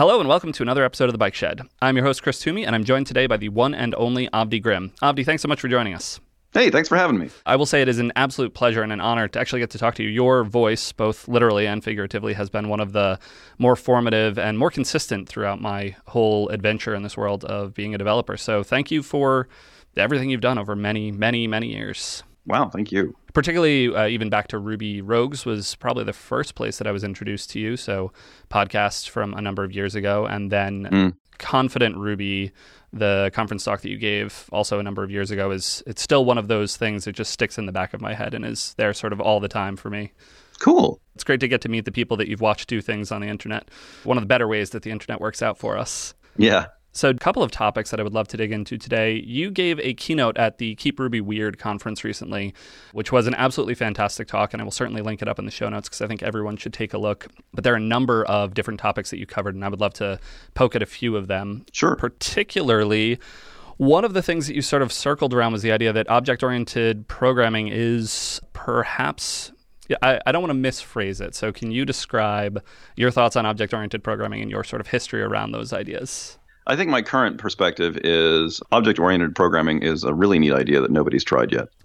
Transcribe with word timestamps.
Hello 0.00 0.18
and 0.18 0.30
welcome 0.30 0.50
to 0.52 0.62
another 0.62 0.82
episode 0.82 1.10
of 1.10 1.12
The 1.12 1.18
Bike 1.18 1.34
Shed. 1.34 1.60
I'm 1.82 1.94
your 1.94 2.06
host, 2.06 2.22
Chris 2.22 2.38
Toomey, 2.38 2.64
and 2.64 2.74
I'm 2.74 2.84
joined 2.84 3.06
today 3.06 3.26
by 3.26 3.36
the 3.36 3.50
one 3.50 3.74
and 3.74 3.94
only 3.96 4.28
Avdi 4.28 4.62
Grimm. 4.62 4.94
Avdi, 5.02 5.26
thanks 5.26 5.42
so 5.42 5.48
much 5.48 5.60
for 5.60 5.68
joining 5.68 5.92
us. 5.92 6.18
Hey, 6.54 6.70
thanks 6.70 6.88
for 6.88 6.96
having 6.96 7.18
me. 7.18 7.28
I 7.44 7.56
will 7.56 7.66
say 7.66 7.82
it 7.82 7.88
is 7.88 7.98
an 7.98 8.10
absolute 8.16 8.54
pleasure 8.54 8.82
and 8.82 8.94
an 8.94 9.00
honor 9.02 9.28
to 9.28 9.38
actually 9.38 9.60
get 9.60 9.68
to 9.72 9.78
talk 9.78 9.96
to 9.96 10.02
you. 10.02 10.08
Your 10.08 10.42
voice, 10.42 10.90
both 10.92 11.28
literally 11.28 11.66
and 11.66 11.84
figuratively, 11.84 12.32
has 12.32 12.48
been 12.48 12.70
one 12.70 12.80
of 12.80 12.94
the 12.94 13.18
more 13.58 13.76
formative 13.76 14.38
and 14.38 14.56
more 14.56 14.70
consistent 14.70 15.28
throughout 15.28 15.60
my 15.60 15.94
whole 16.06 16.48
adventure 16.48 16.94
in 16.94 17.02
this 17.02 17.18
world 17.18 17.44
of 17.44 17.74
being 17.74 17.94
a 17.94 17.98
developer. 17.98 18.38
So 18.38 18.62
thank 18.62 18.90
you 18.90 19.02
for 19.02 19.48
everything 19.98 20.30
you've 20.30 20.40
done 20.40 20.56
over 20.56 20.74
many, 20.74 21.12
many, 21.12 21.46
many 21.46 21.74
years. 21.74 22.22
Wow, 22.50 22.68
thank 22.68 22.90
you. 22.90 23.16
Particularly, 23.32 23.94
uh, 23.94 24.08
even 24.08 24.28
back 24.28 24.48
to 24.48 24.58
Ruby 24.58 25.00
Rogues 25.00 25.44
was 25.44 25.76
probably 25.76 26.04
the 26.04 26.12
first 26.12 26.56
place 26.56 26.78
that 26.78 26.86
I 26.86 26.92
was 26.92 27.04
introduced 27.04 27.50
to 27.50 27.60
you. 27.60 27.76
So, 27.76 28.12
podcast 28.50 29.08
from 29.08 29.34
a 29.34 29.40
number 29.40 29.62
of 29.62 29.72
years 29.72 29.94
ago, 29.94 30.26
and 30.26 30.50
then 30.50 30.88
mm. 30.90 31.14
Confident 31.40 31.96
Ruby, 31.96 32.52
the 32.92 33.30
conference 33.32 33.64
talk 33.64 33.80
that 33.80 33.88
you 33.88 33.96
gave 33.96 34.46
also 34.52 34.78
a 34.78 34.82
number 34.82 35.02
of 35.02 35.10
years 35.10 35.30
ago, 35.30 35.50
is 35.50 35.82
it's 35.86 36.02
still 36.02 36.26
one 36.26 36.36
of 36.36 36.48
those 36.48 36.76
things 36.76 37.06
that 37.06 37.12
just 37.12 37.32
sticks 37.32 37.56
in 37.56 37.64
the 37.64 37.72
back 37.72 37.94
of 37.94 38.00
my 38.00 38.12
head 38.12 38.34
and 38.34 38.44
is 38.44 38.74
there 38.76 38.92
sort 38.92 39.14
of 39.14 39.20
all 39.20 39.40
the 39.40 39.48
time 39.48 39.76
for 39.76 39.88
me. 39.88 40.12
Cool. 40.58 41.00
It's 41.14 41.24
great 41.24 41.40
to 41.40 41.48
get 41.48 41.62
to 41.62 41.70
meet 41.70 41.86
the 41.86 41.92
people 41.92 42.18
that 42.18 42.28
you've 42.28 42.42
watched 42.42 42.68
do 42.68 42.82
things 42.82 43.10
on 43.10 43.22
the 43.22 43.28
internet. 43.28 43.70
One 44.04 44.18
of 44.18 44.22
the 44.22 44.26
better 44.26 44.46
ways 44.46 44.70
that 44.70 44.82
the 44.82 44.90
internet 44.90 45.18
works 45.18 45.40
out 45.40 45.56
for 45.56 45.78
us. 45.78 46.14
Yeah. 46.36 46.66
So, 46.92 47.08
a 47.08 47.14
couple 47.14 47.42
of 47.42 47.52
topics 47.52 47.90
that 47.90 48.00
I 48.00 48.02
would 48.02 48.14
love 48.14 48.26
to 48.28 48.36
dig 48.36 48.50
into 48.50 48.76
today. 48.76 49.22
You 49.24 49.50
gave 49.50 49.78
a 49.78 49.94
keynote 49.94 50.36
at 50.36 50.58
the 50.58 50.74
Keep 50.74 50.98
Ruby 50.98 51.20
Weird 51.20 51.58
conference 51.58 52.02
recently, 52.02 52.52
which 52.92 53.12
was 53.12 53.28
an 53.28 53.34
absolutely 53.34 53.76
fantastic 53.76 54.26
talk, 54.26 54.52
and 54.52 54.60
I 54.60 54.64
will 54.64 54.72
certainly 54.72 55.00
link 55.00 55.22
it 55.22 55.28
up 55.28 55.38
in 55.38 55.44
the 55.44 55.52
show 55.52 55.68
notes 55.68 55.88
because 55.88 56.02
I 56.02 56.08
think 56.08 56.22
everyone 56.22 56.56
should 56.56 56.72
take 56.72 56.92
a 56.92 56.98
look. 56.98 57.28
But 57.54 57.62
there 57.62 57.74
are 57.74 57.76
a 57.76 57.80
number 57.80 58.24
of 58.24 58.54
different 58.54 58.80
topics 58.80 59.10
that 59.10 59.18
you 59.18 59.26
covered, 59.26 59.54
and 59.54 59.64
I 59.64 59.68
would 59.68 59.80
love 59.80 59.94
to 59.94 60.18
poke 60.54 60.74
at 60.74 60.82
a 60.82 60.86
few 60.86 61.16
of 61.16 61.28
them. 61.28 61.64
Sure. 61.72 61.94
Particularly, 61.94 63.20
one 63.76 64.04
of 64.04 64.12
the 64.12 64.22
things 64.22 64.48
that 64.48 64.56
you 64.56 64.62
sort 64.62 64.82
of 64.82 64.92
circled 64.92 65.32
around 65.32 65.52
was 65.52 65.62
the 65.62 65.72
idea 65.72 65.92
that 65.92 66.10
object 66.10 66.42
oriented 66.42 67.06
programming 67.06 67.68
is 67.68 68.40
perhaps 68.52 69.52
I, 70.02 70.20
I, 70.26 70.32
don't 70.32 70.42
want 70.42 70.52
to 70.52 70.68
misphrase 70.68 71.20
it. 71.20 71.34
So, 71.34 71.52
can 71.52 71.70
you 71.70 71.84
describe 71.84 72.62
your 72.96 73.10
thoughts 73.10 73.36
on 73.36 73.46
object 73.46 73.72
oriented 73.72 74.04
programming 74.04 74.42
and 74.42 74.50
your 74.50 74.64
sort 74.64 74.80
of 74.80 74.88
history 74.88 75.22
around 75.22 75.52
those 75.52 75.72
ideas? 75.72 76.38
I 76.70 76.76
think 76.76 76.88
my 76.88 77.02
current 77.02 77.38
perspective 77.38 77.98
is 78.04 78.62
object 78.70 79.00
oriented 79.00 79.34
programming 79.34 79.82
is 79.82 80.04
a 80.04 80.14
really 80.14 80.38
neat 80.38 80.52
idea 80.52 80.80
that 80.80 80.92
nobody's 80.92 81.24
tried 81.24 81.50
yet. 81.50 81.66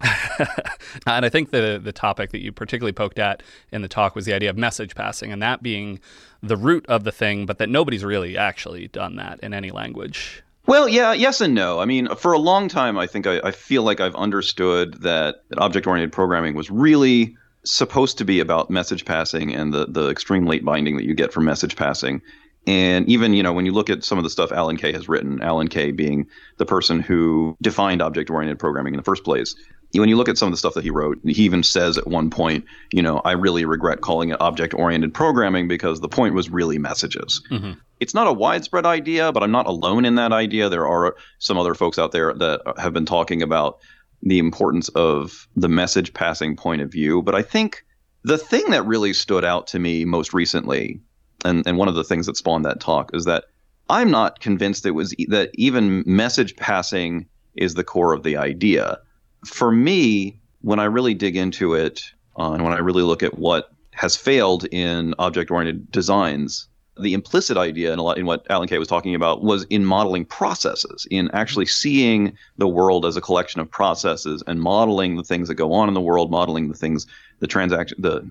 and 1.08 1.26
I 1.26 1.28
think 1.28 1.50
the 1.50 1.80
the 1.82 1.90
topic 1.90 2.30
that 2.30 2.40
you 2.40 2.52
particularly 2.52 2.92
poked 2.92 3.18
at 3.18 3.42
in 3.72 3.82
the 3.82 3.88
talk 3.88 4.14
was 4.14 4.26
the 4.26 4.32
idea 4.32 4.48
of 4.48 4.56
message 4.56 4.94
passing 4.94 5.32
and 5.32 5.42
that 5.42 5.60
being 5.60 5.98
the 6.40 6.56
root 6.56 6.86
of 6.86 7.02
the 7.02 7.10
thing, 7.10 7.46
but 7.46 7.58
that 7.58 7.68
nobody's 7.68 8.04
really 8.04 8.38
actually 8.38 8.86
done 8.86 9.16
that 9.16 9.40
in 9.40 9.52
any 9.52 9.72
language. 9.72 10.44
Well, 10.66 10.88
yeah, 10.88 11.12
yes 11.12 11.40
and 11.40 11.52
no. 11.52 11.80
I 11.80 11.84
mean, 11.84 12.06
for 12.14 12.32
a 12.32 12.38
long 12.38 12.68
time, 12.68 12.96
I 12.96 13.08
think 13.08 13.26
I, 13.26 13.40
I 13.40 13.50
feel 13.50 13.82
like 13.82 13.98
I've 13.98 14.14
understood 14.14 15.02
that, 15.02 15.42
object 15.58 15.88
oriented 15.88 16.12
programming 16.12 16.54
was 16.54 16.70
really 16.70 17.36
supposed 17.64 18.18
to 18.18 18.24
be 18.24 18.38
about 18.38 18.70
message 18.70 19.04
passing 19.04 19.52
and 19.52 19.74
the, 19.74 19.86
the 19.86 20.08
extreme 20.10 20.46
late 20.46 20.64
binding 20.64 20.96
that 20.96 21.04
you 21.04 21.14
get 21.14 21.32
from 21.32 21.44
message 21.44 21.74
passing. 21.74 22.22
And 22.66 23.08
even, 23.08 23.32
you 23.32 23.42
know, 23.42 23.52
when 23.52 23.64
you 23.64 23.72
look 23.72 23.90
at 23.90 24.02
some 24.02 24.18
of 24.18 24.24
the 24.24 24.30
stuff 24.30 24.50
Alan 24.50 24.76
Kay 24.76 24.92
has 24.92 25.08
written, 25.08 25.40
Alan 25.42 25.68
Kay 25.68 25.92
being 25.92 26.26
the 26.56 26.66
person 26.66 27.00
who 27.00 27.56
defined 27.62 28.02
object 28.02 28.28
oriented 28.28 28.58
programming 28.58 28.94
in 28.94 28.98
the 28.98 29.04
first 29.04 29.22
place, 29.22 29.54
when 29.94 30.08
you 30.08 30.16
look 30.16 30.28
at 30.28 30.36
some 30.36 30.48
of 30.48 30.52
the 30.52 30.58
stuff 30.58 30.74
that 30.74 30.84
he 30.84 30.90
wrote, 30.90 31.18
he 31.24 31.44
even 31.44 31.62
says 31.62 31.96
at 31.96 32.08
one 32.08 32.28
point, 32.28 32.64
you 32.92 33.02
know, 33.02 33.20
I 33.24 33.32
really 33.32 33.64
regret 33.64 34.00
calling 34.00 34.30
it 34.30 34.40
object 34.40 34.74
oriented 34.74 35.14
programming 35.14 35.68
because 35.68 36.00
the 36.00 36.08
point 36.08 36.34
was 36.34 36.50
really 36.50 36.78
messages. 36.78 37.40
Mm-hmm. 37.50 37.72
It's 38.00 38.12
not 38.14 38.26
a 38.26 38.32
widespread 38.32 38.84
idea, 38.84 39.32
but 39.32 39.42
I'm 39.42 39.52
not 39.52 39.66
alone 39.66 40.04
in 40.04 40.16
that 40.16 40.32
idea. 40.32 40.68
There 40.68 40.86
are 40.86 41.16
some 41.38 41.56
other 41.56 41.74
folks 41.74 41.98
out 41.98 42.12
there 42.12 42.34
that 42.34 42.62
have 42.78 42.92
been 42.92 43.06
talking 43.06 43.42
about 43.42 43.78
the 44.22 44.38
importance 44.38 44.88
of 44.90 45.46
the 45.56 45.68
message 45.68 46.12
passing 46.12 46.56
point 46.56 46.82
of 46.82 46.90
view. 46.90 47.22
But 47.22 47.34
I 47.34 47.42
think 47.42 47.84
the 48.24 48.38
thing 48.38 48.70
that 48.70 48.84
really 48.84 49.12
stood 49.12 49.44
out 49.44 49.68
to 49.68 49.78
me 49.78 50.04
most 50.04 50.34
recently 50.34 51.00
and 51.44 51.66
and 51.66 51.78
one 51.78 51.88
of 51.88 51.94
the 51.94 52.04
things 52.04 52.26
that 52.26 52.36
spawned 52.36 52.64
that 52.64 52.80
talk 52.80 53.10
is 53.14 53.24
that 53.24 53.44
I'm 53.88 54.10
not 54.10 54.40
convinced 54.40 54.86
it 54.86 54.92
was 54.92 55.14
that 55.28 55.50
even 55.54 56.02
message 56.06 56.56
passing 56.56 57.26
is 57.54 57.74
the 57.74 57.84
core 57.84 58.12
of 58.12 58.22
the 58.22 58.36
idea. 58.36 58.98
For 59.44 59.70
me, 59.70 60.38
when 60.62 60.80
I 60.80 60.84
really 60.84 61.14
dig 61.14 61.36
into 61.36 61.74
it, 61.74 62.02
uh, 62.38 62.52
and 62.52 62.64
when 62.64 62.72
I 62.72 62.78
really 62.78 63.02
look 63.02 63.22
at 63.22 63.38
what 63.38 63.70
has 63.92 64.16
failed 64.16 64.66
in 64.66 65.14
object-oriented 65.18 65.90
designs, 65.90 66.68
the 67.00 67.14
implicit 67.14 67.56
idea 67.56 67.92
in, 67.92 67.98
lot, 67.98 68.18
in 68.18 68.26
what 68.26 68.44
Alan 68.50 68.68
Kay 68.68 68.78
was 68.78 68.88
talking 68.88 69.14
about 69.14 69.42
was 69.42 69.64
in 69.64 69.84
modeling 69.84 70.24
processes, 70.24 71.06
in 71.10 71.30
actually 71.32 71.66
seeing 71.66 72.36
the 72.58 72.68
world 72.68 73.06
as 73.06 73.16
a 73.16 73.20
collection 73.20 73.60
of 73.60 73.70
processes 73.70 74.42
and 74.46 74.60
modeling 74.60 75.16
the 75.16 75.22
things 75.22 75.48
that 75.48 75.54
go 75.54 75.72
on 75.72 75.88
in 75.88 75.94
the 75.94 76.00
world, 76.00 76.30
modeling 76.30 76.68
the 76.68 76.74
things, 76.74 77.06
the 77.40 77.46
transaction, 77.46 77.96
the 78.00 78.28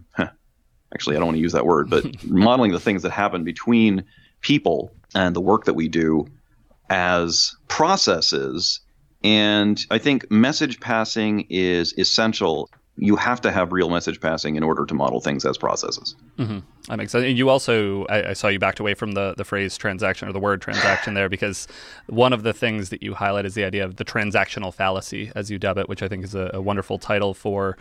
actually, 0.93 1.15
I 1.15 1.19
don't 1.19 1.27
want 1.27 1.37
to 1.37 1.41
use 1.41 1.53
that 1.53 1.65
word, 1.65 1.89
but 1.89 2.23
modeling 2.25 2.71
the 2.71 2.79
things 2.79 3.03
that 3.03 3.11
happen 3.11 3.43
between 3.43 4.03
people 4.41 4.91
and 5.13 5.35
the 5.35 5.41
work 5.41 5.65
that 5.65 5.73
we 5.73 5.87
do 5.87 6.27
as 6.89 7.55
processes. 7.67 8.79
And 9.23 9.83
I 9.89 9.97
think 9.97 10.29
message 10.29 10.79
passing 10.79 11.47
is 11.49 11.97
essential. 11.97 12.69
You 12.97 13.15
have 13.15 13.41
to 13.41 13.51
have 13.51 13.71
real 13.71 13.89
message 13.89 14.21
passing 14.21 14.55
in 14.55 14.63
order 14.63 14.85
to 14.85 14.93
model 14.93 15.19
things 15.19 15.45
as 15.45 15.57
processes. 15.57 16.15
Mm-hmm. 16.37 16.59
That 16.87 16.97
makes 16.97 17.11
sense. 17.11 17.25
And 17.25 17.37
you 17.37 17.49
also, 17.49 18.05
I, 18.05 18.29
I, 18.29 18.33
saw 18.33 18.47
you 18.49 18.59
backed 18.59 18.79
away 18.79 18.93
from 18.93 19.13
the, 19.13 19.33
the 19.35 19.43
phrase 19.43 19.77
transaction 19.77 20.29
or 20.29 20.31
the 20.31 20.39
word 20.39 20.61
transaction 20.61 21.15
there 21.15 21.27
because 21.27 21.67
one 22.07 22.33
of 22.33 22.43
the 22.43 22.53
things 22.53 22.89
that 22.89 23.01
you 23.01 23.15
highlight 23.15 23.45
is 23.45 23.55
the 23.55 23.63
idea 23.63 23.83
of 23.83 23.95
the 23.95 24.05
transactional 24.05 24.73
fallacy, 24.73 25.31
as 25.35 25.49
you 25.49 25.57
dub 25.57 25.77
it, 25.77 25.89
which 25.89 26.03
I 26.03 26.07
think 26.07 26.23
is 26.23 26.35
a, 26.35 26.51
a 26.53 26.61
wonderful 26.61 26.99
title 26.99 27.33
for 27.33 27.77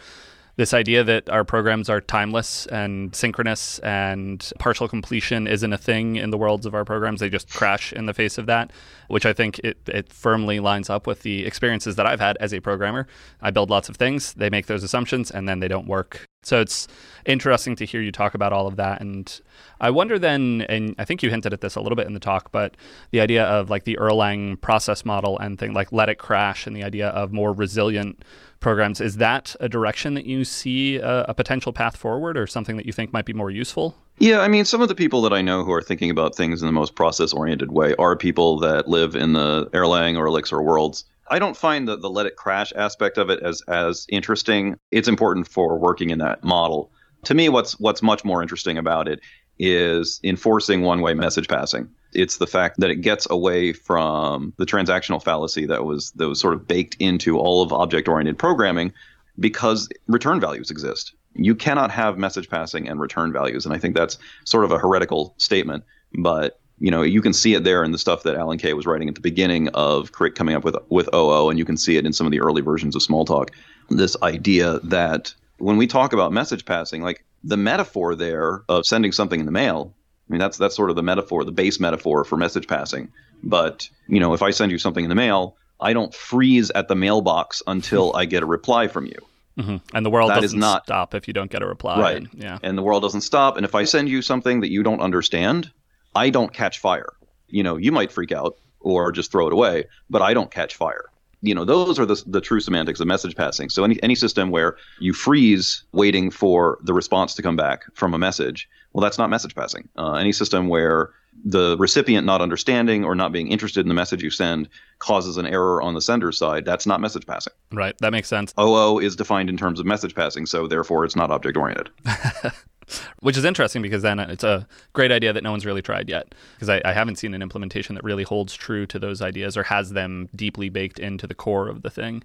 this 0.57 0.73
idea 0.73 1.03
that 1.03 1.29
our 1.29 1.45
programs 1.45 1.89
are 1.91 2.01
timeless 2.01 2.67
and 2.67 3.15
synchronous 3.15 3.81
and 3.81 4.53
partial 4.59 4.87
completion 4.87 5.47
isn't 5.47 5.73
a 5.73 5.79
thing 5.79 6.17
in 6.17 6.31
the 6.31 6.39
worlds 6.39 6.65
of 6.65 6.75
our 6.75 6.85
programs. 6.85 7.21
They 7.21 7.29
just 7.29 7.51
crash 7.51 7.93
in 7.93 8.07
the 8.07 8.15
face 8.15 8.39
of 8.39 8.47
that, 8.47 8.73
which 9.09 9.27
I 9.27 9.33
think 9.33 9.59
it, 9.61 9.79
it 9.89 10.13
firmly 10.13 10.61
lines 10.61 10.89
up 10.89 11.07
with 11.07 11.23
the 11.23 11.45
experiences 11.45 11.97
that 11.97 12.07
I've 12.07 12.21
had 12.21 12.37
as 12.39 12.55
a 12.55 12.61
programmer. 12.61 13.07
I 13.43 13.51
build 13.51 13.71
lots 13.71 13.89
of 13.89 13.97
things, 13.97 14.35
they 14.35 14.51
make 14.51 14.67
those 14.67 14.85
assumptions, 14.85 15.31
and 15.31 15.49
then 15.49 15.59
they 15.59 15.69
don't 15.69 15.89
work. 15.89 16.25
So 16.45 16.61
it's 16.61 16.87
interesting 17.25 17.75
to 17.77 17.87
hear 17.87 18.03
you 18.03 18.13
talk 18.13 18.35
about 18.35 18.53
all 18.53 18.67
of 18.67 18.77
that. 18.77 19.01
And 19.01 19.41
I 19.81 19.91
wonder 19.91 20.19
then, 20.19 20.67
and 20.69 20.95
I 20.99 21.05
think 21.05 21.23
you 21.23 21.31
hinted 21.31 21.53
at 21.53 21.63
this 21.63 21.75
a 21.75 21.81
little 21.81 21.97
bit 21.97 22.07
in 22.07 22.13
the 22.13 22.21
talk, 22.21 22.53
but 22.53 22.77
the 23.11 23.21
idea 23.21 23.45
of 23.45 23.71
like 23.71 23.85
the 23.85 23.97
Erlang 24.01 24.61
process 24.61 25.05
model 25.05 25.39
and 25.39 25.59
thing 25.59 25.73
like 25.73 25.91
let 25.91 26.09
it 26.09 26.19
crash 26.19 26.67
and 26.67 26.77
the 26.77 26.85
idea 26.85 27.09
of 27.09 27.33
more 27.33 27.53
resilient 27.53 28.23
programs. 28.65 28.99
Is 29.01 29.19
that 29.19 29.55
a 29.61 29.69
direction 29.69 30.15
that 30.15 30.25
you 30.25 30.43
see 30.45 30.97
a, 30.97 31.27
a 31.29 31.35
potential 31.35 31.73
path 31.73 31.97
forward 31.97 32.39
or 32.39 32.47
something 32.47 32.79
that 32.79 32.87
you 32.87 32.93
think 32.93 33.13
might 33.13 33.27
be 33.27 33.35
more 33.35 33.51
useful? 33.51 33.95
Yeah, 34.19 34.41
I 34.41 34.49
mean, 34.49 34.65
some 34.65 34.81
of 34.81 34.89
the 34.89 34.95
people 34.95 35.21
that 35.23 35.35
I 35.35 35.43
know 35.43 35.65
who 35.65 35.73
are 35.73 35.83
thinking 35.83 36.09
about 36.09 36.35
things 36.35 36.63
in 36.63 36.67
the 36.67 36.73
most 36.73 36.95
process 36.95 37.35
oriented 37.35 37.73
way 37.73 37.95
are 37.97 38.17
people 38.17 38.59
that 38.61 38.89
live 38.89 39.15
in 39.15 39.35
the 39.35 39.67
Erlang 39.75 40.17
or 40.17 40.27
Elixir 40.27 40.63
worlds. 40.63 41.05
I 41.29 41.39
don't 41.39 41.57
find 41.57 41.87
the, 41.87 41.97
the 41.99 42.09
let 42.09 42.25
it 42.25 42.37
crash 42.37 42.73
aspect 42.75 43.19
of 43.19 43.29
it 43.29 43.41
as, 43.43 43.61
as 43.69 44.07
interesting. 44.09 44.77
It's 44.91 45.09
important 45.09 45.47
for 45.47 45.79
working 45.79 46.09
in 46.09 46.19
that 46.19 46.43
model. 46.43 46.91
To 47.25 47.35
me, 47.35 47.51
what's 47.51 47.79
what's 47.79 48.03
much 48.03 48.25
more 48.25 48.41
interesting 48.41 48.79
about 48.79 49.09
it 49.09 49.21
is 49.59 50.21
enforcing 50.25 50.81
one 50.83 51.03
way 51.03 51.13
message 51.13 51.49
passing. 51.49 51.89
It's 52.15 52.39
the 52.39 52.47
fact 52.47 52.81
that 52.81 52.91
it 52.91 52.97
gets 52.97 53.27
away 53.31 53.73
from 53.73 54.53
the 54.57 54.67
transactional 54.67 55.23
fallacy 55.23 55.67
that 55.67 55.85
was 55.85 56.11
that 56.13 56.29
was 56.29 56.41
sort 56.41 56.55
of 56.55 56.67
baked 56.67 56.97
into 56.99 57.39
all 57.39 57.63
of 57.63 57.73
object 57.73 58.09
oriented 58.09 58.39
programming 58.39 58.93
because 59.39 59.89
return 60.07 60.41
values 60.41 60.71
exist. 60.71 61.15
You 61.35 61.55
cannot 61.55 61.91
have 61.91 62.17
message 62.17 62.49
passing 62.49 62.89
and 62.89 63.01
return 63.01 63.33
values, 63.33 63.65
and 63.65 63.75
I 63.75 63.79
think 63.79 63.97
that's 63.97 64.19
sort 64.45 64.65
of 64.65 64.73
a 64.73 64.79
heretical 64.79 65.35
statement, 65.39 65.85
but 66.15 66.61
you 66.79 66.91
know 66.91 67.03
you 67.03 67.23
can 67.23 67.33
see 67.33 67.55
it 67.55 67.65
there 67.65 67.85
in 67.85 67.93
the 67.93 67.99
stuff 67.99 68.23
that 68.25 68.37
Alan 68.37 68.59
Kay 68.59 68.75
was 68.75 68.87
writing 68.87 69.09
at 69.09 69.15
the 69.15 69.21
beginning 69.21 69.69
of 69.69 70.13
coming 70.13 70.55
up 70.55 70.65
with 70.65 70.77
with 70.89 71.09
OO, 71.15 71.51
and 71.51 71.59
you 71.59 71.65
can 71.65 71.77
see 71.77 71.97
it 71.97 72.07
in 72.07 72.13
some 72.13 72.27
of 72.27 72.31
the 72.31 72.41
early 72.41 72.63
versions 72.63 72.95
of 72.95 73.03
Smalltalk. 73.03 73.51
This 73.91 74.17
idea 74.23 74.79
that 74.85 75.35
when 75.59 75.77
we 75.77 75.87
talk 75.87 76.13
about 76.13 76.33
message 76.33 76.65
passing, 76.65 77.03
like 77.03 77.25
the 77.43 77.57
metaphor 77.57 78.15
there 78.15 78.63
of 78.69 78.87
sending 78.87 79.13
something 79.13 79.41
in 79.41 79.47
the 79.47 79.53
mail, 79.53 79.95
I 80.29 80.33
mean 80.33 80.41
that's 80.41 80.57
that's 80.57 80.75
sort 80.75 80.91
of 80.91 80.97
the 80.97 81.03
metaphor, 81.03 81.45
the 81.45 81.53
base 81.53 81.81
metaphor 81.81 82.25
for 82.25 82.37
message 82.37 82.67
passing. 82.67 83.13
But 83.43 83.89
you 84.09 84.21
know, 84.21 84.35
if 84.35 84.43
I 84.43 84.51
send 84.51 84.73
you 84.73 84.79
something 84.79 85.05
in 85.05 85.09
the 85.09 85.15
mail, 85.15 85.57
I 85.81 85.93
don't 85.93 86.15
freeze 86.15 86.71
at 86.71 86.89
the 86.89 86.95
mailbox 86.95 87.63
until 87.67 88.15
I 88.15 88.25
get 88.25 88.43
a 88.43 88.47
reply 88.47 88.89
from 88.89 89.07
you. 89.07 89.19
Mm-hmm. 89.59 89.77
And 89.95 90.05
the 90.05 90.11
world 90.11 90.31
that 90.31 90.41
doesn't 90.41 90.59
not, 90.59 90.85
stop 90.85 91.15
if 91.15 91.29
you 91.29 91.35
don't 91.35 91.51
get 91.51 91.63
a 91.63 91.67
reply. 91.67 92.01
Right. 92.01 92.17
And, 92.17 92.29
yeah. 92.35 92.59
And 92.63 92.77
the 92.77 92.83
world 92.83 93.03
doesn't 93.03 93.21
stop. 93.21 93.57
And 93.57 93.65
if 93.65 93.75
I 93.75 93.85
send 93.85 94.09
you 94.09 94.21
something 94.21 94.61
that 94.61 94.71
you 94.71 94.83
don't 94.83 95.01
understand, 95.01 95.71
I 96.15 96.31
don't 96.31 96.53
catch 96.53 96.81
fire. 96.81 97.13
You 97.49 97.63
know, 97.63 97.77
you 97.77 97.93
might 97.93 98.11
freak 98.11 98.33
out 98.33 98.59
or 98.81 99.13
just 99.13 99.31
throw 99.31 99.47
it 99.47 99.53
away, 99.53 99.85
but 100.11 100.23
I 100.23 100.35
don't 100.35 100.51
catch 100.51 100.75
fire 100.75 101.05
you 101.45 101.55
know, 101.55 101.65
those 101.65 101.99
are 101.99 102.07
the, 102.07 102.23
the 102.27 102.41
true 102.41 102.61
semantics 102.61 103.01
of 103.01 103.07
message 103.07 103.37
passing. 103.37 103.69
So 103.69 103.85
any, 103.85 104.03
any 104.03 104.15
system 104.15 104.51
where 104.51 104.77
you 104.99 105.13
freeze 105.13 105.85
waiting 105.93 106.31
for 106.31 106.79
the 106.83 106.95
response 106.95 107.35
to 107.35 107.43
come 107.43 107.55
back 107.55 107.85
from 107.95 108.15
a 108.15 108.19
message, 108.19 108.69
well, 108.95 109.03
that's 109.03 109.19
not 109.19 109.29
message 109.29 109.55
passing. 109.55 109.89
Uh, 109.99 110.15
any 110.15 110.33
system 110.33 110.69
where 110.69 111.11
the 111.45 111.77
recipient 111.79 112.25
not 112.25 112.41
understanding 112.41 113.05
or 113.05 113.15
not 113.15 113.33
being 113.33 113.49
interested 113.49 113.81
in 113.81 113.89
the 113.89 113.95
message 113.95 114.23
you 114.23 114.31
send 114.31 114.69
causes 115.01 115.37
an 115.37 115.47
error 115.47 115.83
on 115.83 115.93
the 115.93 116.01
sender's 116.01 116.39
side, 116.39 116.65
that's 116.65 116.87
not 116.87 117.01
message 117.01 117.27
passing. 117.27 117.53
Right. 117.73 117.95
That 117.99 118.13
makes 118.13 118.29
sense. 118.29 118.55
OO 118.59 118.99
is 118.99 119.17
defined 119.17 119.51
in 119.51 119.57
terms 119.57 119.81
of 119.81 119.87
message 119.87 120.15
passing, 120.15 120.47
so 120.47 120.67
therefore 120.67 121.05
it's 121.05 121.17
not 121.17 121.31
object 121.31 121.57
oriented. 121.57 121.91
Which 123.21 123.37
is 123.37 123.45
interesting 123.45 123.83
because 123.83 124.03
then 124.03 124.19
it's 124.19 124.45
a 124.45 124.67
great 124.93 125.13
idea 125.13 125.33
that 125.33 125.43
no 125.43 125.51
one's 125.51 125.67
really 125.67 125.83
tried 125.83 126.09
yet. 126.09 126.35
Because 126.55 126.69
I, 126.69 126.83
I, 126.85 126.93
haven't 126.93 127.17
seen 127.17 127.35
an 127.35 127.43
implementation 127.43 127.95
that 127.95 128.05
really 128.05 128.25
holds 128.25 128.55
true 128.55 128.87
to 128.87 128.99
those 128.99 129.23
ideas 129.23 129.57
or 129.57 129.63
has 129.65 129.91
them 129.91 130.29
deeply 130.35 130.69
baked 130.69 130.99
into 130.99 131.27
the 131.27 131.35
core 131.35 131.69
of 131.69 131.83
the 131.83 131.91
thing. 131.91 132.23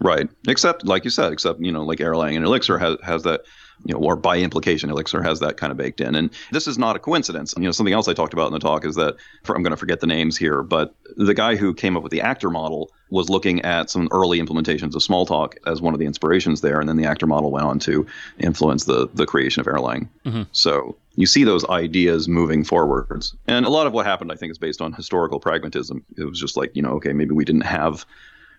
Right. 0.00 0.28
Except, 0.48 0.84
like 0.84 1.04
you 1.04 1.10
said, 1.10 1.32
except, 1.32 1.60
you 1.60 1.72
know, 1.72 1.82
like 1.82 1.98
Erlang 1.98 2.36
and 2.36 2.44
Elixir 2.44 2.78
has, 2.78 2.96
has 3.02 3.22
that 3.22 3.42
you 3.84 3.94
know, 3.94 4.00
or 4.00 4.16
by 4.16 4.38
implication, 4.38 4.90
Elixir 4.90 5.22
has 5.22 5.40
that 5.40 5.56
kind 5.56 5.70
of 5.70 5.76
baked 5.76 6.00
in. 6.00 6.14
And 6.14 6.30
this 6.52 6.66
is 6.66 6.78
not 6.78 6.96
a 6.96 6.98
coincidence. 6.98 7.54
You 7.56 7.64
know, 7.64 7.72
something 7.72 7.94
else 7.94 8.08
I 8.08 8.14
talked 8.14 8.32
about 8.32 8.46
in 8.46 8.52
the 8.52 8.58
talk 8.58 8.84
is 8.84 8.94
that 8.96 9.16
for, 9.42 9.54
I'm 9.56 9.62
going 9.62 9.72
to 9.72 9.76
forget 9.76 10.00
the 10.00 10.06
names 10.06 10.36
here, 10.36 10.62
but 10.62 10.94
the 11.16 11.34
guy 11.34 11.56
who 11.56 11.74
came 11.74 11.96
up 11.96 12.02
with 12.02 12.12
the 12.12 12.20
actor 12.20 12.50
model 12.50 12.90
was 13.10 13.28
looking 13.28 13.60
at 13.62 13.90
some 13.90 14.08
early 14.10 14.40
implementations 14.40 14.94
of 14.94 15.02
Smalltalk 15.02 15.54
as 15.66 15.80
one 15.80 15.94
of 15.94 16.00
the 16.00 16.06
inspirations 16.06 16.62
there, 16.62 16.80
and 16.80 16.88
then 16.88 16.96
the 16.96 17.04
actor 17.04 17.26
model 17.26 17.50
went 17.50 17.66
on 17.66 17.78
to 17.80 18.06
influence 18.38 18.84
the 18.84 19.08
the 19.14 19.26
creation 19.26 19.60
of 19.60 19.66
Erlang. 19.66 20.08
Mm-hmm. 20.24 20.42
So 20.52 20.96
you 21.14 21.26
see 21.26 21.44
those 21.44 21.64
ideas 21.68 22.26
moving 22.26 22.64
forwards, 22.64 23.36
and 23.46 23.66
a 23.66 23.70
lot 23.70 23.86
of 23.86 23.92
what 23.92 24.06
happened, 24.06 24.32
I 24.32 24.34
think, 24.34 24.50
is 24.50 24.58
based 24.58 24.80
on 24.80 24.92
historical 24.92 25.38
pragmatism. 25.38 26.04
It 26.16 26.24
was 26.24 26.40
just 26.40 26.56
like 26.56 26.74
you 26.74 26.82
know, 26.82 26.92
okay, 26.94 27.12
maybe 27.12 27.34
we 27.34 27.44
didn't 27.44 27.62
have 27.62 28.04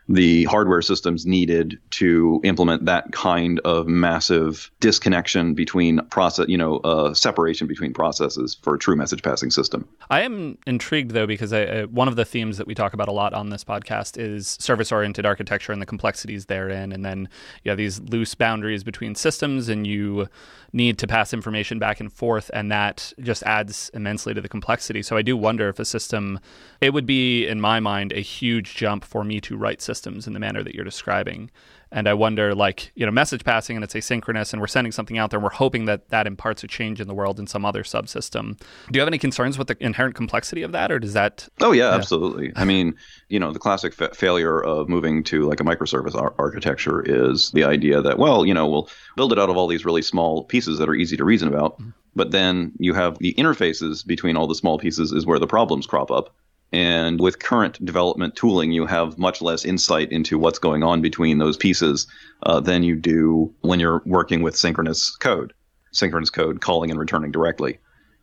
the 0.08 0.44
hardware 0.46 0.82
systems 0.82 1.26
needed 1.26 1.80
to 1.90 2.40
implement 2.44 2.86
that 2.86 3.12
kind 3.12 3.60
of 3.62 3.88
massive 3.88 4.70
disconnection 4.80 5.56
between 5.56 6.00
process, 6.10 6.48
you 6.48 6.58
know, 6.58 6.78
uh, 6.78 7.14
separation 7.14 7.66
between 7.66 7.92
processes 7.92 8.56
for 8.62 8.76
a 8.76 8.80
true 8.80 8.96
message 8.96 9.24
passing 9.24 9.50
system. 9.50 9.88
I 10.12 10.22
am 10.22 10.60
intrigued 10.68 11.12
though 11.12 11.26
because 11.26 11.52
I, 11.52 11.64
uh, 11.64 11.88
one 11.88 12.08
of 12.08 12.16
the 12.16 12.26
themes 12.26 12.58
that 12.58 12.68
we 12.68 12.76
talk 12.76 12.94
about 12.94 13.08
a 13.08 13.12
lot 13.12 13.34
on 13.34 13.50
this 13.50 13.64
podcast 13.64 14.18
is 14.20 14.58
service 14.60 14.92
oriented 14.92 15.26
architecture 15.26 15.72
and 15.72 15.82
the 15.82 15.88
complexities 15.88 16.46
therein, 16.46 16.92
and 16.92 17.04
then 17.04 17.28
you 17.64 17.70
have 17.70 17.78
these 17.78 18.00
loose 18.00 18.36
boundaries 18.36 18.84
between 18.84 19.16
systems, 19.16 19.70
and 19.70 19.88
you 19.88 20.28
need 20.72 20.98
to 21.00 21.08
pass 21.08 21.34
information 21.34 21.80
back 21.80 22.00
and 22.00 22.14
forth, 22.14 22.52
and 22.54 22.72
that 22.72 23.12
just 23.22 23.42
adds 23.44 23.90
immensely 23.94 24.34
to 24.34 24.42
the 24.42 24.50
complexity. 24.50 25.02
So 25.02 25.18
I 25.18 25.22
do 25.22 25.36
wonder 25.38 25.70
if 25.70 25.80
a 25.80 25.86
system, 25.86 26.40
it 26.82 26.94
would 26.94 27.06
be 27.06 27.48
in 27.48 27.60
my 27.60 27.80
mind 27.80 28.12
a 28.12 28.20
huge 28.20 28.76
jump 28.76 29.06
for 29.06 29.24
me 29.24 29.40
to 29.42 29.58
write 29.58 29.82
systems 29.82 29.95
systems 29.96 30.28
in 30.28 30.34
the 30.34 30.40
manner 30.40 30.62
that 30.62 30.76
you're 30.76 30.84
describing. 30.84 31.50
And 31.92 32.10
I 32.10 32.14
wonder, 32.14 32.54
like, 32.54 32.92
you 32.96 33.06
know, 33.06 33.12
message 33.12 33.46
passing 33.46 33.78
and 33.78 33.84
it's 33.84 33.94
asynchronous 33.94 34.52
and 34.52 34.60
we're 34.60 34.68
sending 34.68 34.92
something 34.92 35.18
out 35.18 35.30
there 35.30 35.38
and 35.38 35.44
we're 35.44 35.52
hoping 35.52 35.86
that 35.86 36.10
that 36.10 36.28
imparts 36.28 36.64
a 36.64 36.68
change 36.68 37.00
in 37.00 37.08
the 37.08 37.14
world 37.14 37.40
in 37.40 37.48
some 37.48 37.64
other 37.64 37.84
subsystem. 37.84 38.60
Do 38.92 38.98
you 38.98 39.00
have 39.00 39.08
any 39.08 39.18
concerns 39.18 39.58
with 39.58 39.68
the 39.68 39.78
inherent 39.80 40.16
complexity 40.16 40.64
of 40.64 40.74
that 40.74 40.92
or 40.92 41.00
does 41.00 41.14
that? 41.14 41.48
Oh, 41.62 41.72
yeah, 41.72 41.92
absolutely. 41.92 42.52
I 42.56 42.66
mean, 42.66 42.96
you 43.30 43.40
know, 43.40 43.54
the 43.54 43.60
classic 43.60 43.94
fa- 43.94 44.14
failure 44.14 44.62
of 44.62 44.90
moving 44.90 45.24
to 45.26 45.44
like 45.44 45.62
a 45.62 45.64
microservice 45.64 46.16
ar- 46.16 46.36
architecture 46.38 47.02
is 47.02 47.52
the 47.52 47.64
idea 47.64 48.02
that, 48.02 48.20
well, 48.20 48.46
you 48.46 48.54
know, 48.54 48.68
we'll 48.68 48.90
build 49.16 49.32
it 49.32 49.40
out 49.40 49.50
of 49.50 49.56
all 49.56 49.68
these 49.68 49.86
really 49.86 50.02
small 50.02 50.44
pieces 50.44 50.80
that 50.80 50.90
are 50.90 50.96
easy 50.96 51.16
to 51.16 51.24
reason 51.24 51.48
about. 51.48 51.80
Mm-hmm. 51.80 51.92
But 52.18 52.32
then 52.32 52.72
you 52.80 52.94
have 52.94 53.18
the 53.20 53.34
interfaces 53.36 54.06
between 54.06 54.36
all 54.38 54.48
the 54.48 54.56
small 54.56 54.78
pieces 54.80 55.12
is 55.12 55.26
where 55.26 55.40
the 55.40 55.48
problems 55.48 55.86
crop 55.86 56.12
up. 56.12 56.34
And 56.72 57.20
with 57.20 57.40
current 57.40 57.84
development 57.86 58.36
tooling, 58.36 58.72
you 58.72 58.86
have 58.86 59.18
much 59.18 59.42
less 59.42 59.64
insight 59.64 60.12
into 60.12 60.38
what's 60.38 60.60
going 60.60 60.84
on 60.84 61.02
between 61.02 61.38
those 61.38 61.58
pieces 61.58 62.08
uh, 62.44 62.60
than 62.60 62.84
you 62.84 62.96
do 62.96 63.54
when 63.62 63.80
you're 63.80 64.02
working 64.06 64.42
with 64.42 64.58
synchronous 64.58 65.16
code, 65.16 65.54
synchronous 65.92 66.30
code 66.30 66.62
calling 66.62 66.92
and 66.92 67.00
returning 67.00 67.32
directly. 67.32 67.80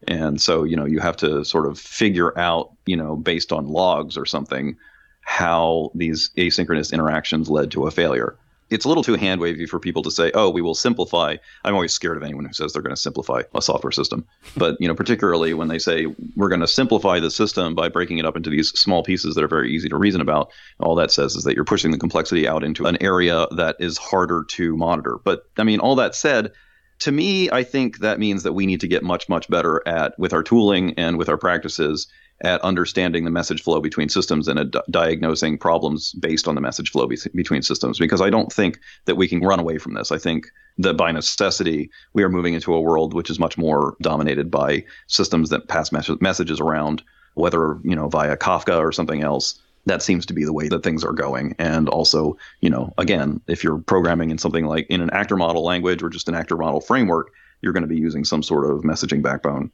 And 0.09 0.41
so, 0.41 0.65
you 0.65 0.77
know, 0.77 0.85
you 0.85 0.99
have 0.99 1.17
to 1.19 1.45
sort 1.45 1.67
of 1.67 1.79
figure 1.79 2.37
out, 2.39 2.73
you 2.87 2.97
know, 2.97 3.17
based 3.17 3.53
on 3.53 3.69
logs 3.69 4.17
or 4.17 4.27
something, 4.27 4.77
how 5.23 5.91
these 5.95 6.31
asynchronous 6.37 6.93
interactions 6.93 7.49
led 7.49 7.71
to 7.71 7.87
a 7.87 7.91
failure 7.91 8.37
it's 8.73 8.85
a 8.85 8.89
little 8.89 9.05
too 9.05 9.15
hand 9.15 9.41
wavy 9.41 9.67
for 9.67 9.79
people 9.79 10.03
to 10.03 10.11
say, 10.11 10.31
"Oh, 10.35 10.51
we 10.51 10.63
will 10.63 10.75
simplify." 10.75 11.37
I'm 11.65 11.75
always 11.75 11.93
scared 11.93 12.17
of 12.17 12.23
anyone 12.23 12.45
who 12.45 12.53
says 12.53 12.73
they're 12.73 12.83
going 12.83 12.95
to 12.95 13.01
simplify 13.01 13.43
a 13.55 13.63
software 13.63 13.93
system. 13.93 14.25
But 14.57 14.77
you 14.81 14.89
know, 14.89 14.95
particularly 14.95 15.55
when 15.55 15.69
they 15.69 15.79
say 15.79 16.07
we're 16.37 16.49
going 16.49 16.61
to 16.61 16.67
simplify 16.67 17.21
the 17.21 17.31
system 17.31 17.75
by 17.75 17.89
breaking 17.89 18.19
it 18.19 18.25
up 18.25 18.37
into 18.37 18.51
these 18.51 18.71
small 18.71 19.03
pieces 19.03 19.35
that 19.35 19.45
are 19.45 19.49
very 19.49 19.73
easy 19.73 19.89
to 19.89 19.97
reason 19.97 20.21
about, 20.21 20.51
all 20.81 20.95
that 20.97 21.13
says 21.13 21.37
is 21.37 21.45
that 21.45 21.55
you're 21.55 21.65
pushing 21.65 21.91
the 21.91 21.99
complexity 21.99 22.49
out 22.49 22.65
into 22.65 22.87
an 22.87 22.97
area 23.03 23.47
that 23.57 23.77
is 23.79 23.99
harder 23.99 24.45
to 24.49 24.77
monitor. 24.77 25.19
But 25.23 25.45
I 25.59 25.65
mean, 25.65 25.81
all 25.81 25.97
that 25.97 26.15
said, 26.15 26.53
to 27.01 27.13
me, 27.13 27.51
I 27.51 27.65
think 27.65 27.99
that 27.99 28.21
means 28.21 28.45
that 28.45 28.53
we 28.53 28.65
need 28.65 28.81
to 28.81 28.89
get 28.89 29.03
much, 29.03 29.29
much 29.29 29.49
better 29.51 29.83
at 29.87 30.19
with 30.19 30.33
our 30.33 30.43
tooling 30.43 30.95
and 30.97 31.19
with 31.19 31.29
our 31.29 31.37
practices 31.37 32.07
at 32.43 32.61
understanding 32.63 33.25
the 33.25 33.31
message 33.31 33.63
flow 33.63 33.81
between 33.81 34.09
systems 34.09 34.49
and 34.49 34.71
di- 34.71 34.81
diagnosing 34.91 35.57
problems 35.57 36.13
based 36.15 36.49
on 36.49 36.55
the 36.55 36.61
message 36.61 36.91
flow 36.91 37.07
be- 37.07 37.19
between 37.35 37.63
systems. 37.63 37.99
Because 37.99 38.21
I 38.21 38.31
don't 38.31 38.53
think 38.53 38.79
that 39.07 39.17
we 39.17 39.29
can 39.29 39.41
run 39.41 39.61
away 39.61 39.79
from 39.79 39.95
this. 39.95 40.13
I 40.13 40.19
think 40.19 40.47
that 40.79 40.97
by 40.97 41.13
necessity, 41.13 41.91
we 42.13 42.23
are 42.23 42.29
moving 42.29 42.55
into 42.55 42.75
a 42.75 42.81
world 42.81 43.15
which 43.15 43.31
is 43.31 43.39
much 43.39 43.57
more 43.57 43.97
dominated 44.03 44.51
by 44.51 44.85
systems 45.07 45.51
that 45.51 45.69
pass 45.69 45.93
mes- 45.93 46.21
messages 46.21 46.61
around, 46.61 47.03
whether 47.35 47.79
you 47.85 47.95
know 47.95 48.09
via 48.09 48.37
Kafka 48.37 48.79
or 48.79 48.93
something 48.93 49.23
else. 49.23 49.59
That 49.87 50.03
seems 50.03 50.27
to 50.27 50.33
be 50.33 50.45
the 50.45 50.53
way 50.53 50.69
that 50.69 50.85
things 50.85 51.03
are 51.03 51.13
going. 51.13 51.57
And 51.59 51.89
also, 51.89 52.37
you 52.61 52.71
know, 52.71 52.95
again, 52.99 53.41
if 53.49 53.65
you're 53.65 53.79
programming 53.79 54.31
in 54.31 54.39
something 54.39 54.65
like 54.65 54.87
in 54.89 55.01
an 55.01 55.11
actor 55.11 55.37
model 55.37 55.65
language 55.65 56.05
or 56.05 56.09
just 56.09 56.29
an 56.29 56.37
actor 56.37 56.57
model 56.57 56.81
framework, 56.81 57.33
you're 57.63 57.73
going 57.73 57.83
to 57.83 57.89
be 57.89 57.99
using 57.99 58.25
some 58.25 58.45
sort 58.45 58.71
of 58.71 58.83
messaging 58.83 59.23
backbone 59.23 59.73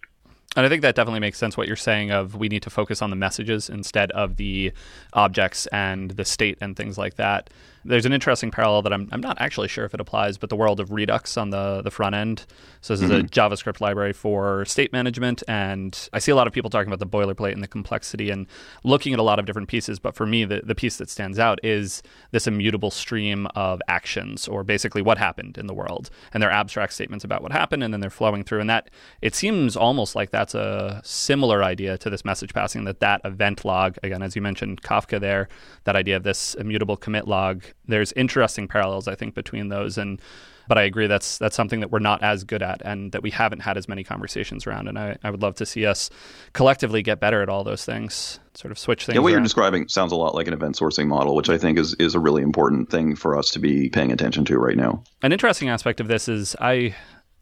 and 0.57 0.65
I 0.65 0.69
think 0.69 0.83
that 0.83 0.95
definitely 0.95 1.21
makes 1.21 1.39
sense 1.39 1.57
what 1.57 1.67
you're 1.67 1.77
saying 1.77 2.11
of 2.11 2.35
we 2.35 2.49
need 2.49 2.63
to 2.63 2.71
focus 2.71 3.03
on 3.03 3.11
the 3.11 3.17
messages 3.17 3.69
instead 3.69 4.11
of 4.13 4.37
the 4.37 4.73
objects 5.13 5.67
and 5.69 6.11
the 6.13 6.25
state 6.25 6.59
and 6.61 6.77
things 6.77 6.97
like 6.97 7.17
that. 7.17 7.51
There's 7.85 8.07
an 8.07 8.13
interesting 8.13 8.51
parallel 8.51 8.83
that 8.83 8.93
I'm, 8.93 9.09
I'm 9.13 9.21
not 9.21 9.41
actually 9.41 9.69
sure 9.69 9.85
if 9.85 9.95
it 9.95 10.01
applies, 10.01 10.39
but 10.39 10.51
the 10.51 10.57
world 10.57 10.81
of 10.81 10.93
Redux 10.93 11.37
on 11.37 11.51
the, 11.51 11.83
the 11.83 11.91
front 11.91 12.15
end. 12.15 12.47
So 12.81 12.95
this 12.95 13.03
mm-hmm. 13.03 13.13
is 13.13 13.19
a 13.19 13.23
mm-hmm. 13.23 13.53
JavaScript 13.53 13.81
library 13.81 14.13
for 14.13 14.65
state 14.65 14.93
management, 14.93 15.43
and 15.49 16.09
I 16.13 16.19
see 16.19 16.31
a 16.31 16.37
lot 16.37 16.47
of 16.47 16.53
people 16.53 16.71
talking 16.71 16.89
about 16.89 16.99
the 16.99 17.07
boilerplate 17.07 17.53
and 17.53 17.63
the 17.63 17.69
complexity 17.69 18.31
and 18.31 18.47
looking 18.85 19.13
at 19.13 19.19
a 19.19 19.23
lot 19.23 19.39
of 19.39 19.47
different 19.47 19.69
pieces. 19.69 19.99
But 19.99 20.15
for 20.15 20.27
me, 20.27 20.45
the, 20.45 20.63
the 20.65 20.75
piece 20.75 20.97
that 20.99 21.09
stands 21.09 21.39
out 21.39 21.59
is 21.65 22.03
this 22.31 22.47
immutable 22.47 22.91
stream 22.91 23.47
of 23.55 23.81
actions, 23.89 24.49
or 24.49 24.65
basically 24.65 25.03
what 25.03 25.19
happened 25.19 25.59
in 25.59 25.67
the 25.67 25.75
world, 25.75 26.11
and 26.33 26.43
they're 26.43 26.51
abstract 26.51 26.93
statements 26.93 27.25
about 27.25 27.43
what 27.43 27.53
happened, 27.53 27.83
and 27.83 27.93
then 27.93 28.01
they're 28.01 28.11
flowing 28.11 28.45
through. 28.45 28.61
And 28.61 28.71
that 28.71 28.91
it 29.23 29.35
seems 29.35 29.77
almost 29.77 30.15
like 30.15 30.31
that's 30.31 30.55
a 30.55 31.01
similar 31.05 31.63
idea 31.63 31.99
to 31.99 32.11
this 32.11 32.25
message 32.25 32.53
passing. 32.53 32.85
That 32.85 33.01
that 33.01 33.21
event 33.25 33.65
log, 33.65 33.97
again, 34.03 34.23
as 34.23 34.37
you 34.37 34.43
mentioned, 34.43 34.83
Kafka 34.83 35.21
there, 35.21 35.49
that 35.85 35.97
idea 35.97 36.17
of 36.17 36.23
this 36.23 36.55
immutable 36.55 36.97
commit 36.97 37.27
log 37.27 37.65
there's 37.87 38.13
interesting 38.13 38.69
parallels 38.69 39.09
I 39.09 39.15
think 39.15 39.35
between 39.35 39.69
those 39.69 39.99
and 39.99 40.21
but 40.69 40.77
I 40.77 40.83
agree 40.83 41.07
that's 41.07 41.39
that's 41.39 41.57
something 41.57 41.81
that 41.81 41.91
we're 41.91 41.99
not 41.99 42.23
as 42.23 42.45
good 42.45 42.63
at 42.63 42.83
and 42.85 43.11
that 43.13 43.23
we 43.23 43.31
haven't 43.31 43.61
had 43.61 43.77
as 43.77 43.89
many 43.89 44.05
conversations 44.05 44.67
around 44.67 44.89
and 44.89 44.99
I, 44.99 45.17
I 45.25 45.31
would 45.31 45.43
love 45.43 45.55
to 45.57 45.67
see 45.67 45.87
us 45.87 46.11
collectively 46.53 47.03
get 47.03 47.21
better 47.21 47.43
at 47.43 47.49
all 47.49 47.65
those 47.65 47.85
things 47.85 48.39
sort 48.55 48.71
of 48.71 48.79
switch 48.79 49.07
things 49.07 49.15
yeah 49.15 49.21
what 49.21 49.29
around. 49.29 49.33
you're 49.39 49.43
describing 49.43 49.89
sounds 49.89 50.13
a 50.13 50.17
lot 50.17 50.35
like 50.35 50.47
an 50.47 50.53
event 50.53 50.77
sourcing 50.77 51.07
model 51.07 51.35
which 51.35 51.49
I 51.49 51.59
think 51.59 51.79
is 51.79 51.95
is 51.95 52.15
a 52.15 52.21
really 52.21 52.43
important 52.43 52.91
thing 52.91 53.17
for 53.17 53.37
us 53.37 53.51
to 53.53 53.59
be 53.59 53.89
paying 53.89 54.13
attention 54.13 54.45
to 54.47 54.59
right 54.59 54.77
now 54.77 55.03
an 55.23 55.33
interesting 55.33 55.69
aspect 55.69 56.01
of 56.01 56.09
this 56.09 56.29
is 56.29 56.55
I 56.61 56.95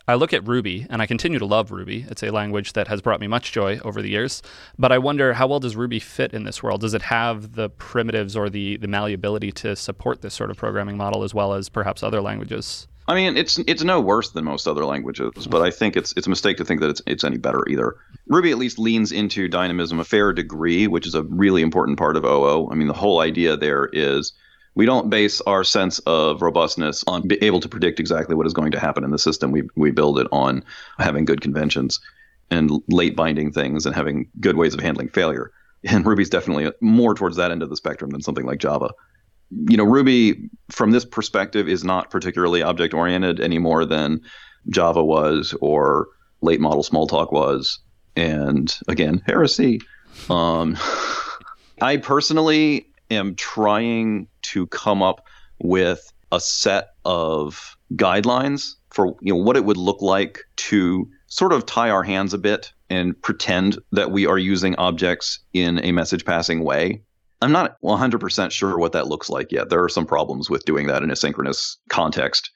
I 0.09 0.15
look 0.15 0.33
at 0.33 0.47
Ruby 0.47 0.87
and 0.89 1.03
I 1.03 1.07
continue 1.07 1.41
to 1.41 1.47
love 1.47 1.73
Ruby. 1.73 2.07
It's 2.09 2.23
a 2.23 2.31
language 2.31 2.75
that 2.75 2.87
has 2.87 3.03
brought 3.03 3.19
me 3.21 3.27
much 3.27 3.51
joy 3.51 3.81
over 3.85 4.01
the 4.01 4.09
years. 4.09 4.41
But 4.79 4.93
I 4.93 4.99
wonder 4.99 5.35
how 5.35 5.49
well 5.49 5.59
does 5.59 5.75
Ruby 5.75 5.99
fit 5.99 6.33
in 6.33 6.45
this 6.45 6.63
world? 6.63 6.83
Does 6.83 6.95
it 6.95 7.03
have 7.03 7.55
the 7.55 7.71
primitives 7.71 8.37
or 8.37 8.49
the, 8.49 8.77
the 8.77 8.87
malleability 8.87 9.51
to 9.53 9.75
support 9.75 10.23
this 10.23 10.33
sort 10.33 10.51
of 10.51 10.57
programming 10.57 10.97
model 10.97 11.25
as 11.25 11.35
well 11.35 11.55
as 11.55 11.69
perhaps 11.69 12.05
other 12.05 12.21
languages? 12.21 12.87
I 13.09 13.15
mean, 13.15 13.37
it's 13.37 13.59
it's 13.59 13.85
no 13.85 14.01
worse 14.01 14.31
than 14.31 14.45
most 14.45 14.67
other 14.67 14.85
languages, 14.85 15.47
but 15.49 15.63
I 15.63 15.71
think 15.71 15.97
it's 15.97 16.13
it's 16.17 16.27
a 16.27 16.31
mistake 16.31 16.57
to 16.57 16.65
think 16.65 16.81
that 16.81 16.91
it's 16.91 17.03
it's 17.07 17.23
any 17.23 17.39
better 17.39 17.63
either. 17.69 17.95
Ruby 18.27 18.51
at 18.51 18.59
least 18.59 18.81
leans 18.81 19.13
into 19.13 19.47
dynamism 19.47 20.01
a 20.01 20.05
fair 20.05 20.33
degree, 20.33 20.89
which 20.89 21.07
is 21.07 21.15
a 21.15 21.23
really 21.23 21.63
important 21.63 21.99
part 21.99 22.17
of 22.17 22.25
OO. 22.25 22.69
I 22.69 22.75
mean, 22.75 22.89
the 22.89 22.95
whole 22.95 23.21
idea 23.21 23.57
there 23.57 23.89
is 23.93 24.33
we 24.77 24.85
don't 24.85 25.09
base 25.11 25.41
our 25.41 25.65
sense 25.65 25.99
of 26.01 26.43
robustness 26.43 27.03
on 27.07 27.27
being 27.27 27.43
able 27.43 27.61
to 27.61 27.69
predict 27.69 27.99
exactly 27.99 28.37
what 28.37 28.47
is 28.47 28.53
going 28.53 28.71
to 28.71 28.79
happen 28.79 29.03
in 29.03 29.11
the 29.11 29.19
system. 29.19 29.51
We 29.51 29.63
we 29.75 29.91
build 29.91 30.21
it 30.21 30.29
on 30.31 30.63
having 30.99 31.25
good 31.25 31.41
conventions 31.41 31.99
and 32.51 32.71
late 32.89 33.17
binding 33.17 33.51
things 33.51 33.87
and 33.87 33.95
having 33.95 34.29
good 34.39 34.57
ways 34.57 34.75
of 34.75 34.81
handling 34.81 35.09
failure. 35.09 35.51
And 35.85 36.07
Ruby's 36.07 36.31
definitely 36.31 36.71
more 36.81 37.15
towards 37.15 37.37
that 37.37 37.51
end 37.51 37.63
of 37.63 37.71
the 37.71 37.77
spectrum 37.77 38.11
than 38.11 38.23
something 38.23 38.45
like 38.45 38.59
Java. 38.59 38.91
You 39.51 39.79
know, 39.79 39.85
Ruby 39.85 40.49
from 40.71 40.91
this 40.91 41.05
perspective 41.05 41.69
is 41.69 41.83
not 41.83 42.11
particularly 42.11 42.63
object 42.63 42.93
oriented 42.93 43.41
any 43.41 43.59
more 43.59 43.85
than 43.85 44.21
Java 44.69 45.03
was 45.03 45.55
or 45.61 46.09
late 46.43 46.61
model 46.61 46.83
Smalltalk 46.83 47.33
was. 47.33 47.79
And 48.15 48.77
again, 48.89 49.23
heresy. 49.27 49.81
Um, 50.29 50.77
I 51.81 51.97
personally 51.97 52.87
am 53.11 53.35
trying 53.35 54.29
to 54.43 54.67
come 54.69 55.03
up 55.03 55.25
with 55.59 56.13
a 56.33 56.41
set 56.41 56.91
of 57.05 57.77
guidelines 57.95 58.75
for 58.91 59.17
you 59.21 59.33
know 59.33 59.41
what 59.41 59.57
it 59.57 59.65
would 59.65 59.77
look 59.77 60.03
like 60.03 60.41
to 60.57 61.09
sort 61.29 61.53
of 61.53 61.67
tie 61.67 61.91
our 61.91 62.03
hands 62.03 62.35
a 62.35 62.39
bit 62.39 62.73
and 62.89 63.21
pretend 63.23 63.79
that 63.93 64.11
we 64.11 64.27
are 64.27 64.39
using 64.39 64.75
objects 64.77 65.41
in 65.53 65.85
a 65.85 65.93
message 65.93 66.25
passing 66.25 66.65
way. 66.65 67.03
I'm 67.43 67.53
not 67.53 67.81
100% 67.83 68.51
sure 68.51 68.79
what 68.79 68.93
that 68.93 69.09
looks 69.09 69.29
like 69.29 69.53
yet. 69.53 69.69
There 69.69 69.83
are 69.83 69.89
some 69.89 70.07
problems 70.07 70.49
with 70.49 70.65
doing 70.65 70.87
that 70.87 71.03
in 71.03 71.11
a 71.11 71.17
synchronous 71.17 71.77
context, 71.89 72.51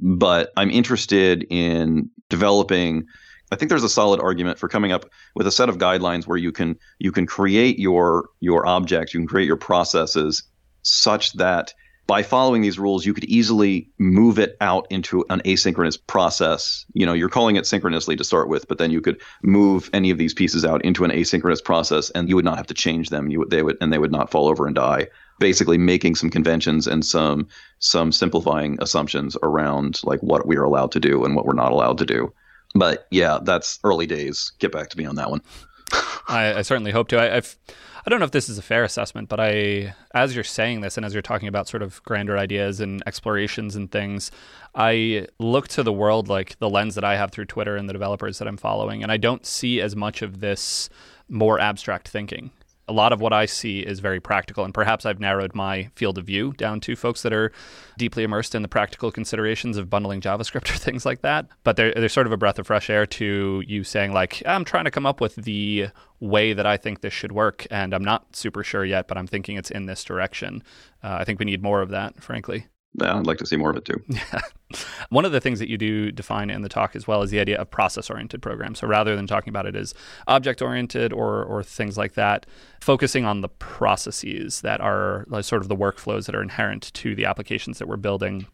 but 0.00 0.52
I'm 0.56 0.70
interested 0.70 1.46
in 1.48 2.10
developing 2.28 3.06
I 3.52 3.56
think 3.56 3.68
there's 3.68 3.84
a 3.84 3.88
solid 3.88 4.20
argument 4.20 4.58
for 4.58 4.68
coming 4.68 4.92
up 4.92 5.08
with 5.34 5.46
a 5.46 5.52
set 5.52 5.68
of 5.68 5.78
guidelines 5.78 6.26
where 6.26 6.38
you 6.38 6.52
can 6.52 6.78
you 6.98 7.12
can 7.12 7.26
create 7.26 7.78
your 7.78 8.28
your 8.40 8.66
objects, 8.66 9.14
you 9.14 9.20
can 9.20 9.28
create 9.28 9.46
your 9.46 9.56
processes 9.56 10.42
such 10.82 11.32
that 11.34 11.72
by 12.06 12.22
following 12.22 12.62
these 12.62 12.78
rules, 12.78 13.04
you 13.04 13.12
could 13.12 13.24
easily 13.24 13.90
move 13.98 14.38
it 14.38 14.56
out 14.60 14.86
into 14.90 15.24
an 15.28 15.40
asynchronous 15.40 15.98
process. 16.06 16.86
You 16.92 17.04
know, 17.04 17.12
you're 17.12 17.28
calling 17.28 17.56
it 17.56 17.66
synchronously 17.66 18.14
to 18.16 18.22
start 18.22 18.48
with, 18.48 18.68
but 18.68 18.78
then 18.78 18.92
you 18.92 19.00
could 19.00 19.20
move 19.42 19.90
any 19.92 20.10
of 20.10 20.18
these 20.18 20.32
pieces 20.32 20.64
out 20.64 20.84
into 20.84 21.04
an 21.04 21.10
asynchronous 21.10 21.62
process, 21.62 22.10
and 22.10 22.28
you 22.28 22.36
would 22.36 22.44
not 22.44 22.58
have 22.58 22.68
to 22.68 22.74
change 22.74 23.10
them. 23.10 23.28
You 23.28 23.40
would, 23.40 23.50
they 23.50 23.62
would, 23.62 23.76
and 23.80 23.92
they 23.92 23.98
would 23.98 24.12
not 24.12 24.30
fall 24.30 24.46
over 24.46 24.66
and 24.66 24.74
die. 24.74 25.08
Basically, 25.40 25.78
making 25.78 26.14
some 26.14 26.30
conventions 26.30 26.86
and 26.86 27.04
some 27.04 27.48
some 27.80 28.12
simplifying 28.12 28.78
assumptions 28.80 29.36
around 29.42 30.00
like 30.04 30.20
what 30.20 30.46
we 30.46 30.56
are 30.56 30.64
allowed 30.64 30.92
to 30.92 31.00
do 31.00 31.24
and 31.24 31.34
what 31.34 31.44
we're 31.44 31.54
not 31.54 31.72
allowed 31.72 31.98
to 31.98 32.06
do. 32.06 32.32
But 32.78 33.06
yeah, 33.10 33.38
that's 33.42 33.78
early 33.84 34.06
days. 34.06 34.52
Get 34.58 34.72
back 34.72 34.88
to 34.90 34.98
me 34.98 35.06
on 35.06 35.16
that 35.16 35.30
one. 35.30 35.40
I, 36.28 36.54
I, 36.56 36.62
certainly 36.62 36.90
hope 36.90 37.08
to. 37.08 37.18
I, 37.18 37.36
I've, 37.36 37.56
I 38.04 38.10
don't 38.10 38.18
know 38.18 38.24
if 38.24 38.32
this 38.32 38.48
is 38.48 38.58
a 38.58 38.62
fair 38.62 38.82
assessment, 38.82 39.28
but 39.28 39.38
I, 39.38 39.94
as 40.14 40.34
you're 40.34 40.44
saying 40.44 40.80
this, 40.80 40.96
and 40.96 41.06
as 41.06 41.12
you're 41.12 41.22
talking 41.22 41.48
about 41.48 41.68
sort 41.68 41.82
of 41.82 42.02
grander 42.02 42.36
ideas 42.36 42.80
and 42.80 43.02
explorations 43.06 43.76
and 43.76 43.90
things, 43.90 44.30
I 44.74 45.28
look 45.38 45.68
to 45.68 45.82
the 45.82 45.92
world 45.92 46.28
like 46.28 46.58
the 46.58 46.68
lens 46.68 46.96
that 46.96 47.04
I 47.04 47.16
have 47.16 47.30
through 47.30 47.46
Twitter 47.46 47.76
and 47.76 47.88
the 47.88 47.92
developers 47.92 48.38
that 48.38 48.48
I'm 48.48 48.56
following, 48.56 49.02
and 49.02 49.12
I 49.12 49.16
don't 49.16 49.46
see 49.46 49.80
as 49.80 49.94
much 49.94 50.22
of 50.22 50.40
this 50.40 50.88
more 51.28 51.58
abstract 51.58 52.08
thinking 52.08 52.50
a 52.88 52.92
lot 52.92 53.12
of 53.12 53.20
what 53.20 53.32
I 53.32 53.46
see 53.46 53.80
is 53.80 53.98
very 54.00 54.20
practical, 54.20 54.64
and 54.64 54.72
perhaps 54.72 55.04
I've 55.04 55.18
narrowed 55.18 55.54
my 55.54 55.90
field 55.96 56.18
of 56.18 56.24
view 56.24 56.52
down 56.52 56.80
to 56.82 56.94
folks 56.94 57.22
that 57.22 57.32
are 57.32 57.50
deeply 57.98 58.22
immersed 58.22 58.54
in 58.54 58.62
the 58.62 58.68
practical 58.68 59.10
considerations 59.10 59.76
of 59.76 59.90
bundling 59.90 60.20
JavaScript 60.20 60.70
or 60.74 60.78
things 60.78 61.04
like 61.04 61.22
that. 61.22 61.46
But 61.64 61.76
they're 61.76 62.08
sort 62.08 62.26
of 62.26 62.32
a 62.32 62.36
breath 62.36 62.58
of 62.58 62.66
fresh 62.68 62.88
air 62.88 63.06
to 63.06 63.62
you 63.66 63.82
saying, 63.82 64.12
like, 64.12 64.42
I'm 64.46 64.64
trying 64.64 64.84
to 64.84 64.90
come 64.90 65.06
up 65.06 65.20
with 65.20 65.34
the 65.34 65.88
way 66.20 66.52
that 66.52 66.66
I 66.66 66.76
think 66.76 67.00
this 67.00 67.12
should 67.12 67.32
work, 67.32 67.66
and 67.70 67.92
I'm 67.92 68.04
not 68.04 68.36
super 68.36 68.62
sure 68.62 68.84
yet, 68.84 69.08
but 69.08 69.18
I'm 69.18 69.26
thinking 69.26 69.56
it's 69.56 69.70
in 69.70 69.86
this 69.86 70.04
direction. 70.04 70.62
Uh, 71.02 71.16
I 71.20 71.24
think 71.24 71.38
we 71.40 71.44
need 71.44 71.62
more 71.62 71.82
of 71.82 71.90
that, 71.90 72.22
frankly. 72.22 72.66
Yeah, 73.00 73.18
I'd 73.18 73.26
like 73.26 73.38
to 73.38 73.46
see 73.46 73.56
more 73.56 73.70
of 73.70 73.76
it 73.76 73.84
too. 73.84 74.02
Yeah. 74.08 74.40
One 75.10 75.24
of 75.24 75.32
the 75.32 75.40
things 75.40 75.58
that 75.58 75.68
you 75.68 75.76
do 75.76 76.10
define 76.10 76.50
in 76.50 76.62
the 76.62 76.68
talk 76.68 76.96
as 76.96 77.06
well 77.06 77.22
is 77.22 77.30
the 77.30 77.40
idea 77.40 77.58
of 77.58 77.70
process 77.70 78.10
oriented 78.10 78.42
programs. 78.42 78.78
So 78.80 78.86
rather 78.86 79.14
than 79.14 79.26
talking 79.26 79.50
about 79.50 79.66
it 79.66 79.76
as 79.76 79.94
object 80.26 80.62
oriented 80.62 81.12
or, 81.12 81.44
or 81.44 81.62
things 81.62 81.98
like 81.98 82.14
that, 82.14 82.46
focusing 82.80 83.24
on 83.24 83.42
the 83.42 83.48
processes 83.48 84.62
that 84.62 84.80
are 84.80 85.26
sort 85.42 85.62
of 85.62 85.68
the 85.68 85.76
workflows 85.76 86.26
that 86.26 86.34
are 86.34 86.42
inherent 86.42 86.92
to 86.94 87.14
the 87.14 87.26
applications 87.26 87.78
that 87.78 87.88
we're 87.88 87.96
building 87.96 88.46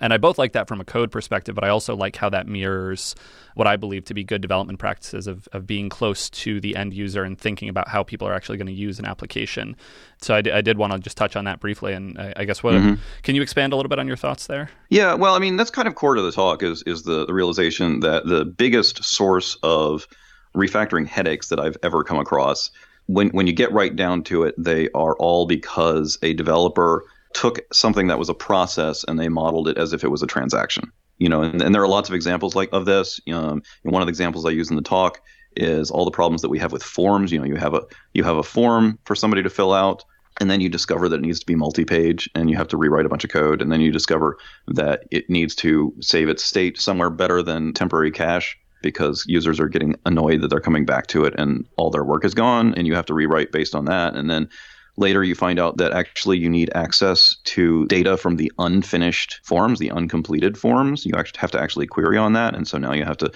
and 0.00 0.12
I 0.12 0.18
both 0.18 0.38
like 0.38 0.52
that 0.52 0.66
from 0.66 0.80
a 0.80 0.84
code 0.84 1.12
perspective, 1.12 1.54
but 1.54 1.62
I 1.62 1.68
also 1.68 1.94
like 1.94 2.16
how 2.16 2.28
that 2.30 2.48
mirrors 2.48 3.14
what 3.54 3.68
I 3.68 3.76
believe 3.76 4.04
to 4.06 4.14
be 4.14 4.24
good 4.24 4.42
development 4.42 4.80
practices 4.80 5.28
of, 5.28 5.48
of 5.52 5.66
being 5.66 5.88
close 5.88 6.28
to 6.30 6.60
the 6.60 6.74
end 6.74 6.92
user 6.92 7.22
and 7.22 7.38
thinking 7.38 7.68
about 7.68 7.86
how 7.86 8.02
people 8.02 8.26
are 8.26 8.34
actually 8.34 8.58
going 8.58 8.66
to 8.66 8.72
use 8.72 8.98
an 8.98 9.04
application. 9.04 9.76
So 10.20 10.34
I, 10.34 10.42
d- 10.42 10.50
I 10.50 10.60
did 10.60 10.78
want 10.78 10.92
to 10.92 10.98
just 10.98 11.16
touch 11.16 11.36
on 11.36 11.44
that 11.44 11.60
briefly. 11.60 11.92
And 11.92 12.18
I, 12.18 12.32
I 12.38 12.44
guess 12.44 12.62
what 12.62 12.74
mm-hmm. 12.74 12.94
can 13.22 13.36
you 13.36 13.42
expand 13.42 13.72
a 13.72 13.76
little 13.76 13.88
bit 13.88 14.00
on 14.00 14.08
your 14.08 14.16
thoughts 14.16 14.48
there? 14.48 14.68
Yeah, 14.88 15.14
well, 15.14 15.34
I 15.34 15.38
mean, 15.38 15.56
that's 15.56 15.70
kind 15.70 15.86
of 15.86 15.94
core 15.94 16.16
to 16.16 16.22
the 16.22 16.32
talk 16.32 16.64
is, 16.64 16.82
is 16.86 17.04
the, 17.04 17.24
the 17.26 17.34
realization 17.34 18.00
that 18.00 18.26
the 18.26 18.44
biggest 18.44 19.04
source 19.04 19.56
of 19.62 20.08
refactoring 20.56 21.06
headaches 21.06 21.48
that 21.48 21.60
I've 21.60 21.76
ever 21.84 22.02
come 22.02 22.18
across, 22.18 22.72
when, 23.06 23.28
when 23.30 23.46
you 23.46 23.52
get 23.52 23.70
right 23.70 23.94
down 23.94 24.24
to 24.24 24.42
it, 24.42 24.56
they 24.58 24.88
are 24.90 25.14
all 25.16 25.46
because 25.46 26.18
a 26.22 26.32
developer– 26.32 27.04
took 27.34 27.60
something 27.72 28.06
that 28.06 28.18
was 28.18 28.28
a 28.28 28.34
process 28.34 29.04
and 29.04 29.18
they 29.18 29.28
modeled 29.28 29.68
it 29.68 29.76
as 29.76 29.92
if 29.92 30.04
it 30.04 30.10
was 30.10 30.22
a 30.22 30.26
transaction. 30.26 30.90
You 31.18 31.28
know, 31.28 31.42
and, 31.42 31.62
and 31.62 31.74
there 31.74 31.82
are 31.82 31.88
lots 31.88 32.08
of 32.08 32.14
examples 32.14 32.56
like 32.56 32.70
of 32.72 32.86
this. 32.86 33.20
Um, 33.32 33.62
one 33.82 34.02
of 34.02 34.06
the 34.06 34.10
examples 34.10 34.44
I 34.44 34.50
use 34.50 34.70
in 34.70 34.76
the 34.76 34.82
talk 34.82 35.20
is 35.56 35.90
all 35.90 36.04
the 36.04 36.10
problems 36.10 36.42
that 36.42 36.48
we 36.48 36.58
have 36.58 36.72
with 36.72 36.82
forms. 36.82 37.30
You 37.30 37.38
know, 37.38 37.44
you 37.44 37.56
have 37.56 37.74
a 37.74 37.82
you 38.12 38.24
have 38.24 38.36
a 38.36 38.42
form 38.42 38.98
for 39.04 39.14
somebody 39.14 39.42
to 39.42 39.50
fill 39.50 39.72
out, 39.72 40.04
and 40.40 40.50
then 40.50 40.60
you 40.60 40.68
discover 40.68 41.08
that 41.08 41.16
it 41.16 41.22
needs 41.22 41.38
to 41.40 41.46
be 41.46 41.54
multi-page, 41.54 42.28
and 42.34 42.50
you 42.50 42.56
have 42.56 42.68
to 42.68 42.76
rewrite 42.76 43.06
a 43.06 43.08
bunch 43.08 43.24
of 43.24 43.30
code, 43.30 43.62
and 43.62 43.70
then 43.70 43.80
you 43.80 43.92
discover 43.92 44.38
that 44.66 45.04
it 45.12 45.30
needs 45.30 45.54
to 45.56 45.94
save 46.00 46.28
its 46.28 46.42
state 46.42 46.78
somewhere 46.78 47.10
better 47.10 47.42
than 47.42 47.72
temporary 47.72 48.10
cache 48.10 48.58
because 48.82 49.24
users 49.26 49.58
are 49.58 49.68
getting 49.68 49.94
annoyed 50.04 50.42
that 50.42 50.48
they're 50.48 50.60
coming 50.60 50.84
back 50.84 51.06
to 51.06 51.24
it 51.24 51.32
and 51.38 51.64
all 51.76 51.90
their 51.90 52.04
work 52.04 52.24
is 52.24 52.34
gone, 52.34 52.74
and 52.74 52.86
you 52.86 52.94
have 52.94 53.06
to 53.06 53.14
rewrite 53.14 53.52
based 53.52 53.74
on 53.74 53.84
that, 53.84 54.14
and 54.14 54.28
then 54.28 54.48
Later, 54.96 55.24
you 55.24 55.34
find 55.34 55.58
out 55.58 55.76
that 55.78 55.92
actually 55.92 56.38
you 56.38 56.48
need 56.48 56.70
access 56.74 57.36
to 57.44 57.84
data 57.86 58.16
from 58.16 58.36
the 58.36 58.52
unfinished 58.58 59.40
forms, 59.42 59.78
the 59.78 59.90
uncompleted 59.90 60.56
forms. 60.56 61.04
You 61.04 61.14
actually 61.16 61.40
have 61.40 61.50
to 61.52 61.60
actually 61.60 61.86
query 61.86 62.16
on 62.16 62.32
that. 62.34 62.54
And 62.54 62.68
so 62.68 62.78
now 62.78 62.92
you 62.92 63.04
have 63.04 63.16
to 63.18 63.32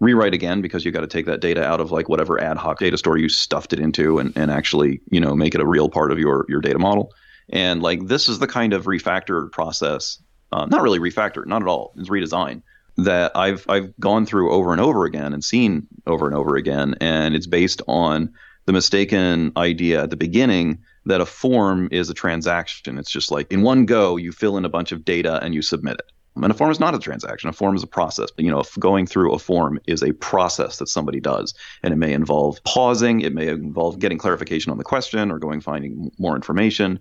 rewrite 0.00 0.34
again 0.34 0.60
because 0.60 0.84
you 0.84 0.90
got 0.90 1.00
to 1.00 1.06
take 1.06 1.26
that 1.26 1.40
data 1.40 1.64
out 1.64 1.80
of 1.80 1.92
like 1.92 2.08
whatever 2.08 2.40
ad 2.40 2.56
hoc 2.56 2.78
data 2.78 2.98
store 2.98 3.16
you 3.16 3.28
stuffed 3.28 3.72
it 3.72 3.78
into 3.78 4.18
and, 4.18 4.32
and 4.36 4.50
actually, 4.50 5.00
you 5.10 5.20
know, 5.20 5.34
make 5.36 5.54
it 5.54 5.60
a 5.60 5.66
real 5.66 5.88
part 5.88 6.10
of 6.10 6.18
your, 6.18 6.44
your 6.48 6.60
data 6.60 6.78
model. 6.78 7.12
And 7.50 7.82
like 7.82 8.06
this 8.06 8.28
is 8.28 8.40
the 8.40 8.46
kind 8.46 8.72
of 8.72 8.86
refactor 8.86 9.50
process, 9.52 10.20
uh, 10.52 10.66
not 10.66 10.82
really 10.82 10.98
refactor, 10.98 11.46
not 11.46 11.62
at 11.62 11.68
all. 11.68 11.94
It's 11.96 12.08
redesign 12.08 12.62
that 12.98 13.30
I've 13.36 13.64
I've 13.68 13.96
gone 14.00 14.26
through 14.26 14.52
over 14.52 14.72
and 14.72 14.80
over 14.80 15.04
again 15.04 15.32
and 15.32 15.42
seen 15.42 15.86
over 16.06 16.26
and 16.26 16.34
over 16.34 16.56
again, 16.56 16.96
and 17.00 17.34
it's 17.34 17.46
based 17.46 17.80
on 17.86 18.32
the 18.68 18.72
mistaken 18.74 19.50
idea 19.56 20.02
at 20.02 20.10
the 20.10 20.16
beginning 20.16 20.78
that 21.06 21.22
a 21.22 21.24
form 21.24 21.88
is 21.90 22.10
a 22.10 22.14
transaction. 22.14 22.98
It's 22.98 23.10
just 23.10 23.30
like 23.30 23.50
in 23.50 23.62
one 23.62 23.86
go, 23.86 24.18
you 24.18 24.30
fill 24.30 24.58
in 24.58 24.66
a 24.66 24.68
bunch 24.68 24.92
of 24.92 25.06
data 25.06 25.42
and 25.42 25.54
you 25.54 25.62
submit 25.62 25.94
it. 25.94 26.12
And 26.36 26.52
a 26.52 26.54
form 26.54 26.70
is 26.70 26.78
not 26.78 26.94
a 26.94 26.98
transaction. 26.98 27.48
A 27.48 27.54
form 27.54 27.74
is 27.76 27.82
a 27.82 27.86
process. 27.86 28.28
You 28.36 28.50
know, 28.50 28.62
going 28.78 29.06
through 29.06 29.32
a 29.32 29.38
form 29.38 29.80
is 29.86 30.02
a 30.02 30.12
process 30.12 30.76
that 30.76 30.88
somebody 30.88 31.18
does, 31.18 31.54
and 31.82 31.94
it 31.94 31.96
may 31.96 32.12
involve 32.12 32.62
pausing. 32.64 33.22
It 33.22 33.32
may 33.32 33.48
involve 33.48 34.00
getting 34.00 34.18
clarification 34.18 34.70
on 34.70 34.76
the 34.76 34.84
question 34.84 35.30
or 35.30 35.38
going 35.38 35.62
finding 35.62 36.10
more 36.18 36.36
information. 36.36 37.00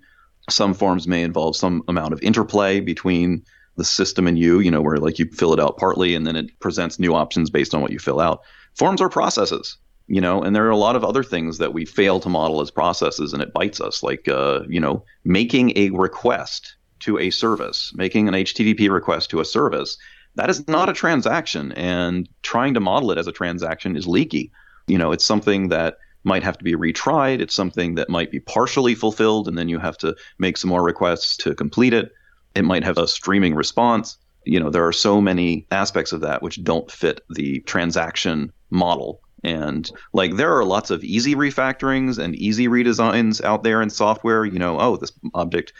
Some 0.50 0.74
forms 0.74 1.06
may 1.06 1.22
involve 1.22 1.58
some 1.58 1.84
amount 1.90 2.14
of 2.14 2.22
interplay 2.22 2.80
between 2.80 3.44
the 3.76 3.84
system 3.84 4.26
and 4.26 4.40
you. 4.40 4.62
You 4.62 4.72
know, 4.72 4.82
where 4.82 4.96
like 5.00 5.20
you 5.20 5.30
fill 5.34 5.52
it 5.52 5.60
out 5.60 5.78
partly, 5.78 6.16
and 6.16 6.26
then 6.26 6.38
it 6.38 6.58
presents 6.62 6.98
new 6.98 7.14
options 7.14 7.50
based 7.50 7.76
on 7.76 7.82
what 7.82 7.92
you 7.92 8.00
fill 8.00 8.22
out. 8.22 8.40
Forms 8.74 9.02
are 9.02 9.10
processes 9.10 9.78
you 10.08 10.22
know 10.22 10.42
and 10.42 10.56
there 10.56 10.66
are 10.66 10.72
a 10.72 10.78
lot 10.78 10.96
of 10.96 11.04
other 11.04 11.24
things 11.24 11.58
that 11.58 11.74
we 11.74 11.86
fail 11.86 12.20
to 12.20 12.30
model 12.30 12.62
as 12.62 12.72
processes 12.72 13.34
and 13.34 13.42
it 13.42 13.54
bites 13.54 13.82
us 13.82 14.04
like 14.04 14.28
uh, 14.28 14.62
you 14.68 14.80
know 14.80 15.04
making 15.24 15.78
a 15.78 15.90
request 15.92 16.76
to 17.00 17.18
a 17.20 17.30
service 17.30 17.92
making 17.96 18.28
an 18.28 18.34
http 18.34 18.90
request 18.90 19.30
to 19.30 19.40
a 19.40 19.46
service 19.46 19.98
that 20.38 20.52
is 20.52 20.68
not 20.68 20.88
a 20.88 20.94
transaction 20.94 21.72
and 21.72 22.30
trying 22.44 22.76
to 22.76 22.80
model 22.80 23.12
it 23.12 23.18
as 23.18 23.26
a 23.26 23.32
transaction 23.32 23.98
is 23.98 24.08
leaky. 24.08 24.52
You 24.86 24.98
know 24.98 25.12
it's 25.12 25.26
something 25.26 25.70
that 25.70 25.98
might 26.24 26.44
have 26.44 26.58
to 26.58 26.64
be 26.64 26.76
retried 26.76 27.42
it's 27.42 27.56
something 27.56 27.96
that 27.96 28.10
might 28.10 28.32
be 28.32 28.40
partially 28.40 28.96
fulfilled 28.96 29.48
and 29.48 29.58
then 29.58 29.68
you 29.70 29.80
have 29.80 29.98
to 29.98 30.16
make 30.40 30.58
some 30.58 30.70
more 30.70 30.84
requests 30.84 31.36
to 31.38 31.56
complete 31.56 31.94
it. 31.94 32.12
It 32.56 32.64
might 32.64 32.84
have 32.84 32.98
a 32.98 33.08
streaming 33.08 33.56
response. 33.56 34.18
You 34.46 34.60
know 34.60 34.70
there 34.70 34.86
are 34.86 34.94
so 34.94 35.20
many 35.20 35.66
aspects 35.72 36.12
of 36.12 36.22
that 36.22 36.42
which 36.42 36.64
don't 36.64 36.90
fit 36.90 37.22
the 37.30 37.60
transaction 37.62 38.54
model 38.70 39.22
and 39.44 39.92
like 40.14 40.36
there 40.36 40.56
are 40.56 40.66
lots 40.66 40.90
of 40.90 41.04
easy 41.04 41.36
refactorings 41.36 42.18
and 42.18 42.36
easy 42.36 42.68
redesigns 42.68 43.44
out 43.44 43.64
there 43.64 43.82
in 43.82 43.90
software. 43.90 44.46
You 44.46 44.60
know, 44.60 44.80
oh, 44.80 44.98
this 44.98 45.12
object 45.34 45.74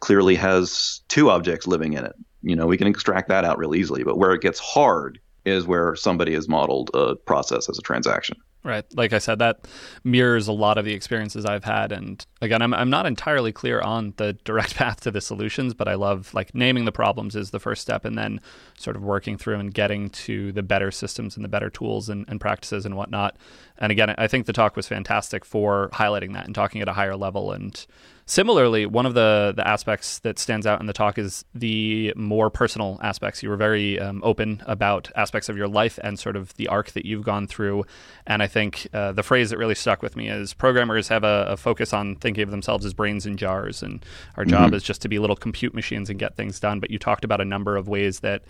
clearly 0.00 0.34
has 0.36 1.00
two 1.08 1.30
objects 1.30 1.66
living 1.66 1.94
in 1.94 2.04
it. 2.04 2.14
You 2.42 2.54
know, 2.54 2.66
we 2.66 2.76
can 2.76 2.86
extract 2.86 3.28
that 3.28 3.44
out 3.44 3.58
real 3.58 3.74
easily. 3.74 4.04
But 4.04 4.18
where 4.18 4.32
it 4.32 4.42
gets 4.42 4.60
hard 4.60 5.18
is 5.44 5.66
where 5.66 5.96
somebody 5.96 6.34
has 6.34 6.48
modeled 6.48 6.90
a 6.94 7.16
process 7.16 7.68
as 7.68 7.78
a 7.78 7.82
transaction. 7.82 8.36
Right. 8.64 8.84
Like 8.92 9.12
I 9.12 9.18
said, 9.18 9.38
that 9.38 9.68
mirrors 10.02 10.48
a 10.48 10.52
lot 10.52 10.78
of 10.78 10.84
the 10.84 10.92
experiences 10.92 11.46
I've 11.46 11.64
had. 11.64 11.92
And 11.92 12.24
again, 12.42 12.60
I'm, 12.60 12.74
I'm 12.74 12.90
not 12.90 13.06
entirely 13.06 13.52
clear 13.52 13.80
on 13.80 14.14
the 14.16 14.32
direct 14.32 14.74
path 14.76 15.00
to 15.02 15.12
the 15.12 15.20
solutions, 15.20 15.74
but 15.74 15.86
I 15.86 15.94
love 15.94 16.34
like 16.34 16.54
naming 16.54 16.84
the 16.84 16.92
problems 16.92 17.36
is 17.36 17.50
the 17.50 17.60
first 17.60 17.80
step 17.80 18.04
and 18.04 18.18
then 18.18 18.40
sort 18.76 18.96
of 18.96 19.02
working 19.02 19.38
through 19.38 19.60
and 19.60 19.72
getting 19.72 20.10
to 20.10 20.50
the 20.52 20.62
better 20.62 20.90
systems 20.90 21.36
and 21.36 21.44
the 21.44 21.48
better 21.48 21.70
tools 21.70 22.08
and, 22.08 22.24
and 22.28 22.40
practices 22.40 22.84
and 22.84 22.96
whatnot. 22.96 23.36
And 23.78 23.92
again, 23.92 24.14
I 24.18 24.26
think 24.26 24.46
the 24.46 24.52
talk 24.52 24.76
was 24.76 24.88
fantastic 24.88 25.44
for 25.44 25.88
highlighting 25.92 26.34
that 26.34 26.46
and 26.46 26.54
talking 26.54 26.82
at 26.82 26.88
a 26.88 26.92
higher 26.92 27.16
level 27.16 27.52
and 27.52 27.86
Similarly, 28.28 28.84
one 28.84 29.06
of 29.06 29.14
the, 29.14 29.54
the 29.56 29.66
aspects 29.66 30.18
that 30.18 30.38
stands 30.38 30.66
out 30.66 30.80
in 30.80 30.86
the 30.86 30.92
talk 30.92 31.16
is 31.16 31.46
the 31.54 32.12
more 32.14 32.50
personal 32.50 33.00
aspects. 33.02 33.42
You 33.42 33.48
were 33.48 33.56
very 33.56 33.98
um, 33.98 34.20
open 34.22 34.62
about 34.66 35.10
aspects 35.16 35.48
of 35.48 35.56
your 35.56 35.66
life 35.66 35.98
and 36.04 36.18
sort 36.18 36.36
of 36.36 36.54
the 36.56 36.68
arc 36.68 36.90
that 36.90 37.06
you've 37.06 37.24
gone 37.24 37.46
through. 37.46 37.86
And 38.26 38.42
I 38.42 38.46
think 38.46 38.86
uh, 38.92 39.12
the 39.12 39.22
phrase 39.22 39.48
that 39.48 39.56
really 39.56 39.74
stuck 39.74 40.02
with 40.02 40.14
me 40.14 40.28
is 40.28 40.52
programmers 40.52 41.08
have 41.08 41.24
a, 41.24 41.46
a, 41.48 41.56
focus 41.56 41.94
on 41.94 42.16
thinking 42.16 42.42
of 42.42 42.50
themselves 42.50 42.84
as 42.84 42.92
brains 42.92 43.24
in 43.24 43.38
jars, 43.38 43.82
and 43.82 44.04
our 44.36 44.44
job 44.44 44.66
mm-hmm. 44.66 44.74
is 44.74 44.82
just 44.82 45.00
to 45.02 45.08
be 45.08 45.18
little 45.18 45.34
compute 45.34 45.72
machines 45.72 46.10
and 46.10 46.18
get 46.18 46.36
things 46.36 46.60
done. 46.60 46.80
But 46.80 46.90
you 46.90 46.98
talked 46.98 47.24
about 47.24 47.40
a 47.40 47.46
number 47.46 47.78
of 47.78 47.88
ways 47.88 48.20
that 48.20 48.42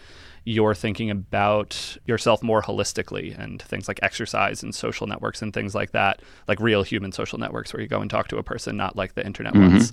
you're 0.49 0.75
thinking 0.75 1.11
about 1.11 1.99
yourself 2.07 2.43
more 2.43 2.63
holistically 2.63 3.39
and 3.39 3.61
things 3.61 3.87
like 3.87 4.01
exercise 4.03 4.63
and 4.63 4.75
social 4.75 5.07
networks 5.07 5.43
and 5.43 5.53
things 5.53 5.75
like 5.75 5.93
that, 5.93 6.23
like 6.49 6.59
real 6.59 6.83
human 6.83 7.13
social 7.13 7.39
networks 7.39 7.71
where 7.75 7.83
you 7.83 7.87
go 7.87 8.01
and 8.01 8.11
talk 8.11 8.29
to 8.29 8.39
a 8.39 8.43
person, 8.43 8.75
not 8.75 8.97
like 8.97 9.15
the 9.15 9.27
internet 9.27 9.53
mm-hmm. 9.53 9.75
ones. 9.75 9.93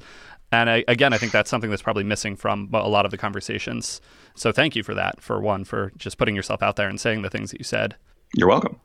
And 0.53 0.69
I, 0.69 0.85
again, 0.87 1.11
I 1.11 1.17
think 1.17 1.33
that's 1.33 1.49
something 1.49 1.69
that's 1.69 1.81
probably 1.81 2.05
missing 2.05 2.37
from 2.37 2.69
a 2.71 2.87
lot 2.87 3.03
of 3.03 3.11
the 3.11 3.17
conversations. 3.17 3.99
So 4.35 4.53
thank 4.53 4.77
you 4.77 4.83
for 4.83 4.93
that, 4.93 5.19
for 5.19 5.41
one, 5.41 5.65
for 5.65 5.91
just 5.97 6.17
putting 6.17 6.37
yourself 6.37 6.63
out 6.63 6.77
there 6.77 6.87
and 6.87 7.01
saying 7.01 7.21
the 7.21 7.29
things 7.29 7.51
that 7.51 7.59
you 7.59 7.65
said. 7.65 7.97
You're 8.33 8.47
welcome. 8.47 8.79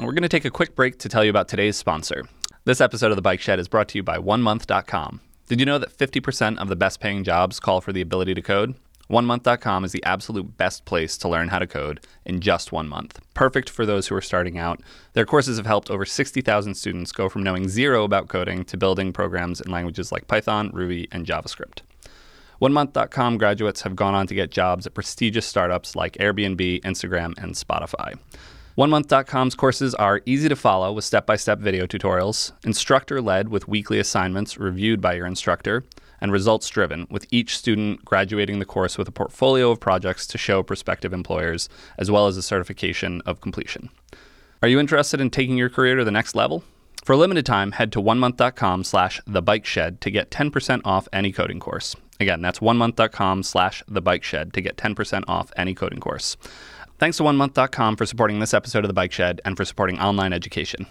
We're 0.00 0.12
going 0.12 0.22
to 0.22 0.28
take 0.28 0.44
a 0.44 0.50
quick 0.50 0.74
break 0.74 0.98
to 0.98 1.08
tell 1.08 1.22
you 1.22 1.30
about 1.30 1.46
today's 1.46 1.76
sponsor. 1.76 2.24
This 2.64 2.80
episode 2.80 3.12
of 3.12 3.16
The 3.16 3.22
Bike 3.22 3.40
Shed 3.40 3.60
is 3.60 3.68
brought 3.68 3.86
to 3.90 3.98
you 3.98 4.02
by 4.02 4.18
OneMonth.com. 4.18 5.20
Did 5.46 5.60
you 5.60 5.66
know 5.66 5.78
that 5.78 5.96
50% 5.96 6.58
of 6.58 6.66
the 6.66 6.76
best 6.76 6.98
paying 6.98 7.22
jobs 7.22 7.60
call 7.60 7.80
for 7.80 7.92
the 7.92 8.00
ability 8.00 8.34
to 8.34 8.42
code? 8.42 8.74
OneMonth.com 9.10 9.84
is 9.84 9.90
the 9.90 10.04
absolute 10.04 10.56
best 10.56 10.84
place 10.84 11.18
to 11.18 11.28
learn 11.28 11.48
how 11.48 11.58
to 11.58 11.66
code 11.66 12.06
in 12.24 12.38
just 12.40 12.70
one 12.70 12.88
month. 12.88 13.18
Perfect 13.34 13.68
for 13.68 13.84
those 13.84 14.06
who 14.06 14.14
are 14.14 14.20
starting 14.20 14.56
out. 14.56 14.80
Their 15.14 15.26
courses 15.26 15.56
have 15.56 15.66
helped 15.66 15.90
over 15.90 16.04
60,000 16.04 16.74
students 16.74 17.10
go 17.10 17.28
from 17.28 17.42
knowing 17.42 17.68
zero 17.68 18.04
about 18.04 18.28
coding 18.28 18.64
to 18.66 18.76
building 18.76 19.12
programs 19.12 19.60
in 19.60 19.72
languages 19.72 20.12
like 20.12 20.28
Python, 20.28 20.70
Ruby, 20.72 21.08
and 21.10 21.26
JavaScript. 21.26 21.80
OneMonth.com 22.62 23.36
graduates 23.36 23.82
have 23.82 23.96
gone 23.96 24.14
on 24.14 24.28
to 24.28 24.34
get 24.34 24.52
jobs 24.52 24.86
at 24.86 24.94
prestigious 24.94 25.46
startups 25.46 25.96
like 25.96 26.12
Airbnb, 26.18 26.80
Instagram, 26.82 27.36
and 27.42 27.54
Spotify. 27.54 28.16
OneMonth.com's 28.78 29.56
courses 29.56 29.92
are 29.96 30.22
easy 30.24 30.48
to 30.48 30.54
follow 30.54 30.92
with 30.92 31.04
step 31.04 31.26
by 31.26 31.34
step 31.34 31.58
video 31.58 31.84
tutorials, 31.84 32.52
instructor 32.64 33.20
led 33.20 33.48
with 33.48 33.66
weekly 33.66 33.98
assignments 33.98 34.56
reviewed 34.56 35.00
by 35.00 35.14
your 35.14 35.26
instructor, 35.26 35.82
and 36.20 36.32
results 36.32 36.68
driven, 36.68 37.06
with 37.10 37.26
each 37.30 37.56
student 37.56 38.04
graduating 38.04 38.58
the 38.58 38.64
course 38.64 38.98
with 38.98 39.08
a 39.08 39.12
portfolio 39.12 39.70
of 39.70 39.80
projects 39.80 40.26
to 40.28 40.38
show 40.38 40.62
prospective 40.62 41.12
employers, 41.12 41.68
as 41.98 42.10
well 42.10 42.26
as 42.26 42.36
a 42.36 42.42
certification 42.42 43.22
of 43.26 43.40
completion. 43.40 43.90
Are 44.62 44.68
you 44.68 44.78
interested 44.78 45.20
in 45.20 45.30
taking 45.30 45.56
your 45.56 45.70
career 45.70 45.96
to 45.96 46.04
the 46.04 46.10
next 46.10 46.34
level? 46.34 46.62
For 47.04 47.14
a 47.14 47.16
limited 47.16 47.46
time, 47.46 47.72
head 47.72 47.92
to 47.92 48.02
onemonth.com 48.02 48.84
slash 48.84 49.20
thebikeshed 49.22 50.00
to 50.00 50.10
get 50.10 50.30
10% 50.30 50.82
off 50.84 51.08
any 51.12 51.32
coding 51.32 51.58
course. 51.60 51.96
Again, 52.20 52.42
that's 52.42 52.58
onemonth.com 52.58 53.42
slash 53.42 53.82
thebikeshed 53.90 54.52
to 54.52 54.60
get 54.60 54.76
10% 54.76 55.24
off 55.26 55.50
any 55.56 55.74
coding 55.74 56.00
course. 56.00 56.36
Thanks 56.98 57.16
to 57.16 57.22
onemonth.com 57.22 57.96
for 57.96 58.04
supporting 58.04 58.40
this 58.40 58.52
episode 58.52 58.84
of 58.84 58.88
The 58.88 58.94
Bike 58.94 59.12
Shed 59.12 59.40
and 59.46 59.56
for 59.56 59.64
supporting 59.64 59.98
online 59.98 60.34
education 60.34 60.86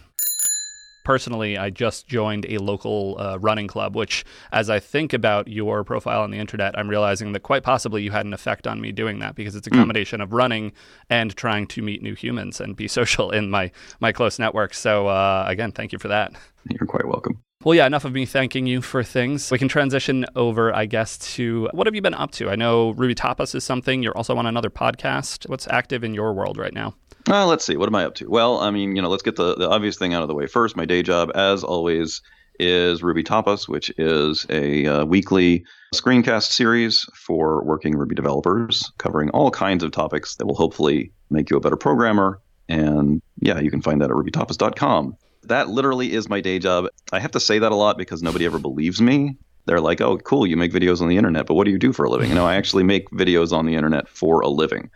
personally, 1.09 1.57
I 1.57 1.71
just 1.71 2.07
joined 2.07 2.45
a 2.47 2.59
local 2.59 3.15
uh, 3.19 3.39
running 3.39 3.65
club, 3.65 3.95
which, 3.95 4.23
as 4.51 4.69
I 4.69 4.79
think 4.79 5.11
about 5.11 5.47
your 5.47 5.83
profile 5.83 6.21
on 6.21 6.29
the 6.29 6.37
internet, 6.37 6.77
I'm 6.77 6.87
realizing 6.87 7.31
that 7.31 7.39
quite 7.39 7.63
possibly 7.63 8.03
you 8.03 8.11
had 8.11 8.27
an 8.27 8.33
effect 8.33 8.67
on 8.67 8.79
me 8.79 8.91
doing 8.91 9.17
that 9.17 9.33
because 9.33 9.55
it's 9.55 9.65
a 9.65 9.71
hmm. 9.71 9.77
combination 9.77 10.21
of 10.21 10.33
running 10.33 10.71
and 11.09 11.35
trying 11.35 11.65
to 11.65 11.81
meet 11.81 12.03
new 12.03 12.13
humans 12.13 12.61
and 12.61 12.75
be 12.75 12.87
social 12.99 13.31
in 13.31 13.49
my 13.49 13.71
my 13.99 14.11
close 14.11 14.37
network. 14.37 14.75
So 14.75 15.07
uh, 15.07 15.45
again, 15.47 15.71
thank 15.71 15.93
you 15.93 15.97
for 15.97 16.09
that. 16.09 16.33
You're 16.69 16.85
quite 16.85 17.07
welcome. 17.07 17.41
Well, 17.65 17.75
yeah, 17.75 17.85
enough 17.85 18.05
of 18.05 18.13
me 18.13 18.25
thanking 18.25 18.67
you 18.67 18.81
for 18.81 19.03
things. 19.03 19.51
We 19.51 19.57
can 19.57 19.67
transition 19.67 20.25
over, 20.33 20.73
I 20.73 20.85
guess, 20.85 21.17
to 21.35 21.67
what 21.73 21.87
have 21.87 21.93
you 21.93 22.01
been 22.01 22.13
up 22.13 22.31
to? 22.31 22.49
I 22.49 22.55
know 22.55 22.91
Ruby 22.91 23.15
Tapas 23.15 23.53
is 23.53 23.65
something. 23.65 24.01
You're 24.01 24.15
also 24.15 24.37
on 24.37 24.45
another 24.45 24.69
podcast. 24.69 25.49
What's 25.49 25.67
active 25.67 26.05
in 26.05 26.13
your 26.13 26.31
world 26.31 26.57
right 26.57 26.73
now? 26.73 26.95
Uh, 27.29 27.45
let's 27.45 27.65
see. 27.65 27.75
What 27.75 27.89
am 27.89 27.95
I 27.95 28.05
up 28.05 28.15
to? 28.15 28.29
Well, 28.29 28.61
I 28.61 28.71
mean, 28.71 28.95
you 28.95 29.01
know, 29.01 29.09
let's 29.09 29.23
get 29.23 29.35
the, 29.35 29.55
the 29.55 29.69
obvious 29.69 29.97
thing 29.97 30.13
out 30.13 30.21
of 30.21 30.29
the 30.29 30.35
way 30.35 30.47
first. 30.47 30.77
My 30.77 30.85
day 30.85 31.03
job, 31.03 31.33
as 31.35 31.61
always, 31.61 32.21
is 32.61 33.03
Ruby 33.03 33.25
Tapas, 33.25 33.67
which 33.67 33.91
is 33.97 34.45
a 34.49 34.85
uh, 34.85 35.03
weekly 35.03 35.65
screencast 35.93 36.51
series 36.53 37.05
for 37.13 37.61
working 37.65 37.97
Ruby 37.97 38.15
developers, 38.15 38.89
covering 38.99 39.31
all 39.31 39.51
kinds 39.51 39.83
of 39.83 39.91
topics 39.91 40.37
that 40.37 40.45
will 40.45 40.55
hopefully 40.55 41.11
make 41.29 41.49
you 41.49 41.57
a 41.57 41.59
better 41.59 41.75
programmer. 41.75 42.39
And 42.69 43.21
yeah, 43.41 43.59
you 43.59 43.69
can 43.69 43.81
find 43.81 43.99
that 43.99 44.11
at 44.11 44.15
rubytapas.com. 44.15 45.17
That 45.43 45.69
literally 45.69 46.13
is 46.13 46.29
my 46.29 46.41
day 46.41 46.59
job. 46.59 46.87
I 47.11 47.19
have 47.19 47.31
to 47.31 47.39
say 47.39 47.59
that 47.59 47.71
a 47.71 47.75
lot 47.75 47.97
because 47.97 48.21
nobody 48.21 48.45
ever 48.45 48.59
believes 48.59 49.01
me. 49.01 49.37
They're 49.65 49.81
like, 49.81 50.01
oh, 50.01 50.17
cool, 50.17 50.47
you 50.47 50.57
make 50.57 50.71
videos 50.71 51.01
on 51.01 51.09
the 51.09 51.17
internet, 51.17 51.45
but 51.45 51.53
what 51.53 51.65
do 51.65 51.71
you 51.71 51.77
do 51.77 51.93
for 51.93 52.05
a 52.05 52.09
living? 52.09 52.29
You 52.29 52.35
know, 52.35 52.45
I 52.45 52.55
actually 52.55 52.83
make 52.83 53.09
videos 53.11 53.51
on 53.51 53.65
the 53.65 53.75
internet 53.75 54.09
for 54.09 54.41
a 54.41 54.47
living. 54.47 54.89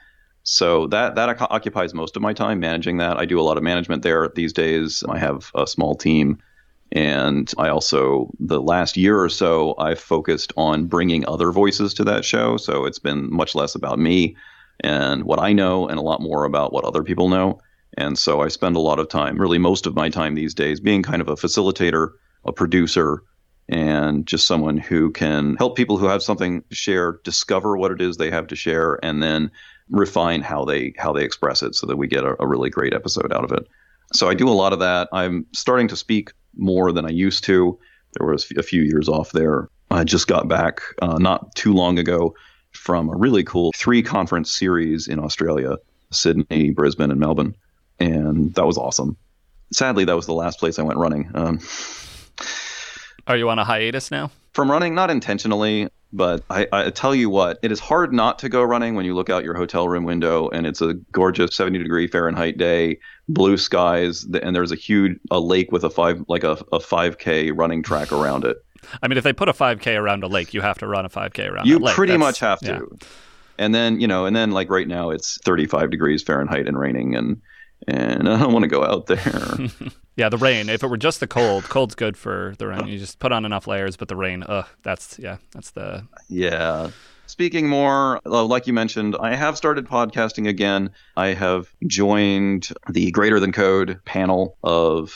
So 0.44 0.88
that 0.88 1.16
that 1.16 1.42
occupies 1.50 1.94
most 1.94 2.16
of 2.16 2.22
my 2.22 2.34
time 2.34 2.60
managing 2.60 2.98
that. 2.98 3.18
I 3.18 3.26
do 3.26 3.40
a 3.40 3.44
lot 3.44 3.58
of 3.58 3.64
management 3.64 4.04
there 4.04 4.28
these 4.36 4.52
days. 4.52 5.04
I 5.08 5.18
have 5.18 5.52
a 5.56 5.66
small 5.66 5.96
team, 5.96 6.38
and 6.92 7.52
I 7.58 7.70
also 7.70 8.30
the 8.40 8.62
last 8.62 8.98
year 8.98 9.22
or 9.22 9.30
so 9.30 9.76
I've 9.78 10.00
focused 10.00 10.52
on 10.58 10.88
bringing 10.88 11.26
other 11.28 11.52
voices 11.52 11.94
to 11.96 12.04
that 12.06 12.26
show. 12.26 12.58
So 12.58 12.86
it's 12.86 13.00
been 13.00 13.32
much 13.32 13.56
less 13.56 13.74
about 13.76 14.00
me 14.00 14.36
and 14.82 15.24
what 15.24 15.40
I 15.40 15.54
know, 15.54 15.88
and 15.88 15.98
a 15.98 16.04
lot 16.04 16.22
more 16.22 16.44
about 16.44 16.74
what 16.74 16.84
other 16.84 17.04
people 17.04 17.30
know. 17.30 17.62
And 17.98 18.18
so 18.18 18.42
I 18.42 18.48
spend 18.48 18.76
a 18.76 18.80
lot 18.80 19.00
of 19.00 19.10
time, 19.10 19.38
really 19.38 19.58
most 19.58 19.86
of 19.86 19.96
my 19.96 20.10
time 20.10 20.36
these 20.36 20.54
days, 20.54 20.80
being 20.80 21.04
kind 21.04 21.22
of 21.22 21.28
a 21.28 21.36
facilitator, 21.36 22.10
a 22.46 22.52
producer, 22.52 23.24
and 23.70 24.26
just 24.26 24.48
someone 24.48 24.78
who 24.78 25.12
can 25.12 25.56
help 25.56 25.78
people 25.78 25.98
who 25.98 26.08
have 26.08 26.24
something 26.24 26.64
to 26.70 26.76
share 26.76 27.20
discover 27.24 27.78
what 27.78 27.92
it 27.92 28.02
is 28.02 28.18
they 28.18 28.30
have 28.30 28.48
to 28.48 28.56
share 28.56 29.00
and 29.04 29.24
then 29.24 29.50
refine 29.90 30.42
how 30.42 30.66
they 30.66 30.94
how 30.98 31.14
they 31.14 31.24
express 31.24 31.62
it 31.62 31.76
so 31.76 31.88
that 31.88 31.98
we 31.98 32.08
get 32.08 32.24
a, 32.24 32.36
a 32.42 32.48
really 32.48 32.70
great 32.70 32.94
episode 32.94 33.32
out 33.32 33.44
of 33.44 33.52
it. 33.52 33.68
So 34.12 34.30
I 34.30 34.34
do 34.34 34.50
a 34.50 34.52
lot 34.52 34.74
of 34.74 34.80
that. 34.80 35.08
I'm 35.14 35.46
starting 35.54 35.88
to 35.90 35.96
speak 35.96 36.32
more 36.56 36.92
than 36.92 37.06
I 37.06 37.10
used 37.10 37.44
to. 37.46 37.78
There 38.18 38.28
was 38.28 38.52
a 38.58 38.64
few 38.64 38.84
years 38.84 39.10
off 39.10 39.32
there. 39.32 39.70
I 39.92 40.04
just 40.04 40.28
got 40.28 40.48
back 40.48 40.82
uh, 41.02 41.18
not 41.18 41.56
too 41.56 41.74
long 41.74 41.98
ago 41.98 42.36
from 42.72 43.10
a 43.10 43.16
really 43.16 43.44
cool 43.44 43.72
three 43.76 44.02
conference 44.02 44.52
series 44.52 45.08
in 45.08 45.20
Australia 45.20 45.78
Sydney, 46.12 46.72
Brisbane, 46.72 47.12
and 47.12 47.20
Melbourne. 47.20 47.56
And 48.04 48.54
that 48.56 48.66
was 48.66 48.78
awesome. 48.78 49.18
Sadly, 49.72 50.06
that 50.06 50.16
was 50.16 50.26
the 50.26 50.34
last 50.34 50.60
place 50.60 50.78
I 50.78 50.84
went 50.84 51.00
running. 51.00 51.32
Um, 51.34 51.60
Are 53.28 53.38
you 53.38 53.50
on 53.50 53.60
a 53.60 53.66
hiatus 53.66 54.12
now? 54.12 54.32
From 54.54 54.70
running, 54.70 54.94
not 54.94 55.10
intentionally. 55.10 55.90
But 56.16 56.44
I, 56.48 56.68
I, 56.72 56.90
tell 56.92 57.16
you 57.16 57.28
what, 57.32 57.58
it 57.64 57.72
is 57.72 57.80
hard 57.80 58.14
not 58.14 58.38
to 58.40 58.50
go 58.50 58.62
running 58.62 58.94
when 58.94 59.04
you 59.04 59.16
look 59.16 59.32
out 59.32 59.44
your 59.44 59.56
hotel 59.56 59.90
room 59.90 60.04
window 60.04 60.48
and 60.50 60.68
it's 60.68 60.80
a 60.80 60.94
gorgeous 61.12 61.56
70 61.56 61.80
degree 61.80 62.06
Fahrenheit 62.06 62.56
day, 62.60 63.00
blue 63.28 63.58
skies, 63.58 64.24
and 64.24 64.56
there's 64.56 64.72
a 64.72 64.76
huge 64.76 65.18
a 65.32 65.40
lake 65.40 65.72
with 65.72 65.84
a 65.84 65.90
five 65.90 66.24
like 66.28 66.44
a, 66.44 66.52
a 66.72 66.78
5K 66.78 67.52
running 67.56 67.82
track 67.82 68.12
around 68.12 68.46
it. 68.46 68.64
I 69.02 69.08
mean, 69.08 69.18
if 69.18 69.24
they 69.24 69.34
put 69.34 69.50
a 69.50 69.54
5K 69.54 70.00
around 70.00 70.24
a 70.24 70.28
lake, 70.28 70.54
you 70.54 70.62
have 70.62 70.78
to 70.80 70.88
run 70.88 71.04
a 71.04 71.10
5K 71.10 71.50
around. 71.50 71.66
You 71.66 71.80
pretty 71.80 72.18
much 72.18 72.40
have 72.42 72.60
to. 72.60 72.68
Yeah. 72.68 73.08
And 73.58 73.74
then 73.74 74.00
you 74.00 74.06
know, 74.06 74.28
and 74.28 74.36
then 74.36 74.52
like 74.52 74.70
right 74.70 74.88
now 74.88 75.10
it's 75.10 75.40
35 75.42 75.90
degrees 75.90 76.22
Fahrenheit 76.22 76.68
and 76.68 76.78
raining, 76.78 77.16
and 77.16 77.42
and 77.88 78.30
I 78.30 78.40
don't 78.40 78.54
want 78.54 78.64
to 78.64 78.70
go 78.70 78.84
out 78.84 79.08
there. 79.08 79.58
yeah, 80.16 80.30
the 80.30 80.38
rain. 80.38 80.70
If 80.70 80.84
it 80.84 80.88
were 80.88 80.98
just 80.98 81.20
the 81.20 81.28
cold, 81.28 81.64
cold's 81.66 81.96
good 81.96 82.18
for 82.18 82.54
the 82.58 82.68
rain. 82.68 82.88
You 82.88 83.00
just 83.00 83.20
put 83.20 83.32
on 83.32 83.46
enough 83.46 83.68
layers, 83.68 83.98
but 83.98 84.08
the 84.08 84.16
rain, 84.16 84.44
ugh, 84.48 84.68
that's 84.84 85.20
yeah, 85.20 85.38
that's 85.54 85.72
the 85.72 86.06
yeah. 86.30 86.90
Speaking 87.26 87.68
more, 87.68 88.20
uh, 88.26 88.44
like 88.44 88.68
you 88.68 88.74
mentioned, 88.74 89.16
I 89.20 89.36
have 89.36 89.58
started 89.58 89.88
podcasting 89.88 90.48
again. 90.48 90.92
I 91.18 91.28
have 91.28 91.74
joined 91.88 92.70
the 92.90 93.12
Greater 93.12 93.40
Than 93.40 93.52
Code 93.52 94.00
panel 94.06 94.58
of 94.64 95.14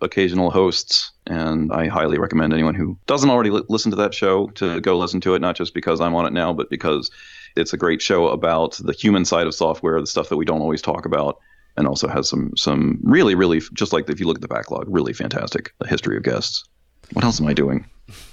occasional 0.00 0.50
hosts, 0.50 1.10
and 1.26 1.72
I 1.72 1.88
highly 1.88 2.18
recommend 2.18 2.52
anyone 2.52 2.74
who 2.74 2.98
doesn't 3.06 3.30
already 3.30 3.50
li- 3.50 3.64
listen 3.68 3.90
to 3.90 3.96
that 3.96 4.14
show 4.14 4.48
to 4.50 4.80
go 4.80 4.96
listen 4.98 5.20
to 5.22 5.34
it, 5.34 5.40
not 5.40 5.56
just 5.56 5.74
because 5.74 6.00
I'm 6.00 6.14
on 6.14 6.26
it 6.26 6.32
now, 6.32 6.52
but 6.52 6.70
because 6.70 7.10
it's 7.56 7.72
a 7.72 7.76
great 7.76 8.00
show 8.00 8.28
about 8.28 8.78
the 8.82 8.92
human 8.92 9.24
side 9.24 9.46
of 9.46 9.54
software, 9.54 10.00
the 10.00 10.06
stuff 10.06 10.28
that 10.28 10.36
we 10.36 10.44
don't 10.44 10.60
always 10.60 10.82
talk 10.82 11.06
about 11.06 11.40
and 11.78 11.86
also 11.86 12.08
has 12.08 12.28
some 12.28 12.52
some 12.56 12.98
really 13.02 13.34
really 13.34 13.62
just 13.72 13.92
like 13.92 14.10
if 14.10 14.20
you 14.20 14.26
look 14.26 14.36
at 14.36 14.42
the 14.42 14.48
backlog, 14.48 14.84
really 14.88 15.12
fantastic 15.12 15.72
history 15.86 16.16
of 16.16 16.24
guests. 16.24 16.64
What 17.12 17.24
else 17.24 17.40
am 17.40 17.46
I 17.46 17.54
doing? 17.54 17.86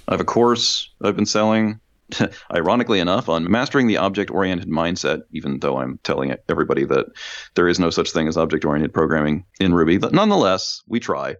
I 0.08 0.12
have 0.12 0.20
a 0.20 0.24
course 0.24 0.90
I've 1.02 1.16
been 1.16 1.26
selling. 1.26 1.80
Ironically 2.54 3.00
enough, 3.00 3.28
on 3.28 3.50
mastering 3.50 3.88
the 3.88 3.96
object 3.96 4.30
oriented 4.30 4.68
mindset, 4.68 5.22
even 5.32 5.58
though 5.58 5.78
I'm 5.78 5.98
telling 6.04 6.34
everybody 6.48 6.84
that 6.84 7.06
there 7.54 7.66
is 7.66 7.80
no 7.80 7.90
such 7.90 8.12
thing 8.12 8.28
as 8.28 8.36
object 8.36 8.64
oriented 8.64 8.94
programming 8.94 9.44
in 9.58 9.74
Ruby, 9.74 9.98
but 9.98 10.12
nonetheless, 10.12 10.82
we 10.86 11.00
try. 11.00 11.34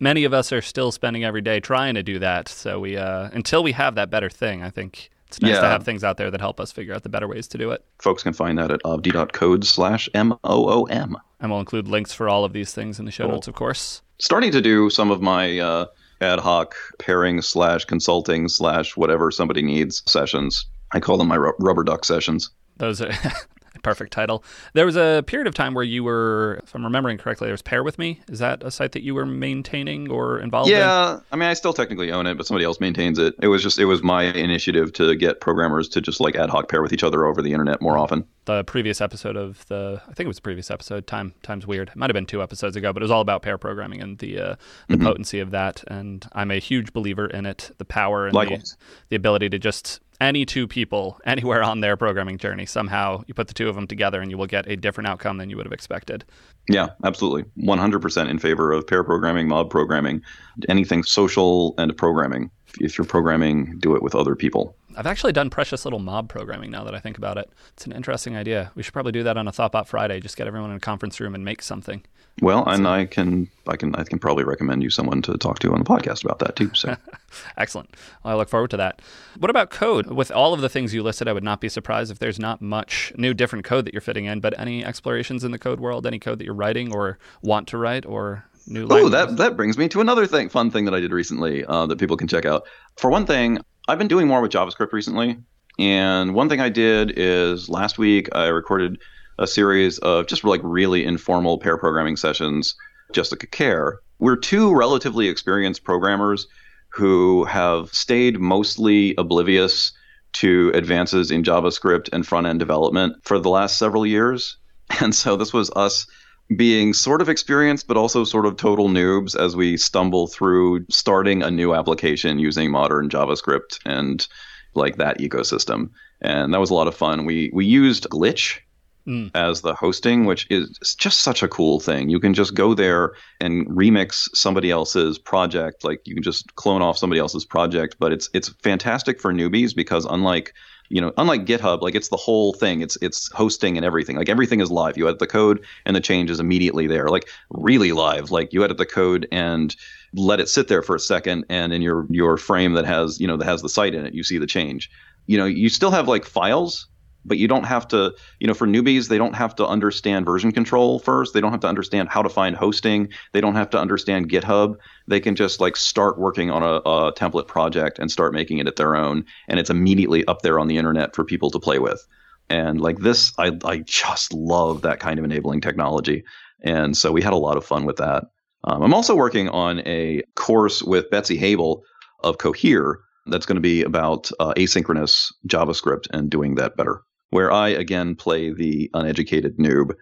Many 0.00 0.24
of 0.24 0.34
us 0.34 0.50
are 0.52 0.60
still 0.60 0.90
spending 0.90 1.22
every 1.22 1.40
day 1.40 1.60
trying 1.60 1.94
to 1.94 2.02
do 2.02 2.18
that. 2.18 2.48
So 2.48 2.80
we, 2.80 2.96
uh, 2.96 3.30
until 3.32 3.62
we 3.62 3.70
have 3.72 3.94
that 3.94 4.10
better 4.10 4.28
thing, 4.28 4.60
I 4.60 4.70
think 4.70 5.10
it's 5.32 5.40
nice 5.40 5.54
yeah. 5.54 5.60
to 5.62 5.68
have 5.68 5.82
things 5.82 6.04
out 6.04 6.18
there 6.18 6.30
that 6.30 6.42
help 6.42 6.60
us 6.60 6.70
figure 6.72 6.92
out 6.92 7.04
the 7.04 7.08
better 7.08 7.26
ways 7.26 7.48
to 7.48 7.58
do 7.58 7.70
it. 7.70 7.82
Folks 7.98 8.22
can 8.22 8.34
find 8.34 8.58
that 8.58 8.70
at 8.70 8.82
avdi.codes 8.82 9.66
slash 9.66 10.06
M-O-O-M. 10.12 11.16
And 11.40 11.50
we'll 11.50 11.60
include 11.60 11.88
links 11.88 12.12
for 12.12 12.28
all 12.28 12.44
of 12.44 12.52
these 12.52 12.74
things 12.74 12.98
in 12.98 13.06
the 13.06 13.10
show 13.10 13.24
cool. 13.24 13.36
notes, 13.36 13.48
of 13.48 13.54
course. 13.54 14.02
Starting 14.18 14.52
to 14.52 14.60
do 14.60 14.90
some 14.90 15.10
of 15.10 15.22
my 15.22 15.58
uh, 15.58 15.86
ad 16.20 16.38
hoc 16.38 16.74
pairing 16.98 17.40
slash 17.40 17.86
consulting 17.86 18.46
slash 18.46 18.94
whatever 18.94 19.30
somebody 19.30 19.62
needs 19.62 20.02
sessions. 20.06 20.66
I 20.92 21.00
call 21.00 21.16
them 21.16 21.28
my 21.28 21.38
rubber 21.38 21.82
duck 21.82 22.04
sessions. 22.04 22.50
Those 22.76 23.00
are 23.00 23.12
perfect 23.82 24.12
title. 24.12 24.44
There 24.72 24.86
was 24.86 24.96
a 24.96 25.22
period 25.26 25.46
of 25.46 25.54
time 25.54 25.74
where 25.74 25.84
you 25.84 26.04
were, 26.04 26.60
if 26.62 26.74
I'm 26.74 26.84
remembering 26.84 27.18
correctly, 27.18 27.46
there 27.46 27.52
was 27.52 27.62
Pair 27.62 27.82
with 27.82 27.98
Me. 27.98 28.20
Is 28.28 28.38
that 28.38 28.62
a 28.62 28.70
site 28.70 28.92
that 28.92 29.02
you 29.02 29.14
were 29.14 29.26
maintaining 29.26 30.10
or 30.10 30.38
involved 30.38 30.70
yeah, 30.70 31.14
in? 31.14 31.20
I 31.32 31.36
mean, 31.36 31.48
I 31.48 31.54
still 31.54 31.72
technically 31.72 32.12
own 32.12 32.26
it, 32.26 32.36
but 32.36 32.46
somebody 32.46 32.64
else 32.64 32.80
maintains 32.80 33.18
it. 33.18 33.34
It 33.40 33.48
was 33.48 33.62
just, 33.62 33.78
it 33.78 33.86
was 33.86 34.02
my 34.02 34.24
initiative 34.24 34.92
to 34.94 35.14
get 35.16 35.40
programmers 35.40 35.88
to 35.90 36.00
just 36.00 36.20
like 36.20 36.36
ad 36.36 36.50
hoc 36.50 36.68
pair 36.68 36.82
with 36.82 36.92
each 36.92 37.04
other 37.04 37.26
over 37.26 37.42
the 37.42 37.52
internet 37.52 37.80
more 37.80 37.98
often. 37.98 38.24
The 38.44 38.64
previous 38.64 39.00
episode 39.00 39.36
of 39.36 39.66
the, 39.68 40.02
I 40.08 40.14
think 40.14 40.26
it 40.26 40.28
was 40.28 40.36
the 40.36 40.42
previous 40.42 40.70
episode. 40.70 41.06
Time, 41.06 41.34
time's 41.42 41.66
weird. 41.66 41.88
It 41.88 41.96
might 41.96 42.10
have 42.10 42.14
been 42.14 42.26
two 42.26 42.42
episodes 42.42 42.76
ago, 42.76 42.92
but 42.92 43.02
it 43.02 43.04
was 43.04 43.10
all 43.10 43.20
about 43.20 43.42
pair 43.42 43.56
programming 43.56 44.00
and 44.00 44.18
the 44.18 44.38
uh, 44.38 44.56
the 44.88 44.96
mm-hmm. 44.96 45.04
potency 45.04 45.38
of 45.38 45.52
that. 45.52 45.84
And 45.86 46.26
I'm 46.32 46.50
a 46.50 46.58
huge 46.58 46.92
believer 46.92 47.26
in 47.26 47.46
it. 47.46 47.70
The 47.78 47.84
power 47.84 48.26
and 48.26 48.34
the, 48.34 48.74
the 49.10 49.16
ability 49.16 49.48
to 49.50 49.58
just 49.58 50.00
any 50.22 50.44
two 50.44 50.66
people 50.66 51.20
anywhere 51.26 51.62
on 51.62 51.80
their 51.80 51.96
programming 51.96 52.38
journey. 52.38 52.66
Somehow 52.66 53.22
you 53.26 53.34
put 53.34 53.48
the 53.48 53.54
two 53.54 53.68
of 53.68 53.74
them 53.74 53.86
together 53.86 54.20
and 54.20 54.30
you 54.30 54.38
will 54.38 54.46
get 54.46 54.68
a 54.68 54.76
different 54.76 55.08
outcome 55.08 55.38
than 55.38 55.50
you 55.50 55.56
would 55.56 55.66
have 55.66 55.72
expected. 55.72 56.24
Yeah, 56.68 56.90
absolutely. 57.04 57.44
100% 57.58 58.30
in 58.30 58.38
favor 58.38 58.72
of 58.72 58.86
pair 58.86 59.02
programming, 59.02 59.48
mob 59.48 59.70
programming, 59.70 60.22
anything 60.68 61.02
social 61.02 61.74
and 61.78 61.96
programming. 61.96 62.50
If 62.80 62.96
you're 62.96 63.04
programming, 63.04 63.78
do 63.78 63.96
it 63.96 64.02
with 64.02 64.14
other 64.14 64.34
people. 64.34 64.76
I've 64.96 65.06
actually 65.06 65.32
done 65.32 65.50
precious 65.50 65.84
little 65.84 65.98
mob 65.98 66.28
programming 66.28 66.70
now 66.70 66.84
that 66.84 66.94
I 66.94 67.00
think 67.00 67.18
about 67.18 67.36
it. 67.36 67.50
It's 67.74 67.86
an 67.86 67.92
interesting 67.92 68.36
idea. 68.36 68.70
We 68.74 68.82
should 68.82 68.92
probably 68.92 69.12
do 69.12 69.22
that 69.24 69.36
on 69.36 69.48
a 69.48 69.52
Thoughtbot 69.52 69.86
Friday. 69.86 70.20
Just 70.20 70.36
get 70.36 70.46
everyone 70.46 70.70
in 70.70 70.76
a 70.76 70.80
conference 70.80 71.18
room 71.20 71.34
and 71.34 71.44
make 71.44 71.62
something. 71.62 72.04
Well, 72.40 72.64
and 72.66 72.88
I 72.88 73.04
can, 73.04 73.48
I 73.66 73.76
can, 73.76 73.94
I 73.94 74.04
can 74.04 74.18
probably 74.18 74.44
recommend 74.44 74.82
you 74.82 74.90
someone 74.90 75.20
to 75.22 75.36
talk 75.36 75.58
to 75.60 75.72
on 75.72 75.78
the 75.78 75.84
podcast 75.84 76.24
about 76.24 76.38
that 76.38 76.56
too. 76.56 76.70
So, 76.74 76.96
excellent. 77.56 77.94
Well, 78.24 78.34
I 78.34 78.36
look 78.36 78.48
forward 78.48 78.70
to 78.70 78.76
that. 78.78 79.02
What 79.38 79.50
about 79.50 79.70
code? 79.70 80.06
With 80.06 80.30
all 80.30 80.54
of 80.54 80.60
the 80.60 80.68
things 80.68 80.94
you 80.94 81.02
listed, 81.02 81.28
I 81.28 81.34
would 81.34 81.44
not 81.44 81.60
be 81.60 81.68
surprised 81.68 82.10
if 82.10 82.18
there's 82.18 82.38
not 82.38 82.62
much 82.62 83.12
new, 83.16 83.34
different 83.34 83.64
code 83.64 83.84
that 83.84 83.92
you're 83.92 84.00
fitting 84.00 84.24
in. 84.24 84.40
But 84.40 84.58
any 84.58 84.84
explorations 84.84 85.44
in 85.44 85.52
the 85.52 85.58
code 85.58 85.78
world? 85.78 86.06
Any 86.06 86.18
code 86.18 86.38
that 86.38 86.44
you're 86.44 86.54
writing 86.54 86.92
or 86.92 87.18
want 87.42 87.68
to 87.68 87.78
write 87.78 88.06
or 88.06 88.44
new? 88.66 88.86
Oh, 88.90 89.08
that 89.10 89.36
that 89.36 89.56
brings 89.56 89.76
me 89.76 89.88
to 89.90 90.00
another 90.00 90.26
thing, 90.26 90.48
fun 90.48 90.70
thing 90.70 90.86
that 90.86 90.94
I 90.94 91.00
did 91.00 91.12
recently 91.12 91.64
uh, 91.66 91.86
that 91.86 91.98
people 91.98 92.16
can 92.16 92.28
check 92.28 92.46
out. 92.46 92.64
For 92.96 93.10
one 93.10 93.26
thing, 93.26 93.58
I've 93.88 93.98
been 93.98 94.08
doing 94.08 94.26
more 94.26 94.40
with 94.40 94.52
JavaScript 94.52 94.92
recently. 94.92 95.38
And 95.78 96.34
one 96.34 96.48
thing 96.48 96.60
I 96.60 96.68
did 96.68 97.14
is 97.16 97.68
last 97.68 97.98
week 97.98 98.28
I 98.34 98.46
recorded 98.48 98.98
a 99.38 99.46
series 99.46 99.98
of 99.98 100.26
just 100.26 100.44
like 100.44 100.60
really 100.62 101.04
informal 101.04 101.58
pair 101.58 101.76
programming 101.76 102.16
sessions, 102.16 102.74
Jessica 103.12 103.46
Kerr. 103.46 104.00
We're 104.18 104.36
two 104.36 104.74
relatively 104.74 105.28
experienced 105.28 105.84
programmers 105.84 106.46
who 106.90 107.44
have 107.44 107.88
stayed 107.92 108.38
mostly 108.38 109.14
oblivious 109.16 109.92
to 110.34 110.70
advances 110.74 111.30
in 111.30 111.42
JavaScript 111.42 112.08
and 112.12 112.26
front 112.26 112.46
end 112.46 112.58
development 112.58 113.16
for 113.22 113.38
the 113.38 113.50
last 113.50 113.78
several 113.78 114.06
years. 114.06 114.56
And 115.00 115.14
so 115.14 115.36
this 115.36 115.54
was 115.54 115.70
us 115.70 116.06
being 116.54 116.92
sort 116.92 117.22
of 117.22 117.28
experienced, 117.30 117.88
but 117.88 117.96
also 117.96 118.24
sort 118.24 118.44
of 118.44 118.56
total 118.56 118.88
noobs 118.88 119.34
as 119.34 119.56
we 119.56 119.78
stumble 119.78 120.26
through 120.26 120.84
starting 120.90 121.42
a 121.42 121.50
new 121.50 121.74
application 121.74 122.38
using 122.38 122.70
modern 122.70 123.08
JavaScript 123.08 123.78
and 123.86 124.26
like 124.74 124.96
that 124.96 125.18
ecosystem. 125.18 125.90
And 126.20 126.52
that 126.52 126.60
was 126.60 126.68
a 126.68 126.74
lot 126.74 126.88
of 126.88 126.94
fun. 126.94 127.24
We 127.24 127.50
we 127.54 127.64
used 127.64 128.08
Glitch 128.10 128.58
mm. 129.06 129.30
as 129.34 129.60
the 129.62 129.74
hosting, 129.74 130.24
which 130.24 130.46
is 130.50 130.78
just 130.98 131.20
such 131.20 131.42
a 131.42 131.48
cool 131.48 131.80
thing. 131.80 132.08
You 132.08 132.20
can 132.20 132.34
just 132.34 132.54
go 132.54 132.74
there 132.74 133.12
and 133.40 133.66
remix 133.66 134.28
somebody 134.34 134.70
else's 134.70 135.18
project. 135.18 135.84
Like 135.84 136.00
you 136.06 136.14
can 136.14 136.22
just 136.22 136.54
clone 136.56 136.82
off 136.82 136.98
somebody 136.98 137.20
else's 137.20 137.44
project, 137.44 137.96
but 137.98 138.12
it's 138.12 138.28
it's 138.34 138.48
fantastic 138.62 139.20
for 139.20 139.32
newbies 139.32 139.74
because 139.74 140.04
unlike 140.04 140.54
you 140.92 141.00
know, 141.00 141.10
unlike 141.16 141.46
GitHub, 141.46 141.80
like 141.80 141.94
it's 141.94 142.08
the 142.08 142.18
whole 142.18 142.52
thing. 142.52 142.82
It's 142.82 142.98
it's 143.00 143.32
hosting 143.32 143.78
and 143.78 143.86
everything. 143.86 144.16
Like 144.16 144.28
everything 144.28 144.60
is 144.60 144.70
live. 144.70 144.98
You 144.98 145.08
edit 145.08 145.20
the 145.20 145.26
code 145.26 145.64
and 145.86 145.96
the 145.96 146.02
change 146.02 146.30
is 146.30 146.38
immediately 146.38 146.86
there. 146.86 147.08
Like 147.08 147.28
really 147.48 147.92
live. 147.92 148.30
Like 148.30 148.52
you 148.52 148.62
edit 148.62 148.76
the 148.76 148.84
code 148.84 149.26
and 149.32 149.74
let 150.12 150.38
it 150.38 150.50
sit 150.50 150.68
there 150.68 150.82
for 150.82 150.94
a 150.94 151.00
second, 151.00 151.46
and 151.48 151.72
in 151.72 151.80
your 151.80 152.06
your 152.10 152.36
frame 152.36 152.74
that 152.74 152.84
has 152.84 153.18
you 153.18 153.26
know 153.26 153.38
that 153.38 153.46
has 153.46 153.62
the 153.62 153.70
site 153.70 153.94
in 153.94 154.04
it, 154.04 154.12
you 154.12 154.22
see 154.22 154.36
the 154.36 154.46
change. 154.46 154.90
You 155.26 155.38
know, 155.38 155.46
you 155.46 155.70
still 155.70 155.90
have 155.90 156.08
like 156.08 156.26
files 156.26 156.88
but 157.24 157.38
you 157.38 157.48
don't 157.48 157.64
have 157.64 157.86
to 157.88 158.14
you 158.40 158.46
know 158.46 158.54
for 158.54 158.66
newbies 158.66 159.08
they 159.08 159.18
don't 159.18 159.34
have 159.34 159.54
to 159.56 159.66
understand 159.66 160.26
version 160.26 160.52
control 160.52 160.98
first. 160.98 161.34
They 161.34 161.40
don't 161.40 161.52
have 161.52 161.60
to 161.60 161.68
understand 161.68 162.08
how 162.08 162.22
to 162.22 162.28
find 162.28 162.56
hosting. 162.56 163.08
They 163.32 163.40
don't 163.40 163.54
have 163.54 163.70
to 163.70 163.78
understand 163.78 164.30
github. 164.30 164.76
They 165.08 165.20
can 165.20 165.34
just 165.34 165.60
like 165.60 165.76
start 165.76 166.18
working 166.18 166.50
on 166.50 166.62
a, 166.62 166.76
a, 166.88 167.12
template 167.12 167.46
project 167.46 167.98
and 167.98 168.10
start 168.10 168.32
making 168.32 168.58
it 168.58 168.66
at 168.66 168.76
their 168.76 168.96
own. 168.96 169.24
And 169.48 169.58
it's 169.58 169.70
immediately 169.70 170.24
up 170.26 170.42
there 170.42 170.58
on 170.58 170.68
the 170.68 170.78
internet 170.78 171.14
for 171.14 171.24
people 171.24 171.50
to 171.50 171.58
play 171.58 171.78
with. 171.78 172.06
And 172.48 172.80
like 172.80 172.98
this 172.98 173.32
i, 173.38 173.52
I 173.64 173.78
just 173.78 174.32
love 174.32 174.82
that 174.82 175.00
kind 175.00 175.18
of 175.18 175.24
enabling 175.24 175.60
technology. 175.60 176.24
And 176.64 176.96
so 176.96 177.10
we 177.12 177.22
had 177.22 177.32
a 177.32 177.36
lot 177.36 177.56
of 177.56 177.64
fun 177.64 177.84
with 177.84 177.96
that. 177.96 178.24
Um, 178.64 178.82
i'm 178.82 178.94
also 178.94 179.16
working 179.16 179.48
on 179.48 179.80
a 179.86 180.22
course 180.36 180.82
with 180.82 181.10
betsy 181.10 181.38
haibel 181.38 181.82
of 182.22 182.38
cohere 182.38 183.00
that's 183.26 183.46
going 183.46 183.56
to 183.56 183.60
be 183.60 183.82
about 183.82 184.30
uh, 184.40 184.52
asynchronous 184.56 185.32
javascript 185.46 186.06
and 186.12 186.30
doing 186.30 186.54
that 186.56 186.76
better 186.76 187.02
where 187.32 187.50
I 187.50 187.70
again 187.70 188.14
play 188.14 188.52
the 188.52 188.90
uneducated 188.92 189.56
noob, 189.56 189.94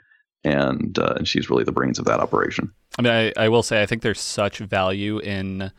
and 0.45 0.99
uh, 0.99 1.15
and 1.17 1.27
she's 1.27 1.49
really 1.49 1.65
the 1.65 1.73
brains 1.73 1.99
of 1.99 2.05
that 2.07 2.21
operation. 2.21 2.73
I 2.99 3.03
mean, 3.03 3.13
I, 3.13 3.45
I 3.45 3.49
will 3.49 3.63
say 3.63 3.81
I 3.83 3.87
think 3.87 4.03
there's 4.03 4.21
such 4.21 4.59
value 4.59 5.19
in 5.21 5.71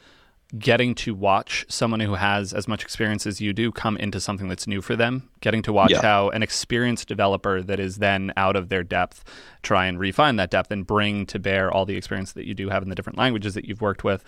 getting 0.58 0.96
to 0.96 1.14
watch 1.14 1.66
someone 1.70 2.00
who 2.00 2.16
has 2.16 2.54
as 2.54 2.68
much 2.68 2.84
experience 2.84 3.26
as 3.28 3.40
you 3.40 3.54
do 3.54 3.72
come 3.72 3.98
into 3.98 4.20
something 4.20 4.50
that's 4.50 4.68
new 4.68 4.82
for 4.82 4.98
them 4.98 5.30
getting 5.40 5.62
to 5.62 5.72
watch 5.72 5.92
yeah. 5.92 6.02
how 6.02 6.30
an 6.30 6.44
experienced 6.44 7.08
developer 7.08 7.62
that 7.62 7.80
is 7.80 7.98
then 7.98 8.34
out 8.36 8.58
of 8.58 8.68
their 8.68 8.84
depth 8.84 9.24
try 9.64 9.86
and 9.86 10.00
refine 10.00 10.36
that 10.38 10.50
depth 10.50 10.72
and 10.72 10.88
bring 10.88 11.26
to 11.28 11.40
bear 11.40 11.72
all 11.72 11.86
the 11.86 11.96
experience 11.96 12.34
that 12.34 12.46
you 12.46 12.54
do 12.54 12.70
have 12.70 12.84
in 12.84 12.90
the 12.90 12.96
different 12.96 13.18
languages 13.18 13.54
that 13.54 13.66
you've 13.66 13.82
worked 13.82 14.04
with 14.04 14.24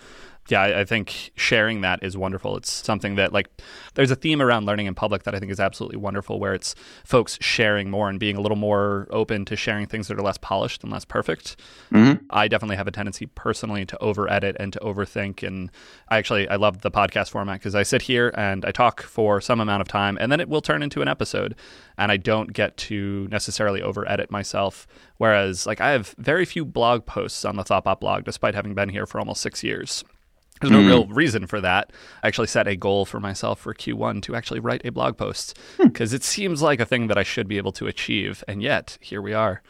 yeah, 0.48 0.62
I 0.62 0.84
think 0.84 1.32
sharing 1.36 1.80
that 1.80 2.02
is 2.02 2.18
wonderful. 2.18 2.56
It's 2.58 2.70
something 2.70 3.14
that 3.14 3.32
like 3.32 3.48
there's 3.94 4.10
a 4.10 4.16
theme 4.16 4.42
around 4.42 4.66
learning 4.66 4.86
in 4.86 4.94
public 4.94 5.22
that 5.22 5.34
I 5.34 5.38
think 5.38 5.50
is 5.50 5.58
absolutely 5.58 5.96
wonderful, 5.96 6.38
where 6.38 6.52
it's 6.52 6.74
folks 7.02 7.38
sharing 7.40 7.90
more 7.90 8.10
and 8.10 8.20
being 8.20 8.36
a 8.36 8.40
little 8.42 8.56
more 8.56 9.06
open 9.10 9.46
to 9.46 9.56
sharing 9.56 9.86
things 9.86 10.08
that 10.08 10.18
are 10.18 10.22
less 10.22 10.36
polished 10.36 10.82
and 10.82 10.92
less 10.92 11.06
perfect. 11.06 11.56
Mm-hmm. 11.90 12.26
I 12.28 12.48
definitely 12.48 12.76
have 12.76 12.86
a 12.86 12.90
tendency 12.90 13.24
personally 13.24 13.86
to 13.86 14.02
over 14.02 14.30
edit 14.30 14.56
and 14.60 14.70
to 14.74 14.78
overthink, 14.80 15.42
and 15.42 15.70
I 16.08 16.18
actually 16.18 16.46
I 16.48 16.56
love 16.56 16.82
the 16.82 16.90
podcast 16.90 17.30
format 17.30 17.60
because 17.60 17.74
I 17.74 17.82
sit 17.82 18.02
here 18.02 18.30
and 18.36 18.66
I 18.66 18.70
talk 18.70 19.02
for 19.02 19.40
some 19.40 19.60
amount 19.60 19.80
of 19.80 19.88
time, 19.88 20.18
and 20.20 20.30
then 20.30 20.40
it 20.40 20.48
will 20.50 20.60
turn 20.60 20.82
into 20.82 21.00
an 21.00 21.08
episode, 21.08 21.54
and 21.96 22.12
I 22.12 22.18
don't 22.18 22.52
get 22.52 22.76
to 22.76 23.28
necessarily 23.30 23.80
over 23.80 24.06
edit 24.06 24.30
myself. 24.30 24.86
Whereas 25.18 25.66
like 25.66 25.80
I 25.80 25.90
have 25.90 26.14
very 26.18 26.44
few 26.44 26.64
blog 26.64 27.06
posts 27.06 27.44
on 27.44 27.56
the 27.56 27.64
Thoughtbot 27.64 28.00
blog, 28.00 28.24
despite 28.24 28.54
having 28.54 28.74
been 28.74 28.88
here 28.88 29.06
for 29.06 29.18
almost 29.18 29.40
six 29.40 29.62
years. 29.62 30.04
There's 30.60 30.70
no 30.70 30.80
mm. 30.80 30.86
real 30.86 31.06
reason 31.06 31.46
for 31.46 31.60
that. 31.60 31.92
I 32.22 32.28
actually 32.28 32.46
set 32.46 32.68
a 32.68 32.76
goal 32.76 33.04
for 33.04 33.20
myself 33.20 33.60
for 33.60 33.74
Q1 33.74 34.22
to 34.22 34.36
actually 34.36 34.60
write 34.60 34.82
a 34.84 34.92
blog 34.92 35.16
post 35.16 35.58
because 35.78 36.10
hmm. 36.10 36.16
it 36.16 36.22
seems 36.24 36.62
like 36.62 36.80
a 36.80 36.86
thing 36.86 37.08
that 37.08 37.18
I 37.18 37.22
should 37.22 37.48
be 37.48 37.58
able 37.58 37.72
to 37.72 37.86
achieve. 37.86 38.44
And 38.46 38.62
yet, 38.62 38.96
here 39.00 39.20
we 39.20 39.34
are. 39.34 39.62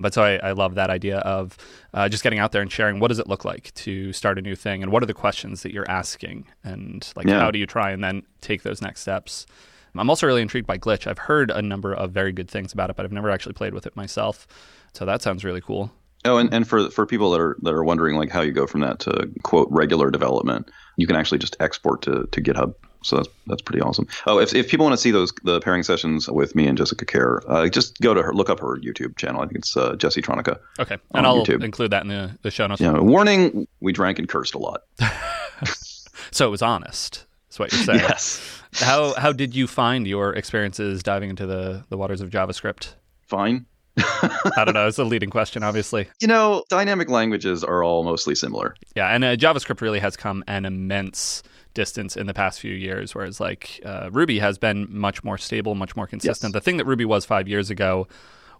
But 0.00 0.14
so 0.14 0.22
I, 0.22 0.48
I 0.48 0.52
love 0.52 0.74
that 0.74 0.90
idea 0.90 1.18
of 1.18 1.56
uh, 1.94 2.08
just 2.08 2.24
getting 2.24 2.40
out 2.40 2.50
there 2.50 2.60
and 2.60 2.70
sharing 2.70 2.98
what 2.98 3.08
does 3.08 3.20
it 3.20 3.28
look 3.28 3.44
like 3.44 3.72
to 3.74 4.12
start 4.12 4.36
a 4.36 4.42
new 4.42 4.56
thing 4.56 4.82
and 4.82 4.90
what 4.90 5.02
are 5.02 5.06
the 5.06 5.14
questions 5.14 5.62
that 5.62 5.72
you're 5.72 5.88
asking 5.88 6.46
and 6.64 7.10
like 7.14 7.26
yeah. 7.26 7.38
how 7.38 7.50
do 7.52 7.58
you 7.58 7.66
try 7.66 7.92
and 7.92 8.02
then 8.02 8.22
take 8.40 8.62
those 8.62 8.82
next 8.82 9.00
steps. 9.00 9.46
I'm 9.94 10.08
also 10.08 10.26
really 10.26 10.42
intrigued 10.42 10.66
by 10.66 10.78
Glitch. 10.78 11.06
I've 11.06 11.18
heard 11.18 11.50
a 11.50 11.60
number 11.60 11.92
of 11.92 12.12
very 12.12 12.32
good 12.32 12.50
things 12.50 12.72
about 12.72 12.90
it, 12.90 12.96
but 12.96 13.04
I've 13.04 13.12
never 13.12 13.30
actually 13.30 13.52
played 13.52 13.74
with 13.74 13.86
it 13.86 13.94
myself. 13.94 14.46
So 14.92 15.04
that 15.04 15.22
sounds 15.22 15.44
really 15.44 15.60
cool. 15.60 15.90
Oh, 16.24 16.36
and, 16.36 16.52
and 16.54 16.68
for 16.68 16.88
for 16.90 17.04
people 17.04 17.32
that 17.32 17.40
are 17.40 17.56
that 17.62 17.74
are 17.74 17.82
wondering 17.82 18.16
like 18.16 18.30
how 18.30 18.42
you 18.42 18.52
go 18.52 18.66
from 18.66 18.80
that 18.80 19.00
to 19.00 19.28
quote 19.42 19.68
regular 19.70 20.10
development, 20.10 20.70
you 20.96 21.06
can 21.06 21.16
actually 21.16 21.38
just 21.38 21.56
export 21.58 22.02
to, 22.02 22.28
to 22.30 22.40
GitHub. 22.40 22.74
So 23.02 23.16
that's 23.16 23.28
that's 23.48 23.62
pretty 23.62 23.80
awesome. 23.80 24.06
Oh, 24.26 24.38
if, 24.38 24.54
if 24.54 24.68
people 24.68 24.84
want 24.86 24.92
to 24.92 25.02
see 25.02 25.10
those 25.10 25.32
the 25.42 25.60
pairing 25.60 25.82
sessions 25.82 26.28
with 26.30 26.54
me 26.54 26.68
and 26.68 26.78
Jessica 26.78 27.04
Kerr, 27.04 27.42
uh, 27.48 27.68
just 27.68 27.98
go 28.00 28.14
to 28.14 28.22
her, 28.22 28.32
look 28.32 28.48
up 28.48 28.60
her 28.60 28.76
YouTube 28.78 29.16
channel. 29.16 29.40
I 29.40 29.46
think 29.46 29.58
it's 29.58 29.76
uh, 29.76 29.94
Jessitronica. 29.94 30.60
Okay, 30.78 30.96
and 31.12 31.26
I'll 31.26 31.44
YouTube. 31.44 31.64
include 31.64 31.90
that 31.90 32.02
in 32.02 32.08
the, 32.08 32.38
the 32.42 32.52
show 32.52 32.68
notes. 32.68 32.80
Yeah, 32.80 33.00
warning: 33.00 33.66
we 33.80 33.92
drank 33.92 34.20
and 34.20 34.28
cursed 34.28 34.54
a 34.54 34.58
lot. 34.58 34.82
so 36.30 36.46
it 36.46 36.50
was 36.50 36.62
honest. 36.62 37.26
That's 37.48 37.58
what 37.58 37.72
you're 37.72 37.82
saying. 37.82 37.98
yes. 37.98 38.62
How 38.74 39.14
how 39.14 39.32
did 39.32 39.56
you 39.56 39.66
find 39.66 40.06
your 40.06 40.32
experiences 40.34 41.02
diving 41.02 41.30
into 41.30 41.46
the 41.46 41.84
the 41.88 41.98
waters 41.98 42.20
of 42.20 42.30
JavaScript? 42.30 42.94
Fine. 43.26 43.66
I 43.98 44.64
don't 44.64 44.74
know. 44.74 44.86
It's 44.88 44.98
a 44.98 45.04
leading 45.04 45.30
question, 45.30 45.62
obviously. 45.62 46.08
You 46.20 46.28
know, 46.28 46.64
dynamic 46.68 47.10
languages 47.10 47.62
are 47.62 47.84
all 47.84 48.04
mostly 48.04 48.34
similar. 48.34 48.74
Yeah, 48.96 49.08
and 49.08 49.24
uh, 49.24 49.36
JavaScript 49.36 49.80
really 49.80 50.00
has 50.00 50.16
come 50.16 50.42
an 50.46 50.64
immense 50.64 51.42
distance 51.74 52.16
in 52.16 52.26
the 52.26 52.34
past 52.34 52.60
few 52.60 52.74
years, 52.74 53.14
whereas 53.14 53.40
like 53.40 53.80
uh, 53.84 54.10
Ruby 54.12 54.38
has 54.38 54.58
been 54.58 54.86
much 54.90 55.24
more 55.24 55.38
stable, 55.38 55.74
much 55.74 55.96
more 55.96 56.06
consistent. 56.06 56.54
Yes. 56.54 56.60
The 56.60 56.64
thing 56.64 56.76
that 56.78 56.86
Ruby 56.86 57.04
was 57.04 57.24
five 57.24 57.48
years 57.48 57.70
ago 57.70 58.08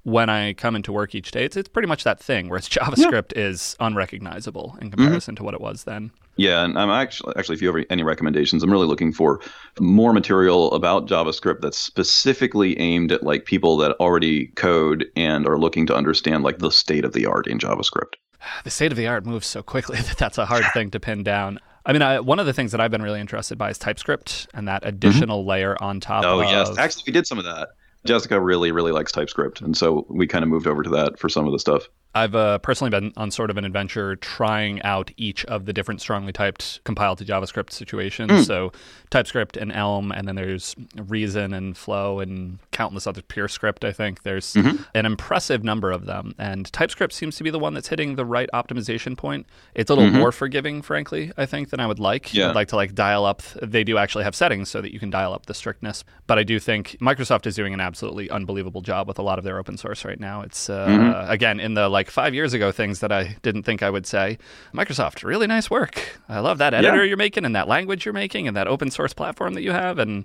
when 0.05 0.29
I 0.29 0.53
come 0.55 0.75
into 0.75 0.93
work 0.93 1.15
each 1.15 1.31
day, 1.31 1.45
it's, 1.45 1.57
it's 1.57 1.69
pretty 1.69 1.89
much 1.89 2.05
that 2.05 2.19
thing, 2.19 2.49
whereas 2.49 2.69
JavaScript 2.69 3.33
yeah. 3.37 3.45
is 3.45 3.77
unrecognizable 3.81 4.77
in 4.81 4.91
comparison 4.91 5.35
mm-hmm. 5.35 5.43
to 5.43 5.45
what 5.45 5.55
it 5.55 5.61
was 5.61 5.85
then. 5.85 6.11
Yeah, 6.37 6.65
and 6.65 6.79
I'm 6.79 6.91
actually 6.91 7.35
actually 7.37 7.57
if 7.57 7.63
you 7.63 7.73
have 7.75 7.85
any 7.91 8.03
recommendations, 8.03 8.63
I'm 8.63 8.71
really 8.71 8.87
looking 8.87 9.13
for 9.13 9.41
more 9.79 10.13
material 10.13 10.73
about 10.73 11.07
JavaScript 11.07 11.61
that's 11.61 11.79
specifically 11.79 12.79
aimed 12.79 13.13
at 13.13 13.23
like 13.23 13.45
people 13.45 13.77
that 13.79 13.93
already 14.01 14.47
code 14.49 15.07
and 15.15 15.47
are 15.47 15.59
looking 15.59 15.87
to 15.87 15.95
understand 15.95 16.43
like 16.43 16.59
the 16.59 16.71
state 16.71 17.05
of 17.05 17.13
the 17.13 17.27
art 17.27 17.47
in 17.47 17.59
JavaScript. 17.59 18.15
The 18.65 18.71
state 18.71 18.91
of 18.91 18.99
the 18.99 19.07
art 19.07 19.25
moves 19.25 19.47
so 19.47 19.63
quickly 19.63 19.99
that 20.01 20.17
that's 20.17 20.39
a 20.39 20.47
hard 20.47 20.65
thing 20.73 20.91
to 20.93 21.01
pin 21.01 21.23
down. 21.23 21.61
I 21.85 21.93
mean, 21.93 22.03
I, 22.03 22.21
one 22.21 22.39
of 22.39 22.47
the 22.47 22.53
things 22.53 22.73
that 22.73 22.81
I've 22.81 22.91
been 22.91 23.03
really 23.03 23.21
interested 23.21 23.59
by 23.59 23.71
is 23.71 23.79
TypeScript 23.79 24.49
and 24.55 24.69
that 24.69 24.87
additional 24.87 25.41
mm-hmm. 25.41 25.49
layer 25.49 25.83
on 25.83 26.01
top. 26.01 26.25
Oh 26.25 26.41
of... 26.41 26.49
yes, 26.49 26.77
actually, 26.79 27.05
we 27.07 27.13
did 27.13 27.27
some 27.27 27.39
of 27.39 27.45
that. 27.45 27.71
Jessica 28.05 28.41
really, 28.41 28.73
really 28.73 28.93
likes 28.93 29.13
TypeScript, 29.13 29.61
and 29.61 29.77
so 29.77 30.07
we 30.09 30.27
kind 30.27 30.43
of 30.43 30.49
moved 30.49 30.67
over 30.67 30.83
to 30.83 30.91
that 30.91 31.19
for 31.19 31.29
some 31.29 31.47
of 31.47 31.53
the 31.53 31.59
stuff. 31.59 31.89
I've 32.15 32.35
uh, 32.35 32.59
personally 32.59 32.91
been 32.91 33.13
on 33.17 33.31
sort 33.31 33.51
of 33.51 33.57
an 33.57 33.65
adventure 33.65 34.17
trying 34.17 34.83
out 34.83 35.11
each 35.17 35.45
of 35.47 35.65
the 35.65 35.73
different 35.73 36.01
strongly 36.01 36.33
typed 36.33 36.81
compiled 36.85 37.19
to 37.19 37.25
JavaScript 37.25 37.73
situations. 37.73 38.31
Mm. 38.31 38.47
So 38.47 38.73
TypeScript 39.11 39.57
and 39.57 39.73
Elm, 39.73 40.13
and 40.13 40.29
then 40.29 40.35
there's 40.35 40.77
Reason 40.97 41.55
and 41.55 41.77
Flow 41.77 42.21
and 42.21 42.59
countless 42.71 43.07
other 43.07 43.23
PureScript, 43.23 43.87
I 43.87 43.93
think. 43.93 44.23
There's 44.25 44.53
mm-hmm. 44.55 44.83
an 44.95 45.07
impressive 45.07 45.65
number 45.65 45.91
of 45.91 46.05
them. 46.05 46.35
And 46.39 46.71
TypeScript 46.73 47.13
seems 47.13 47.37
to 47.37 47.45
be 47.45 47.51
the 47.51 47.59
one 47.59 47.75
that's 47.75 47.89
hitting 47.89 48.17
the 48.17 48.27
right 48.27 48.49
optimization 48.53 49.17
point. 49.17 49.47
It's 49.75 49.91
a 49.91 49.95
little 49.95 50.11
mm-hmm. 50.11 50.19
more 50.19 50.33
forgiving, 50.33 50.83
frankly, 50.83 51.33
I 51.37 51.47
think, 51.47 51.71
than 51.71 51.81
I 51.81 51.87
would 51.87 51.99
like. 51.99 52.35
Yeah. 52.35 52.51
I'd 52.51 52.55
like 52.55 52.69
to 52.69 52.77
like 52.77 52.95
dial 52.95 53.25
up. 53.25 53.43
They 53.63 53.85
do 53.85 53.97
actually 53.97 54.25
have 54.25 54.35
settings 54.35 54.69
so 54.69 54.83
that 54.83 54.93
you 54.93 54.99
can 54.99 55.11
dial 55.11 55.33
up 55.33 55.47
the 55.47 55.55
strictness. 55.55 56.05
But 56.27 56.39
I 56.39 56.43
do 56.43 56.59
think 56.59 56.97
Microsoft 57.01 57.47
is 57.47 57.55
doing 57.55 57.73
an 57.73 57.81
absolutely 57.81 58.29
unbelievable 58.31 58.83
job 58.83 59.09
with 59.09 59.19
a 59.19 59.23
lot 59.23 59.39
of 59.39 59.45
their 59.45 59.59
open 59.59 59.77
source 59.79 60.05
right 60.05 60.21
now. 60.21 60.43
It's, 60.43 60.69
uh, 60.69 60.87
mm-hmm. 60.87 61.31
again, 61.31 61.61
in 61.61 61.75
the 61.75 61.89
like 61.89 62.02
five 62.11 62.35
years 62.35 62.53
ago 62.53 62.73
things 62.73 63.01
that 63.01 63.13
I 63.13 63.37
didn't 63.43 63.63
think 63.65 63.83
I 63.83 63.91
would 63.91 64.07
say. 64.07 64.39
Microsoft, 64.75 65.25
really 65.25 65.47
nice 65.47 65.71
work. 65.71 66.21
I 66.29 66.41
love 66.41 66.59
that 66.59 66.75
editor 66.75 66.99
yeah. 66.99 67.09
you're 67.09 67.17
making 67.17 67.45
and 67.45 67.55
that 67.57 67.69
language 67.69 68.05
you're 68.05 68.15
making 68.15 68.49
and 68.49 68.57
that 68.57 68.69
open 68.69 68.91
source 68.91 69.13
platform 69.13 69.55
that 69.55 69.63
you 69.63 69.73
have. 69.73 69.99
And 69.99 70.25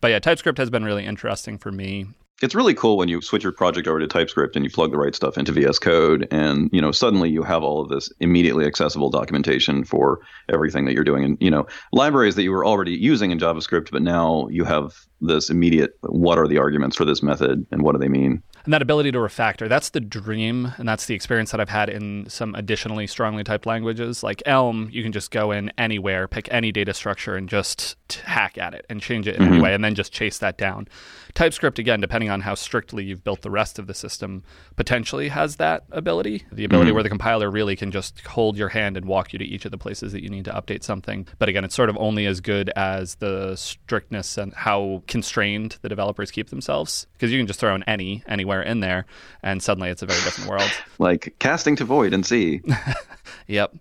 but 0.00 0.08
yeah, 0.08 0.18
TypeScript 0.18 0.58
has 0.58 0.70
been 0.70 0.84
really 0.84 1.04
interesting 1.04 1.58
for 1.58 1.72
me 1.72 2.06
it's 2.40 2.54
really 2.54 2.74
cool 2.74 2.96
when 2.96 3.08
you 3.08 3.20
switch 3.20 3.42
your 3.42 3.52
project 3.52 3.88
over 3.88 3.98
to 3.98 4.06
TypeScript 4.06 4.54
and 4.54 4.64
you 4.64 4.70
plug 4.70 4.92
the 4.92 4.98
right 4.98 5.14
stuff 5.14 5.36
into 5.36 5.52
VS 5.52 5.78
Code, 5.78 6.28
and 6.30 6.70
you 6.72 6.80
know 6.80 6.92
suddenly 6.92 7.30
you 7.30 7.42
have 7.42 7.62
all 7.62 7.80
of 7.80 7.88
this 7.88 8.12
immediately 8.20 8.64
accessible 8.64 9.10
documentation 9.10 9.84
for 9.84 10.20
everything 10.48 10.84
that 10.84 10.94
you're 10.94 11.04
doing, 11.04 11.24
and 11.24 11.38
you 11.40 11.50
know 11.50 11.66
libraries 11.92 12.36
that 12.36 12.44
you 12.44 12.52
were 12.52 12.64
already 12.64 12.92
using 12.92 13.30
in 13.30 13.38
JavaScript, 13.38 13.90
but 13.90 14.02
now 14.02 14.46
you 14.48 14.64
have 14.64 15.06
this 15.20 15.50
immediate 15.50 15.96
what 16.02 16.38
are 16.38 16.46
the 16.46 16.58
arguments 16.58 16.96
for 16.96 17.04
this 17.04 17.22
method 17.22 17.66
and 17.70 17.82
what 17.82 17.92
do 17.92 17.98
they 17.98 18.08
mean? 18.08 18.42
And 18.64 18.72
that 18.72 18.82
ability 18.82 19.12
to 19.12 19.18
refactor 19.18 19.68
that's 19.68 19.90
the 19.90 20.00
dream 20.00 20.72
and 20.78 20.88
that's 20.88 21.06
the 21.06 21.14
experience 21.14 21.50
that 21.50 21.60
i've 21.60 21.68
had 21.68 21.88
in 21.88 22.28
some 22.28 22.54
additionally 22.54 23.06
strongly 23.06 23.44
typed 23.44 23.66
languages. 23.66 24.22
Like 24.22 24.42
elm 24.46 24.88
you 24.92 25.02
can 25.02 25.12
just 25.12 25.30
go 25.30 25.50
in 25.50 25.72
anywhere 25.78 26.28
pick 26.28 26.48
any 26.52 26.72
data 26.72 26.94
structure 26.94 27.36
and 27.36 27.48
just 27.48 27.96
hack 28.24 28.58
at 28.58 28.74
it 28.74 28.86
and 28.88 29.00
change 29.00 29.26
it 29.26 29.36
in 29.36 29.42
mm-hmm. 29.42 29.54
any 29.54 29.62
way 29.62 29.74
and 29.74 29.84
then 29.84 29.94
just 29.94 30.12
chase 30.12 30.38
that 30.38 30.58
down. 30.58 30.88
Typescript 31.34 31.78
again 31.78 32.00
depending 32.00 32.30
on 32.30 32.40
how 32.40 32.54
strictly 32.54 33.04
you've 33.04 33.24
built 33.24 33.42
the 33.42 33.50
rest 33.50 33.78
of 33.78 33.86
the 33.86 33.94
system 33.94 34.42
potentially 34.76 35.28
has 35.28 35.56
that 35.56 35.84
ability. 35.90 36.44
The 36.52 36.64
ability 36.64 36.88
mm-hmm. 36.88 36.94
where 36.94 37.02
the 37.02 37.08
compiler 37.08 37.50
really 37.50 37.76
can 37.76 37.90
just 37.90 38.20
hold 38.26 38.56
your 38.56 38.68
hand 38.68 38.96
and 38.96 39.06
walk 39.06 39.32
you 39.32 39.38
to 39.38 39.44
each 39.44 39.64
of 39.64 39.70
the 39.70 39.78
places 39.78 40.12
that 40.12 40.22
you 40.22 40.28
need 40.28 40.44
to 40.44 40.52
update 40.52 40.82
something. 40.82 41.26
But 41.38 41.48
again 41.48 41.64
it's 41.64 41.74
sort 41.74 41.90
of 41.90 41.96
only 41.98 42.26
as 42.26 42.40
good 42.40 42.70
as 42.70 43.16
the 43.16 43.56
strictness 43.56 44.38
and 44.38 44.52
how 44.54 45.02
constrained 45.08 45.78
the 45.82 45.88
developers 45.88 46.30
keep 46.30 46.50
themselves 46.50 47.06
because 47.14 47.32
you 47.32 47.38
can 47.38 47.46
just 47.46 47.58
throw 47.58 47.74
in 47.74 47.82
any 47.84 48.22
anywhere 48.28 48.62
in 48.62 48.80
there 48.80 49.06
and 49.42 49.62
suddenly 49.62 49.88
it's 49.88 50.02
a 50.02 50.06
very 50.06 50.20
different 50.20 50.48
world 50.48 50.70
like 50.98 51.34
casting 51.38 51.74
to 51.74 51.84
void 51.84 52.12
and 52.12 52.24
see 52.24 52.60
yep 53.46 53.74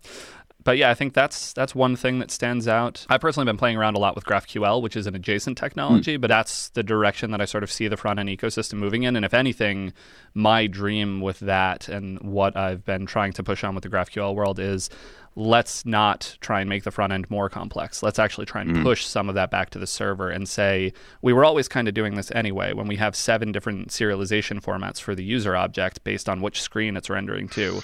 but 0.67 0.77
yeah, 0.77 0.89
I 0.89 0.95
think 0.95 1.13
that's 1.13 1.53
that's 1.53 1.73
one 1.73 1.95
thing 1.95 2.19
that 2.19 2.29
stands 2.29 2.67
out. 2.67 3.05
I've 3.09 3.21
personally 3.21 3.45
been 3.45 3.55
playing 3.55 3.77
around 3.77 3.95
a 3.95 3.99
lot 3.99 4.15
with 4.15 4.25
GraphQL, 4.25 4.81
which 4.81 4.97
is 4.97 5.07
an 5.07 5.15
adjacent 5.15 5.57
technology, 5.57 6.17
mm. 6.17 6.21
but 6.21 6.27
that's 6.27 6.67
the 6.71 6.83
direction 6.83 7.31
that 7.31 7.39
I 7.39 7.45
sort 7.45 7.63
of 7.63 7.71
see 7.71 7.87
the 7.87 7.95
front 7.95 8.19
end 8.19 8.27
ecosystem 8.27 8.73
moving 8.73 9.03
in. 9.03 9.15
And 9.15 9.23
if 9.23 9.33
anything, 9.33 9.93
my 10.33 10.67
dream 10.67 11.21
with 11.21 11.39
that 11.39 11.87
and 11.87 12.19
what 12.19 12.57
I've 12.57 12.83
been 12.83 13.05
trying 13.05 13.31
to 13.31 13.43
push 13.43 13.63
on 13.63 13.75
with 13.75 13.85
the 13.85 13.89
GraphQL 13.89 14.35
world 14.35 14.59
is 14.59 14.89
let's 15.37 15.85
not 15.85 16.35
try 16.41 16.61
and 16.61 16.67
make 16.67 16.83
the 16.83 16.89
front 16.89 17.13
end 17.13 17.29
more 17.29 17.47
complex. 17.47 18.01
Let's 18.01 18.17
actually 18.17 18.47
try 18.47 18.61
and 18.61 18.77
mm. 18.77 18.83
push 18.83 19.05
some 19.05 19.29
of 19.29 19.35
that 19.35 19.51
back 19.51 19.69
to 19.69 19.79
the 19.79 19.85
server 19.85 20.31
and 20.31 20.49
say, 20.49 20.93
we 21.21 21.31
were 21.31 21.45
always 21.45 21.67
kind 21.67 21.87
of 21.87 21.93
doing 21.93 22.15
this 22.15 22.31
anyway 22.31 22.73
when 22.73 22.87
we 22.87 22.95
have 22.95 23.15
seven 23.15 23.51
different 23.51 23.89
serialization 23.89 24.59
formats 24.59 24.99
for 24.99 25.13
the 25.13 25.23
user 25.23 25.55
object 25.55 26.03
based 26.03 26.27
on 26.27 26.41
which 26.41 26.59
screen 26.59 26.97
it's 26.97 27.07
rendering 27.07 27.47
to. 27.49 27.81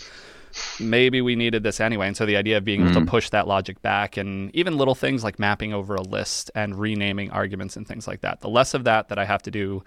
Maybe 0.80 1.22
we 1.22 1.36
needed 1.36 1.62
this 1.62 1.80
anyway. 1.80 2.08
And 2.08 2.18
so 2.18 2.26
the 2.26 2.38
idea 2.38 2.58
of 2.58 2.66
being 2.66 2.82
able 2.82 2.92
mm. 2.92 3.06
to 3.06 3.12
push 3.12 3.30
that 3.30 3.48
logic 3.48 3.80
back 3.84 4.18
and 4.18 4.54
even 4.56 4.76
little 4.76 4.96
things 4.96 5.24
like 5.24 5.38
mapping 5.38 5.74
over 5.74 5.94
a 5.94 6.02
list 6.02 6.50
and 6.56 6.76
renaming 6.76 7.30
arguments 7.30 7.78
and 7.78 7.88
things 7.88 8.08
like 8.08 8.22
that. 8.22 8.42
The 8.42 8.50
less 8.50 8.74
of 8.74 8.84
that 8.86 9.10
that 9.10 9.20
I 9.20 9.26
have 9.26 9.44
to 9.44 9.52
do 9.52 9.84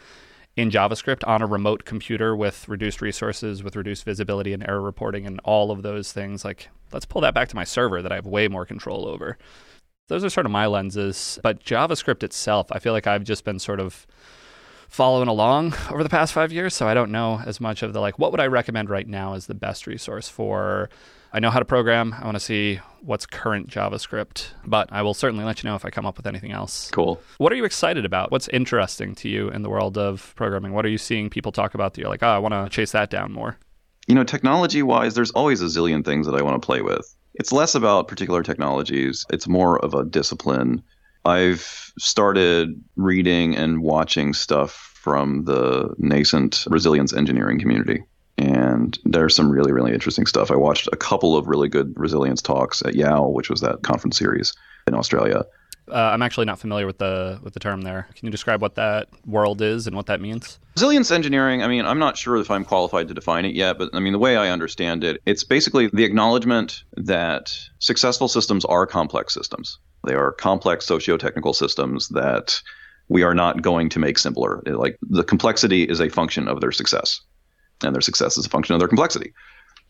in 0.57 0.71
JavaScript 0.71 1.27
on 1.29 1.43
a 1.43 1.47
remote 1.47 1.85
computer 1.85 2.35
with 2.35 2.67
reduced 2.69 3.03
resources, 3.03 3.63
with 3.63 3.77
reduced 3.77 4.05
visibility 4.05 4.55
and 4.55 4.67
error 4.67 4.81
reporting 4.81 5.27
and 5.27 5.39
all 5.45 5.71
of 5.71 5.83
those 5.83 6.13
things. 6.13 6.45
Like, 6.45 6.71
let's 6.93 7.05
pull 7.05 7.21
that 7.21 7.35
back 7.35 7.49
to 7.49 7.57
my 7.57 7.65
server 7.65 8.01
that 8.01 8.11
I 8.11 8.17
have 8.17 8.27
way 8.27 8.49
more 8.49 8.65
control 8.65 9.07
over. 9.07 9.37
Those 10.09 10.25
are 10.25 10.31
sort 10.31 10.47
of 10.47 10.53
my 10.53 10.67
lenses. 10.67 11.39
But 11.43 11.63
JavaScript 11.63 12.23
itself, 12.23 12.69
I 12.73 12.79
feel 12.79 12.95
like 12.95 13.07
I've 13.07 13.25
just 13.25 13.45
been 13.45 13.59
sort 13.59 13.81
of 13.81 14.07
following 14.89 15.29
along 15.29 15.75
over 15.91 16.03
the 16.03 16.09
past 16.09 16.33
five 16.33 16.53
years. 16.53 16.75
So 16.75 16.89
I 16.89 16.95
don't 16.95 17.13
know 17.13 17.41
as 17.45 17.61
much 17.61 17.83
of 17.83 17.93
the 17.93 18.01
like, 18.01 18.19
what 18.19 18.31
would 18.31 18.41
I 18.41 18.47
recommend 18.47 18.89
right 18.89 19.07
now 19.07 19.35
as 19.35 19.47
the 19.47 19.55
best 19.55 19.87
resource 19.87 20.29
for 20.29 20.89
I 21.37 21.39
know 21.39 21.51
how 21.51 21.59
to 21.59 21.67
program. 21.67 22.15
I 22.19 22.25
want 22.25 22.37
to 22.37 22.41
see 22.41 22.81
what's 23.03 23.27
current 23.27 23.69
JavaScript, 23.69 24.47
but 24.65 24.89
I 24.91 25.03
will 25.03 25.13
certainly 25.13 25.45
let 25.45 25.63
you 25.63 25.69
know 25.69 25.77
if 25.77 25.85
I 25.85 25.91
come 25.91 26.07
up 26.07 26.17
with 26.17 26.27
anything 26.27 26.51
else. 26.51 26.91
Cool. 26.91 27.21
What 27.37 27.53
are 27.53 27.57
you 27.57 27.67
excited 27.67 28.07
about? 28.07 28.31
What's 28.31 28.49
interesting 28.49 29.15
to 29.17 29.29
you 29.29 29.51
in 29.51 29.61
the 29.61 29.69
world 29.69 29.99
of 29.99 30.33
programming? 30.35 30.73
What 30.73 30.87
are 30.87 30.89
you 30.89 30.97
seeing 30.97 31.29
people 31.29 31.53
talk 31.53 31.75
about 31.75 31.93
that 31.93 32.01
you're 32.01 32.09
like, 32.09 32.23
oh, 32.23 32.29
I 32.29 32.39
want 32.39 32.55
to 32.55 32.75
chase 32.75 32.93
that 32.93 33.11
down 33.11 33.33
more? 33.33 33.59
You 34.07 34.15
know, 34.15 34.25
technology 34.25 34.83
wise, 34.83 35.13
there's 35.13 35.31
always 35.33 35.61
a 35.61 35.67
zillion 35.67 36.03
things 36.07 36.27
that 36.27 36.35
I 36.35 36.41
want 36.41 36.61
to 36.61 36.65
play 36.65 36.81
with. 36.81 37.15
It's 37.35 37.53
less 37.53 37.75
about 37.75 38.09
particular 38.09 38.43
technologies, 38.43 39.27
it's 39.29 39.47
more 39.47 39.79
of 39.85 39.93
a 39.93 40.07
discipline. 40.07 40.83
I've 41.27 41.93
started 41.99 42.83
reading 42.97 43.55
and 43.55 43.83
watching 43.83 44.33
stuff 44.33 44.73
from 44.95 45.45
the 45.45 45.95
nascent 45.99 46.65
resilience 46.71 47.13
engineering 47.13 47.61
community 47.61 48.05
and 48.39 48.99
there's 49.05 49.35
some 49.35 49.51
really 49.51 49.73
really 49.73 49.93
interesting 49.93 50.27
stuff. 50.27 50.51
I 50.51 50.57
watched 50.57 50.89
a 50.93 50.97
couple 50.97 51.37
of 51.37 51.47
really 51.47 51.69
good 51.69 51.93
resilience 51.97 52.43
talks 52.43 52.83
at 52.83 52.95
YOW, 52.95 53.29
which 53.29 53.51
was 53.51 53.61
that 53.61 53.83
conference 53.83 54.19
series 54.19 54.55
in 54.87 54.95
Australia. 54.95 55.45
Uh, 55.89 56.11
I'm 56.13 56.23
actually 56.23 56.47
not 56.47 56.59
familiar 56.59 56.87
with 56.87 56.99
the 56.99 57.39
with 57.43 57.55
the 57.55 57.61
term 57.61 57.83
there. 57.83 58.09
Can 58.15 58.27
you 58.27 58.31
describe 58.31 58.61
what 58.61 58.75
that 58.75 59.09
world 59.25 59.63
is 59.63 59.87
and 59.87 59.95
what 59.95 60.07
that 60.07 60.21
means? 60.21 60.59
Resilience 60.75 61.11
engineering. 61.11 61.63
I 61.63 61.69
mean, 61.69 61.87
I'm 61.87 62.01
not 62.01 62.17
sure 62.17 62.37
if 62.37 62.51
I'm 62.51 62.65
qualified 62.65 63.09
to 63.09 63.15
define 63.15 63.45
it 63.45 63.55
yet, 63.55 63.79
but 63.79 63.91
I 63.95 64.01
mean, 64.01 64.13
the 64.13 64.19
way 64.19 64.37
I 64.37 64.51
understand 64.51 65.05
it, 65.05 65.23
it's 65.27 65.45
basically 65.45 65.89
the 65.93 66.05
acknowledgement 66.05 66.83
that 66.97 67.57
successful 67.79 68.27
systems 68.27 68.65
are 68.65 68.87
complex 68.87 69.33
systems. 69.33 69.79
They 70.05 70.15
are 70.15 70.33
complex 70.33 70.87
socio-technical 70.87 71.55
systems 71.55 72.09
that 72.09 72.61
we 73.09 73.23
are 73.23 73.35
not 73.35 73.63
going 73.63 73.89
to 73.91 74.01
make 74.01 74.19
simpler. 74.19 74.63
Like 74.67 74.99
the 75.03 75.25
complexity 75.25 75.85
is 75.85 76.01
a 76.01 76.09
function 76.09 76.49
of 76.49 76.61
their 76.61 76.73
success 76.73 77.21
and 77.83 77.95
their 77.95 78.01
success 78.01 78.37
is 78.37 78.47
a 78.47 78.49
function 78.49 78.75
of 78.75 78.81
their 78.81 78.89
complexity. 78.89 79.33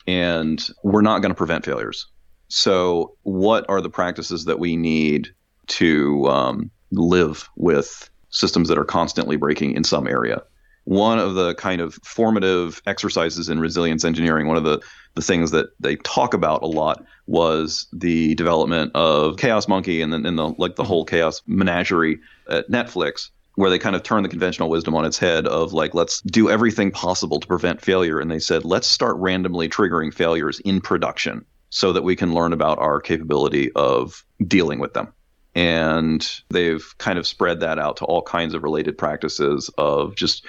And 0.07 0.63
we're 0.83 1.03
not 1.03 1.21
going 1.21 1.31
to 1.31 1.37
prevent 1.37 1.65
failures. 1.65 2.07
So, 2.49 3.17
what 3.23 3.65
are 3.69 3.81
the 3.81 3.91
practices 3.91 4.45
that 4.45 4.59
we 4.59 4.77
need 4.77 5.29
to 5.69 6.27
um, 6.27 6.71
live 6.93 7.49
with 7.57 8.09
systems 8.31 8.69
that 8.69 8.79
are 8.79 8.85
constantly 8.85 9.37
breaking 9.37 9.73
in 9.75 9.83
some 9.83 10.07
area? 10.07 10.43
One 10.85 11.19
of 11.19 11.35
the 11.35 11.55
kind 11.57 11.81
of 11.81 11.95
formative 12.05 12.81
exercises 12.87 13.49
in 13.49 13.59
resilience 13.59 14.05
engineering, 14.05 14.47
one 14.47 14.57
of 14.57 14.63
the, 14.63 14.81
the 15.15 15.23
things 15.23 15.51
that 15.51 15.71
they 15.81 15.97
talk 15.97 16.33
about 16.33 16.63
a 16.63 16.67
lot 16.67 17.05
was 17.27 17.89
the 17.93 18.37
development 18.37 18.93
of 18.95 19.37
Chaos 19.39 19.67
Monkey 19.67 20.01
and 20.01 20.13
then 20.13 20.25
in 20.25 20.37
the 20.37 20.51
like 20.59 20.77
the 20.77 20.85
whole 20.85 21.05
chaos 21.05 21.43
menagerie 21.49 22.21
at 22.49 22.71
Netflix 22.71 23.31
where 23.57 23.71
they 23.71 23.79
kind 23.79 23.97
of 23.97 24.03
turned 24.03 24.25
the 24.25 24.29
conventional 24.29 24.69
wisdom 24.69 24.95
on 24.95 25.05
its 25.05 25.19
head 25.19 25.47
of 25.47 25.73
like 25.73 25.95
let's 25.95 26.21
do 26.23 26.49
everything 26.49 26.91
possible 26.91 27.41
to 27.41 27.47
prevent 27.47 27.81
failure. 27.81 28.21
And 28.21 28.31
they 28.31 28.39
said 28.39 28.65
let's 28.65 28.87
start 28.87 29.17
randomly 29.17 29.69
triggering 29.69 30.15
failures 30.15 30.61
in 30.61 30.81
production 30.81 31.45
so 31.71 31.93
that 31.93 32.05
we 32.05 32.15
can 32.17 32.33
learn 32.33 32.53
about 32.53 32.79
our 32.79 33.01
capability 33.01 33.73
of 33.73 34.25
dealing 34.47 34.79
with 34.79 34.95
them. 34.95 35.13
And 35.55 36.27
they've 36.51 36.85
kind 36.99 37.19
of 37.19 37.27
spread 37.27 37.61
that 37.61 37.79
out 37.79 37.97
to 37.97 38.05
all 38.05 38.23
kinds 38.23 38.55
of 38.55 38.63
related 38.63 38.97
practices 38.99 39.71
of 39.79 40.15
just 40.15 40.47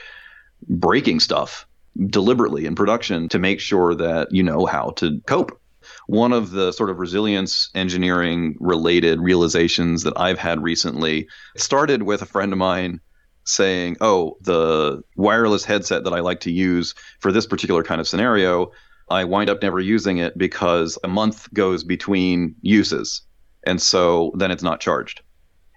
breaking 0.68 1.22
stuff 1.22 1.66
deliberately 2.08 2.66
in 2.66 2.76
production 2.76 3.30
to 3.30 3.40
make 3.40 3.62
sure 3.62 3.96
that 3.96 4.28
you 4.32 4.44
know 4.44 4.66
how 4.66 4.90
to 4.98 5.22
cope 5.26 5.60
one 6.08 6.34
of 6.34 6.52
the 6.52 6.72
sort 6.72 6.90
of 6.90 7.00
resilience 7.00 7.70
engineering 7.76 8.56
related 8.60 9.20
realizations 9.20 10.04
that 10.04 10.14
I've 10.16 10.40
had 10.40 10.64
recently 10.64 11.28
started 11.56 12.04
with 12.04 12.22
a 12.22 12.26
friend 12.26 12.52
of 12.54 12.58
mine 12.58 13.02
saying, 13.44 13.98
oh, 14.02 14.38
the 14.42 15.02
wireless 15.16 15.64
headset 15.64 16.06
that 16.06 16.14
I 16.14 16.22
like 16.22 16.42
to 16.42 16.52
use 16.52 16.96
for 17.20 17.32
this 17.32 17.46
particular 17.46 17.84
kind 17.84 18.02
of 18.02 18.08
scenario, 18.08 18.72
I 19.10 19.26
wind 19.26 19.50
up 19.50 19.62
never 19.62 19.80
using 19.80 20.18
it 20.18 20.38
because 20.38 20.98
a 21.04 21.08
month 21.08 21.54
goes 21.54 21.84
between 21.84 22.56
uses. 22.62 23.22
And 23.66 23.82
so 23.82 24.32
then 24.36 24.52
it's 24.52 24.64
not 24.64 24.80
charged. 24.80 25.22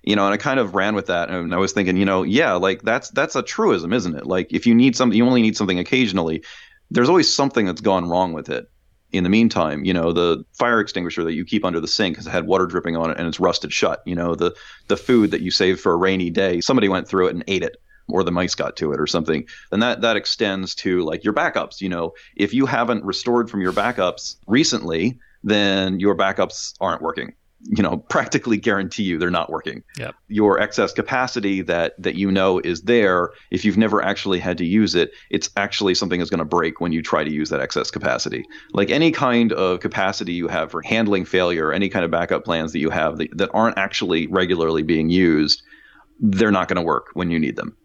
You 0.03 0.17
know, 0.17 0.25
and 0.25 0.33
I 0.33 0.37
kind 0.37 0.61
of 0.61 0.75
ran 0.75 0.95
with 0.95 1.07
that 1.07 1.29
and 1.29 1.53
I 1.53 1.59
was 1.59 1.73
thinking, 1.73 1.97
you 1.97 2.07
know, 2.07 2.23
yeah, 2.23 2.53
like 2.53 2.83
that's 2.83 3.11
that's 3.11 3.37
a 3.37 3.43
truism, 3.43 3.93
isn't 3.93 4.17
it? 4.17 4.27
Like 4.27 4.53
if 4.53 4.67
you 4.67 4.75
need 4.75 4.97
something 4.97 5.17
you 5.17 5.27
only 5.27 5.43
need 5.43 5.57
something 5.57 5.79
occasionally, 5.79 6.45
there's 6.91 7.09
always 7.09 7.33
something 7.33 7.67
that's 7.67 7.81
gone 7.81 8.09
wrong 8.09 8.33
with 8.33 8.49
it. 8.49 8.70
In 9.13 9.25
the 9.25 9.31
meantime, 9.31 9.85
you 9.85 9.93
know, 9.93 10.13
the 10.13 10.45
fire 10.53 10.81
extinguisher 10.81 11.25
that 11.25 11.33
you 11.33 11.45
keep 11.45 11.65
under 11.65 11.81
the 11.81 11.89
sink 11.89 12.17
has 12.17 12.27
had 12.27 12.47
water 12.47 12.67
dripping 12.67 12.97
on 12.97 13.11
it 13.11 13.19
and 13.19 13.27
it's 13.27 13.41
rusted 13.41 13.73
shut. 13.73 14.03
You 14.07 14.15
know, 14.15 14.35
the 14.35 14.55
the 14.89 14.97
food 14.97 15.33
that 15.33 15.41
you 15.41 15.51
saved 15.51 15.81
for 15.81 15.93
a 15.93 15.97
rainy 15.97 16.31
day, 16.31 16.61
somebody 16.61 16.89
went 16.89 17.09
through 17.09 17.29
it 17.29 17.35
and 17.35 17.45
ate 17.49 17.63
it 17.63 17.77
or 18.09 18.25
the 18.25 18.33
mice 18.33 18.55
got 18.55 18.77
to 18.77 18.93
it 18.93 19.01
or 19.01 19.07
something. 19.07 19.47
And 19.73 19.83
that 19.83 20.03
that 20.03 20.17
extends 20.17 20.75
to 20.77 21.03
like 21.03 21.25
your 21.25 21.35
backups. 21.35 21.81
You 21.81 21.89
know, 21.89 22.13
if 22.37 22.55
you 22.55 22.67
haven't 22.67 23.05
restored 23.05 23.51
from 23.51 23.61
your 23.61 23.73
backups 23.73 24.37
recently, 24.47 25.19
then 25.43 26.01
your 26.01 26.17
backups 26.17 26.75
aren't 26.81 27.03
working 27.03 27.35
you 27.65 27.83
know 27.83 27.99
practically 28.09 28.57
guarantee 28.57 29.03
you 29.03 29.19
they're 29.19 29.31
not 29.31 29.51
working. 29.51 29.83
Yep. 29.99 30.15
your 30.29 30.61
excess 30.61 30.93
capacity 30.93 31.63
that 31.63 32.01
that 32.03 32.15
you 32.15 32.31
know 32.31 32.59
is 32.61 32.83
there 32.83 33.31
if 33.51 33.65
you've 33.65 33.77
never 33.77 34.03
actually 34.03 34.39
had 34.39 34.59
to 34.59 34.65
use 34.65 34.95
it 34.95 35.13
it's 35.31 35.51
actually 35.57 35.95
something 35.95 36.19
that's 36.19 36.31
going 36.31 36.39
to 36.39 36.45
break 36.45 36.81
when 36.81 36.93
you 36.93 37.03
try 37.03 37.25
to 37.25 37.31
use 37.31 37.51
that 37.51 37.61
excess 37.61 37.91
capacity. 37.91 38.45
Like 38.73 38.91
any 38.91 39.11
kind 39.11 39.53
of 39.53 39.81
capacity 39.81 40.33
you 40.33 40.49
have 40.49 40.71
for 40.71 40.83
handling 40.83 41.25
failure 41.25 41.73
any 41.73 41.89
kind 41.89 42.05
of 42.05 42.11
backup 42.11 42.45
plans 42.45 42.73
that 42.73 42.79
you 42.79 42.91
have 42.91 43.19
that, 43.19 43.37
that 43.37 43.51
aren't 43.53 43.79
actually 43.79 44.27
regularly 44.29 44.83
being 44.83 45.11
used 45.11 45.63
they're 46.21 46.51
not 46.51 46.69
going 46.69 46.77
to 46.77 46.83
work 46.83 47.09
when 47.15 47.31
you 47.31 47.39
need 47.39 47.57
them. 47.57 47.77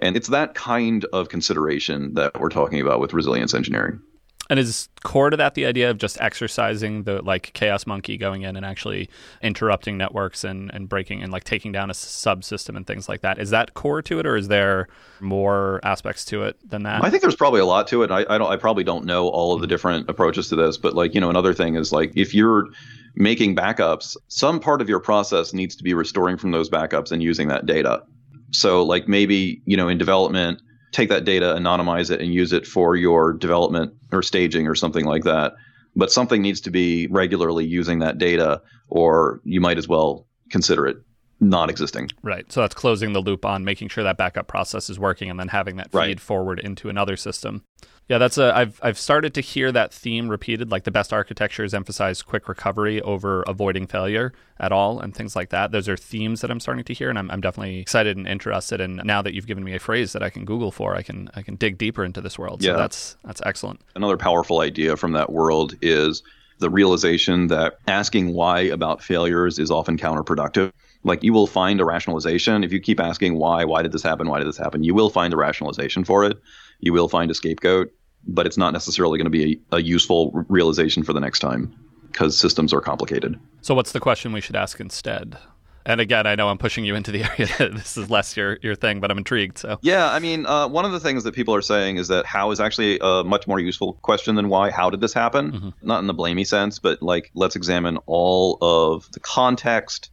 And 0.00 0.16
it's 0.16 0.28
that 0.28 0.54
kind 0.54 1.04
of 1.12 1.28
consideration 1.28 2.14
that 2.14 2.40
we're 2.40 2.48
talking 2.48 2.80
about 2.80 2.98
with 2.98 3.14
resilience 3.14 3.54
engineering 3.54 4.00
and 4.50 4.58
is 4.58 4.88
core 5.02 5.30
to 5.30 5.36
that 5.36 5.54
the 5.54 5.64
idea 5.64 5.90
of 5.90 5.98
just 5.98 6.20
exercising 6.20 7.04
the 7.04 7.22
like 7.22 7.52
chaos 7.54 7.86
monkey 7.86 8.16
going 8.16 8.42
in 8.42 8.56
and 8.56 8.64
actually 8.64 9.08
interrupting 9.42 9.96
networks 9.96 10.44
and, 10.44 10.70
and 10.74 10.88
breaking 10.88 11.22
and 11.22 11.32
like 11.32 11.44
taking 11.44 11.72
down 11.72 11.90
a 11.90 11.94
subsystem 11.94 12.76
and 12.76 12.86
things 12.86 13.08
like 13.08 13.22
that? 13.22 13.38
Is 13.38 13.50
that 13.50 13.74
core 13.74 14.02
to 14.02 14.18
it, 14.18 14.26
or 14.26 14.36
is 14.36 14.48
there 14.48 14.88
more 15.20 15.80
aspects 15.82 16.24
to 16.26 16.42
it 16.42 16.56
than 16.68 16.82
that? 16.82 17.02
I 17.02 17.10
think 17.10 17.22
there's 17.22 17.36
probably 17.36 17.60
a 17.60 17.66
lot 17.66 17.86
to 17.88 18.02
it. 18.02 18.10
I, 18.10 18.26
I 18.28 18.38
don't. 18.38 18.50
I 18.50 18.56
probably 18.56 18.84
don't 18.84 19.04
know 19.04 19.28
all 19.28 19.54
of 19.54 19.60
the 19.60 19.66
different 19.66 20.08
approaches 20.10 20.48
to 20.48 20.56
this, 20.56 20.76
but 20.76 20.94
like 20.94 21.14
you 21.14 21.20
know, 21.20 21.30
another 21.30 21.54
thing 21.54 21.76
is 21.76 21.92
like 21.92 22.12
if 22.14 22.34
you're 22.34 22.66
making 23.14 23.56
backups, 23.56 24.16
some 24.28 24.60
part 24.60 24.80
of 24.80 24.88
your 24.88 25.00
process 25.00 25.54
needs 25.54 25.76
to 25.76 25.84
be 25.84 25.94
restoring 25.94 26.36
from 26.36 26.50
those 26.50 26.68
backups 26.68 27.12
and 27.12 27.22
using 27.22 27.48
that 27.48 27.64
data. 27.64 28.02
So 28.50 28.82
like 28.82 29.08
maybe 29.08 29.62
you 29.64 29.76
know 29.76 29.88
in 29.88 29.98
development 29.98 30.60
take 30.94 31.08
that 31.08 31.24
data, 31.24 31.54
anonymize 31.58 32.10
it, 32.10 32.20
and 32.20 32.32
use 32.32 32.52
it 32.52 32.66
for 32.66 32.94
your 32.94 33.32
development 33.32 33.92
or 34.12 34.22
staging 34.22 34.68
or 34.68 34.74
something 34.74 35.04
like 35.04 35.24
that. 35.24 35.54
But 35.96 36.10
something 36.10 36.40
needs 36.40 36.60
to 36.62 36.70
be 36.70 37.08
regularly 37.08 37.64
using 37.64 37.98
that 37.98 38.18
data, 38.18 38.62
or 38.88 39.40
you 39.44 39.60
might 39.60 39.76
as 39.76 39.88
well 39.88 40.26
consider 40.50 40.86
it 40.86 40.96
non 41.40 41.68
existing. 41.68 42.10
Right. 42.22 42.50
So 42.50 42.60
that's 42.60 42.74
closing 42.74 43.12
the 43.12 43.20
loop 43.20 43.44
on 43.44 43.64
making 43.64 43.88
sure 43.88 44.04
that 44.04 44.16
backup 44.16 44.46
process 44.46 44.88
is 44.88 44.98
working 44.98 45.30
and 45.30 45.38
then 45.38 45.48
having 45.48 45.76
that 45.76 45.90
feed 45.90 45.98
right. 45.98 46.20
forward 46.20 46.60
into 46.60 46.88
another 46.88 47.16
system. 47.16 47.64
Yeah, 48.08 48.18
that's 48.18 48.36
a 48.36 48.54
I've 48.54 48.78
I've 48.82 48.98
started 48.98 49.32
to 49.34 49.40
hear 49.40 49.72
that 49.72 49.92
theme 49.92 50.28
repeated 50.28 50.70
like 50.70 50.84
the 50.84 50.90
best 50.90 51.12
architectures 51.12 51.72
emphasize 51.72 52.20
quick 52.22 52.48
recovery 52.48 53.00
over 53.00 53.42
avoiding 53.46 53.86
failure 53.86 54.34
at 54.60 54.72
all 54.72 55.00
and 55.00 55.14
things 55.14 55.34
like 55.34 55.50
that. 55.50 55.72
Those 55.72 55.88
are 55.88 55.96
themes 55.96 56.42
that 56.42 56.50
I'm 56.50 56.60
starting 56.60 56.84
to 56.84 56.92
hear 56.92 57.08
and 57.08 57.18
I'm 57.18 57.30
I'm 57.30 57.40
definitely 57.40 57.78
excited 57.78 58.16
and 58.16 58.28
interested 58.28 58.80
and 58.80 59.00
now 59.04 59.22
that 59.22 59.32
you've 59.32 59.46
given 59.46 59.64
me 59.64 59.74
a 59.74 59.78
phrase 59.78 60.12
that 60.12 60.22
I 60.22 60.28
can 60.28 60.44
google 60.44 60.70
for, 60.70 60.94
I 60.94 61.02
can 61.02 61.30
I 61.34 61.40
can 61.40 61.56
dig 61.56 61.78
deeper 61.78 62.04
into 62.04 62.20
this 62.20 62.38
world. 62.38 62.62
So 62.62 62.72
yeah. 62.72 62.76
that's 62.76 63.16
that's 63.24 63.40
excellent. 63.46 63.80
Another 63.96 64.18
powerful 64.18 64.60
idea 64.60 64.96
from 64.96 65.12
that 65.12 65.32
world 65.32 65.74
is 65.80 66.22
the 66.58 66.70
realization 66.70 67.48
that 67.48 67.78
asking 67.88 68.34
why 68.34 68.60
about 68.60 69.02
failures 69.02 69.58
is 69.58 69.70
often 69.70 69.96
counterproductive. 69.96 70.72
Like 71.04 71.22
you 71.22 71.32
will 71.32 71.46
find 71.46 71.80
a 71.80 71.84
rationalization 71.84 72.64
if 72.64 72.72
you 72.72 72.80
keep 72.80 72.98
asking 72.98 73.36
why, 73.36 73.64
why 73.64 73.82
did 73.82 73.92
this 73.92 74.02
happen, 74.02 74.28
why 74.28 74.38
did 74.38 74.48
this 74.48 74.56
happen? 74.56 74.82
You 74.84 74.94
will 74.94 75.10
find 75.10 75.32
a 75.32 75.36
rationalization 75.36 76.04
for 76.04 76.24
it 76.24 76.38
you 76.84 76.92
will 76.92 77.08
find 77.08 77.30
a 77.30 77.34
scapegoat, 77.34 77.92
but 78.26 78.46
it's 78.46 78.58
not 78.58 78.72
necessarily 78.72 79.18
going 79.18 79.24
to 79.24 79.30
be 79.30 79.60
a, 79.72 79.76
a 79.76 79.82
useful 79.82 80.30
realization 80.48 81.02
for 81.02 81.12
the 81.12 81.20
next 81.20 81.40
time 81.40 81.74
because 82.12 82.38
systems 82.38 82.72
are 82.72 82.80
complicated. 82.80 83.38
So, 83.62 83.74
what's 83.74 83.92
the 83.92 84.00
question 84.00 84.32
we 84.32 84.40
should 84.40 84.56
ask 84.56 84.78
instead? 84.80 85.38
And 85.86 86.00
again, 86.00 86.26
I 86.26 86.34
know 86.34 86.48
I'm 86.48 86.56
pushing 86.56 86.86
you 86.86 86.94
into 86.94 87.10
the 87.10 87.24
area 87.30 87.46
that 87.58 87.74
this 87.74 87.98
is 87.98 88.08
less 88.08 88.36
your, 88.36 88.58
your 88.62 88.74
thing, 88.74 89.00
but 89.00 89.10
I'm 89.10 89.18
intrigued. 89.18 89.58
So 89.58 89.78
yeah, 89.82 90.10
I 90.10 90.18
mean, 90.18 90.46
uh, 90.46 90.66
one 90.66 90.86
of 90.86 90.92
the 90.92 91.00
things 91.00 91.24
that 91.24 91.34
people 91.34 91.54
are 91.54 91.62
saying 91.62 91.98
is 91.98 92.08
that 92.08 92.24
how 92.24 92.50
is 92.52 92.60
actually 92.60 92.98
a 93.02 93.22
much 93.22 93.46
more 93.46 93.60
useful 93.60 93.94
question 93.94 94.34
than 94.34 94.48
why. 94.48 94.70
How 94.70 94.88
did 94.88 95.02
this 95.02 95.12
happen? 95.12 95.52
Mm-hmm. 95.52 95.68
Not 95.82 96.00
in 96.00 96.06
the 96.06 96.14
blamey 96.14 96.46
sense, 96.46 96.78
but 96.78 97.02
like 97.02 97.30
let's 97.34 97.56
examine 97.56 97.98
all 98.06 98.56
of 98.62 99.10
the 99.12 99.20
context 99.20 100.10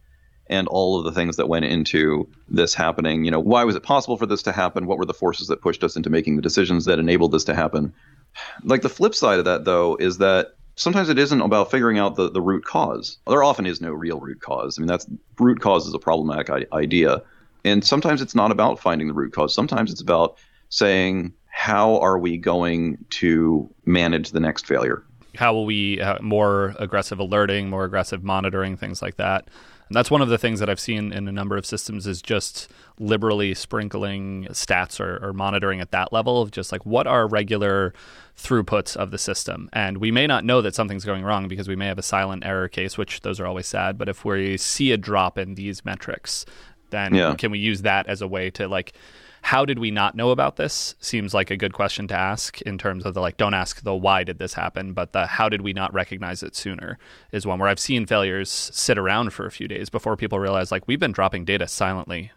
and 0.52 0.68
all 0.68 0.98
of 0.98 1.04
the 1.04 1.12
things 1.12 1.36
that 1.36 1.48
went 1.48 1.64
into 1.64 2.28
this 2.48 2.74
happening. 2.74 3.24
You 3.24 3.30
know, 3.30 3.40
why 3.40 3.64
was 3.64 3.74
it 3.74 3.82
possible 3.82 4.16
for 4.16 4.26
this 4.26 4.42
to 4.42 4.52
happen? 4.52 4.86
What 4.86 4.98
were 4.98 5.06
the 5.06 5.14
forces 5.14 5.48
that 5.48 5.62
pushed 5.62 5.82
us 5.82 5.96
into 5.96 6.10
making 6.10 6.36
the 6.36 6.42
decisions 6.42 6.84
that 6.84 6.98
enabled 6.98 7.32
this 7.32 7.44
to 7.44 7.54
happen? 7.54 7.92
Like 8.62 8.82
the 8.82 8.88
flip 8.88 9.14
side 9.14 9.38
of 9.38 9.44
that, 9.46 9.64
though, 9.64 9.96
is 9.96 10.18
that 10.18 10.54
sometimes 10.76 11.08
it 11.08 11.18
isn't 11.18 11.40
about 11.40 11.70
figuring 11.70 11.98
out 11.98 12.16
the, 12.16 12.30
the 12.30 12.40
root 12.40 12.64
cause. 12.64 13.18
There 13.26 13.42
often 13.42 13.66
is 13.66 13.80
no 13.80 13.92
real 13.92 14.20
root 14.20 14.40
cause. 14.40 14.78
I 14.78 14.80
mean, 14.80 14.88
that's 14.88 15.06
root 15.38 15.60
cause 15.60 15.86
is 15.86 15.94
a 15.94 15.98
problematic 15.98 16.50
I- 16.50 16.76
idea. 16.76 17.22
And 17.64 17.84
sometimes 17.84 18.20
it's 18.20 18.34
not 18.34 18.50
about 18.50 18.78
finding 18.78 19.08
the 19.08 19.14
root 19.14 19.32
cause. 19.32 19.54
Sometimes 19.54 19.90
it's 19.90 20.00
about 20.00 20.36
saying, 20.68 21.32
how 21.46 21.98
are 22.00 22.18
we 22.18 22.38
going 22.38 22.98
to 23.10 23.72
manage 23.84 24.30
the 24.30 24.40
next 24.40 24.66
failure? 24.66 25.02
How 25.34 25.54
will 25.54 25.64
we 25.64 26.00
uh, 26.00 26.20
more 26.20 26.74
aggressive 26.78 27.18
alerting, 27.18 27.70
more 27.70 27.84
aggressive 27.84 28.22
monitoring, 28.22 28.76
things 28.76 29.00
like 29.00 29.16
that? 29.16 29.48
That's 29.92 30.10
one 30.10 30.22
of 30.22 30.28
the 30.28 30.38
things 30.38 30.60
that 30.60 30.68
I've 30.68 30.80
seen 30.80 31.12
in 31.12 31.28
a 31.28 31.32
number 31.32 31.56
of 31.56 31.66
systems 31.66 32.06
is 32.06 32.20
just 32.22 32.70
liberally 32.98 33.54
sprinkling 33.54 34.46
stats 34.50 35.00
or, 35.00 35.24
or, 35.24 35.32
monitoring 35.32 35.80
at 35.80 35.90
that 35.90 36.12
level 36.12 36.42
of 36.42 36.50
just 36.50 36.72
like 36.72 36.84
what 36.84 37.06
are 37.06 37.26
regular 37.26 37.94
throughputs 38.36 38.96
of 38.96 39.10
the 39.10 39.18
system. 39.18 39.68
And 39.72 39.98
we 39.98 40.10
may 40.10 40.26
not 40.26 40.44
know 40.44 40.62
that 40.62 40.74
something's 40.74 41.04
going 41.04 41.24
wrong 41.24 41.48
because 41.48 41.68
we 41.68 41.76
may 41.76 41.86
have 41.86 41.98
a 41.98 42.02
silent 42.02 42.44
error 42.44 42.68
case, 42.68 42.98
which 42.98 43.22
those 43.22 43.40
are 43.40 43.46
always 43.46 43.66
sad. 43.66 43.98
But 43.98 44.08
if 44.08 44.24
we 44.24 44.56
see 44.56 44.92
a 44.92 44.96
drop 44.96 45.38
in 45.38 45.54
these 45.54 45.84
metrics, 45.84 46.44
then 46.90 47.14
yeah. 47.14 47.34
can 47.34 47.50
we 47.50 47.58
use 47.58 47.82
that 47.82 48.06
as 48.06 48.22
a 48.22 48.28
way 48.28 48.50
to 48.50 48.68
like 48.68 48.92
how 49.42 49.64
did 49.64 49.78
we 49.78 49.90
not 49.90 50.14
know 50.14 50.30
about 50.30 50.56
this 50.56 50.94
seems 51.00 51.34
like 51.34 51.50
a 51.50 51.56
good 51.56 51.72
question 51.72 52.08
to 52.08 52.14
ask 52.14 52.62
in 52.62 52.78
terms 52.78 53.04
of 53.04 53.12
the 53.12 53.20
like 53.20 53.36
don't 53.36 53.54
ask 53.54 53.82
the 53.82 53.94
why 53.94 54.24
did 54.24 54.38
this 54.38 54.54
happen 54.54 54.92
but 54.92 55.12
the 55.12 55.26
how 55.26 55.48
did 55.48 55.60
we 55.60 55.72
not 55.72 55.92
recognize 55.92 56.42
it 56.42 56.56
sooner 56.56 56.98
is 57.32 57.44
one 57.44 57.58
where 57.58 57.68
i've 57.68 57.78
seen 57.78 58.06
failures 58.06 58.48
sit 58.50 58.96
around 58.96 59.32
for 59.32 59.44
a 59.44 59.50
few 59.50 59.68
days 59.68 59.90
before 59.90 60.16
people 60.16 60.38
realize 60.38 60.72
like 60.72 60.86
we've 60.86 61.00
been 61.00 61.12
dropping 61.12 61.44
data 61.44 61.68
silently 61.68 62.30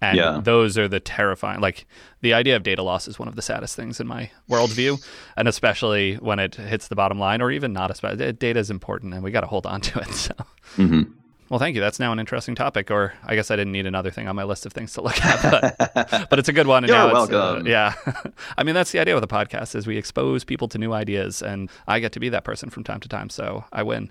and 0.00 0.16
yeah. 0.16 0.40
those 0.42 0.78
are 0.78 0.88
the 0.88 1.00
terrifying 1.00 1.60
like 1.60 1.84
the 2.20 2.32
idea 2.32 2.56
of 2.56 2.62
data 2.62 2.82
loss 2.82 3.08
is 3.08 3.18
one 3.18 3.28
of 3.28 3.36
the 3.36 3.42
saddest 3.42 3.76
things 3.76 4.00
in 4.00 4.06
my 4.06 4.30
worldview 4.48 5.04
and 5.36 5.48
especially 5.48 6.14
when 6.16 6.38
it 6.38 6.54
hits 6.54 6.88
the 6.88 6.96
bottom 6.96 7.18
line 7.18 7.42
or 7.42 7.50
even 7.50 7.72
not 7.72 7.90
especially 7.90 8.32
data 8.32 8.58
is 8.58 8.70
important 8.70 9.12
and 9.14 9.22
we 9.22 9.30
got 9.30 9.40
to 9.42 9.46
hold 9.46 9.66
on 9.66 9.80
to 9.80 9.98
it 9.98 10.08
so 10.12 10.34
mm-hmm. 10.76 11.02
Well, 11.52 11.58
thank 11.58 11.74
you. 11.74 11.82
That's 11.82 12.00
now 12.00 12.12
an 12.12 12.18
interesting 12.18 12.54
topic, 12.54 12.90
or 12.90 13.12
I 13.26 13.34
guess 13.34 13.50
I 13.50 13.56
didn't 13.56 13.72
need 13.72 13.84
another 13.84 14.10
thing 14.10 14.26
on 14.26 14.34
my 14.34 14.42
list 14.42 14.64
of 14.64 14.72
things 14.72 14.94
to 14.94 15.02
look 15.02 15.22
at, 15.22 15.76
but, 15.76 16.26
but 16.30 16.38
it's 16.38 16.48
a 16.48 16.52
good 16.54 16.66
one. 16.66 16.82
And 16.82 16.88
You're 16.88 16.96
now 16.96 17.12
welcome. 17.12 17.66
Uh, 17.66 17.68
yeah, 17.68 17.92
I 18.56 18.62
mean 18.62 18.74
that's 18.74 18.90
the 18.90 18.98
idea 18.98 19.14
with 19.14 19.20
the 19.20 19.28
podcast 19.28 19.74
is 19.74 19.86
we 19.86 19.98
expose 19.98 20.44
people 20.44 20.66
to 20.68 20.78
new 20.78 20.94
ideas, 20.94 21.42
and 21.42 21.68
I 21.86 22.00
get 22.00 22.12
to 22.12 22.20
be 22.20 22.30
that 22.30 22.44
person 22.44 22.70
from 22.70 22.84
time 22.84 23.00
to 23.00 23.08
time, 23.08 23.28
so 23.28 23.66
I 23.70 23.82
win. 23.82 24.10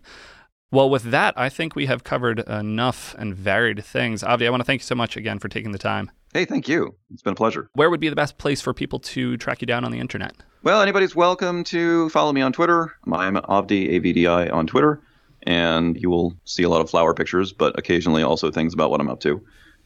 Well, 0.69 0.88
with 0.88 1.01
that, 1.06 1.34
I 1.36 1.49
think 1.49 1.75
we 1.75 1.88
have 1.88 2.04
covered 2.04 2.41
enough 2.41 3.15
and 3.17 3.34
varied 3.34 3.84
things. 3.84 4.21
Avdi, 4.21 4.45
I 4.45 4.51
want 4.51 4.62
to 4.62 4.65
thank 4.65 4.82
you 4.82 4.86
so 4.86 4.93
much 4.93 5.17
again 5.17 5.39
for 5.39 5.49
taking 5.49 5.71
the 5.71 5.80
time. 5.80 6.12
Hey, 6.36 6.45
thank 6.45 6.67
you. 6.67 6.95
It's 7.12 7.23
been 7.23 7.34
a 7.34 7.36
pleasure. 7.36 7.71
Where 7.73 7.89
would 7.89 7.99
be 7.99 8.10
the 8.10 8.15
best 8.15 8.38
place 8.38 8.62
for 8.62 8.71
people 8.71 8.99
to 8.99 9.36
track 9.38 9.62
you 9.62 9.65
down 9.65 9.84
on 9.84 9.91
the 9.91 9.99
internet? 9.99 10.36
Well, 10.62 10.80
anybody's 10.80 11.15
welcome 11.15 11.63
to 11.63 12.08
follow 12.10 12.34
me 12.34 12.41
on 12.41 12.54
Twitter. 12.54 12.93
I'm 13.12 13.38
Avdi, 13.38 13.93
A-V-D-I, 13.93 14.49
on 14.49 14.67
Twitter 14.67 15.01
and 15.43 15.99
you 15.99 16.10
will 16.10 16.34
see 16.45 16.63
a 16.63 16.69
lot 16.69 16.82
of 16.82 16.89
flower 16.89 17.13
pictures, 17.13 17.51
but 17.54 17.77
occasionally 17.77 18.23
also 18.23 18.51
things 18.51 18.73
about 18.73 18.91
what 18.91 19.01
I'm 19.01 19.10
up 19.10 19.19
to. 19.21 19.43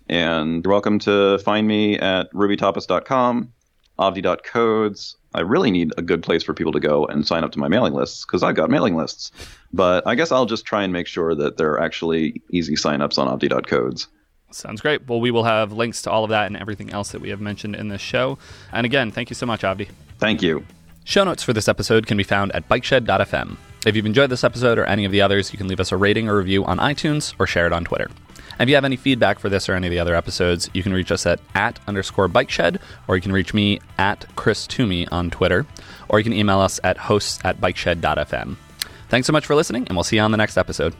And 0.08 0.64
you're 0.64 0.72
welcome 0.72 1.00
to 1.00 1.40
find 1.40 1.68
me 1.68 1.98
at 1.98 2.32
rubytapas.com, 2.34 3.52
avdi.codes. 4.00 5.18
I 5.34 5.42
really 5.42 5.72
need 5.72 5.92
a 5.98 6.02
good 6.02 6.24
place 6.24 6.44
for 6.44 6.54
people 6.54 6.72
to 6.72 6.80
go 6.80 7.06
and 7.06 7.28
sign 7.28 7.44
up 7.44 7.52
to 7.54 7.60
my 7.60 7.68
mailing 7.68 7.94
lists 7.94 8.26
because 8.26 8.44
I've 8.44 8.56
got 8.56 8.70
mailing 8.70 8.96
lists. 8.96 9.32
But 9.74 10.08
I 10.08 10.16
guess 10.16 10.32
I'll 10.32 10.46
just 10.46 10.66
try 10.66 10.84
and 10.84 10.94
make 10.94 11.08
sure 11.08 11.36
that 11.36 11.58
there 11.58 11.72
are 11.72 11.82
actually 11.82 12.42
easy 12.52 12.76
signups 12.76 13.18
on 13.18 13.28
avdi.codes. 13.28 14.08
Sounds 14.52 14.80
great. 14.80 15.08
Well, 15.08 15.20
we 15.20 15.32
will 15.32 15.44
have 15.44 15.74
links 15.74 16.02
to 16.04 16.12
all 16.12 16.24
of 16.24 16.30
that 16.30 16.48
and 16.48 16.56
everything 16.56 16.92
else 16.92 17.12
that 17.12 17.20
we 17.20 17.30
have 17.30 17.42
mentioned 17.42 17.76
in 17.76 17.90
this 17.90 18.00
show. 18.00 18.38
And 18.72 18.86
again, 18.86 19.12
thank 19.12 19.30
you 19.30 19.36
so 19.36 19.46
much, 19.46 19.64
Avdi. 19.64 19.90
Thank 20.20 20.42
you. 20.42 20.66
Show 21.08 21.24
notes 21.24 21.44
for 21.44 21.54
this 21.54 21.68
episode 21.68 22.08
can 22.08 22.18
be 22.18 22.24
found 22.24 22.52
at 22.54 22.68
bikeshed.fm. 22.68 23.58
If 23.86 23.96
you've 23.96 24.08
enjoyed 24.08 24.32
this 24.32 24.44
episode 24.44 24.80
or 24.80 24.86
any 24.86 25.06
of 25.06 25.12
the 25.12 25.22
others, 25.22 25.54
you 25.54 25.58
can 25.58 25.68
leave 25.68 25.80
us 25.80 25.92
a 25.92 25.98
rating 25.98 26.28
or 26.28 26.36
review 26.36 26.66
on 26.66 26.80
iTunes 26.80 27.36
or 27.38 27.46
share 27.46 27.68
it 27.68 27.74
on 27.74 27.86
Twitter. 27.86 28.10
And 28.58 28.68
if 28.68 28.70
you 28.70 28.76
have 28.76 28.86
any 28.86 28.96
feedback 28.96 29.38
for 29.38 29.48
this 29.48 29.70
or 29.70 29.76
any 29.76 29.86
of 29.86 29.92
the 29.92 30.00
other 30.00 30.16
episodes, 30.16 30.68
you 30.74 30.82
can 30.82 30.94
reach 30.94 31.12
us 31.12 31.28
at 31.28 31.40
at 31.54 31.80
underscore 31.88 32.28
bike 32.28 32.50
shed, 32.50 32.80
or 33.08 33.16
you 33.16 33.22
can 33.22 33.32
reach 33.32 33.54
me 33.54 33.80
at 34.00 34.26
Chris 34.36 34.66
Toomey 34.66 35.08
on 35.10 35.30
Twitter, 35.30 35.68
or 36.10 36.18
you 36.20 36.24
can 36.24 36.34
email 36.34 36.60
us 36.60 36.80
at 36.84 36.98
hosts 36.98 37.40
at 37.44 37.62
bikeshed.fm. 37.62 38.56
Thanks 39.10 39.28
so 39.28 39.34
much 39.34 39.46
for 39.46 39.54
listening, 39.54 39.86
and 39.88 39.96
we'll 39.96 40.04
see 40.04 40.16
you 40.16 40.24
on 40.24 40.32
the 40.32 40.38
next 40.38 40.58
episode. 40.58 40.96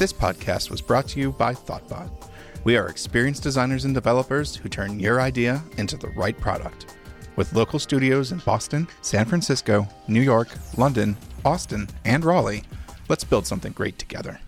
This 0.00 0.12
podcast 0.12 0.68
was 0.68 0.80
brought 0.80 1.06
to 1.08 1.20
you 1.20 1.30
by 1.30 1.54
Thoughtbot. 1.54 2.31
We 2.64 2.76
are 2.76 2.86
experienced 2.86 3.42
designers 3.42 3.86
and 3.86 3.92
developers 3.92 4.54
who 4.54 4.68
turn 4.68 5.00
your 5.00 5.20
idea 5.20 5.64
into 5.78 5.96
the 5.96 6.10
right 6.10 6.38
product. 6.38 6.96
With 7.34 7.52
local 7.54 7.80
studios 7.80 8.30
in 8.30 8.38
Boston, 8.38 8.86
San 9.00 9.24
Francisco, 9.24 9.88
New 10.06 10.20
York, 10.20 10.48
London, 10.76 11.16
Austin, 11.44 11.88
and 12.04 12.24
Raleigh, 12.24 12.62
let's 13.08 13.24
build 13.24 13.48
something 13.48 13.72
great 13.72 13.98
together. 13.98 14.38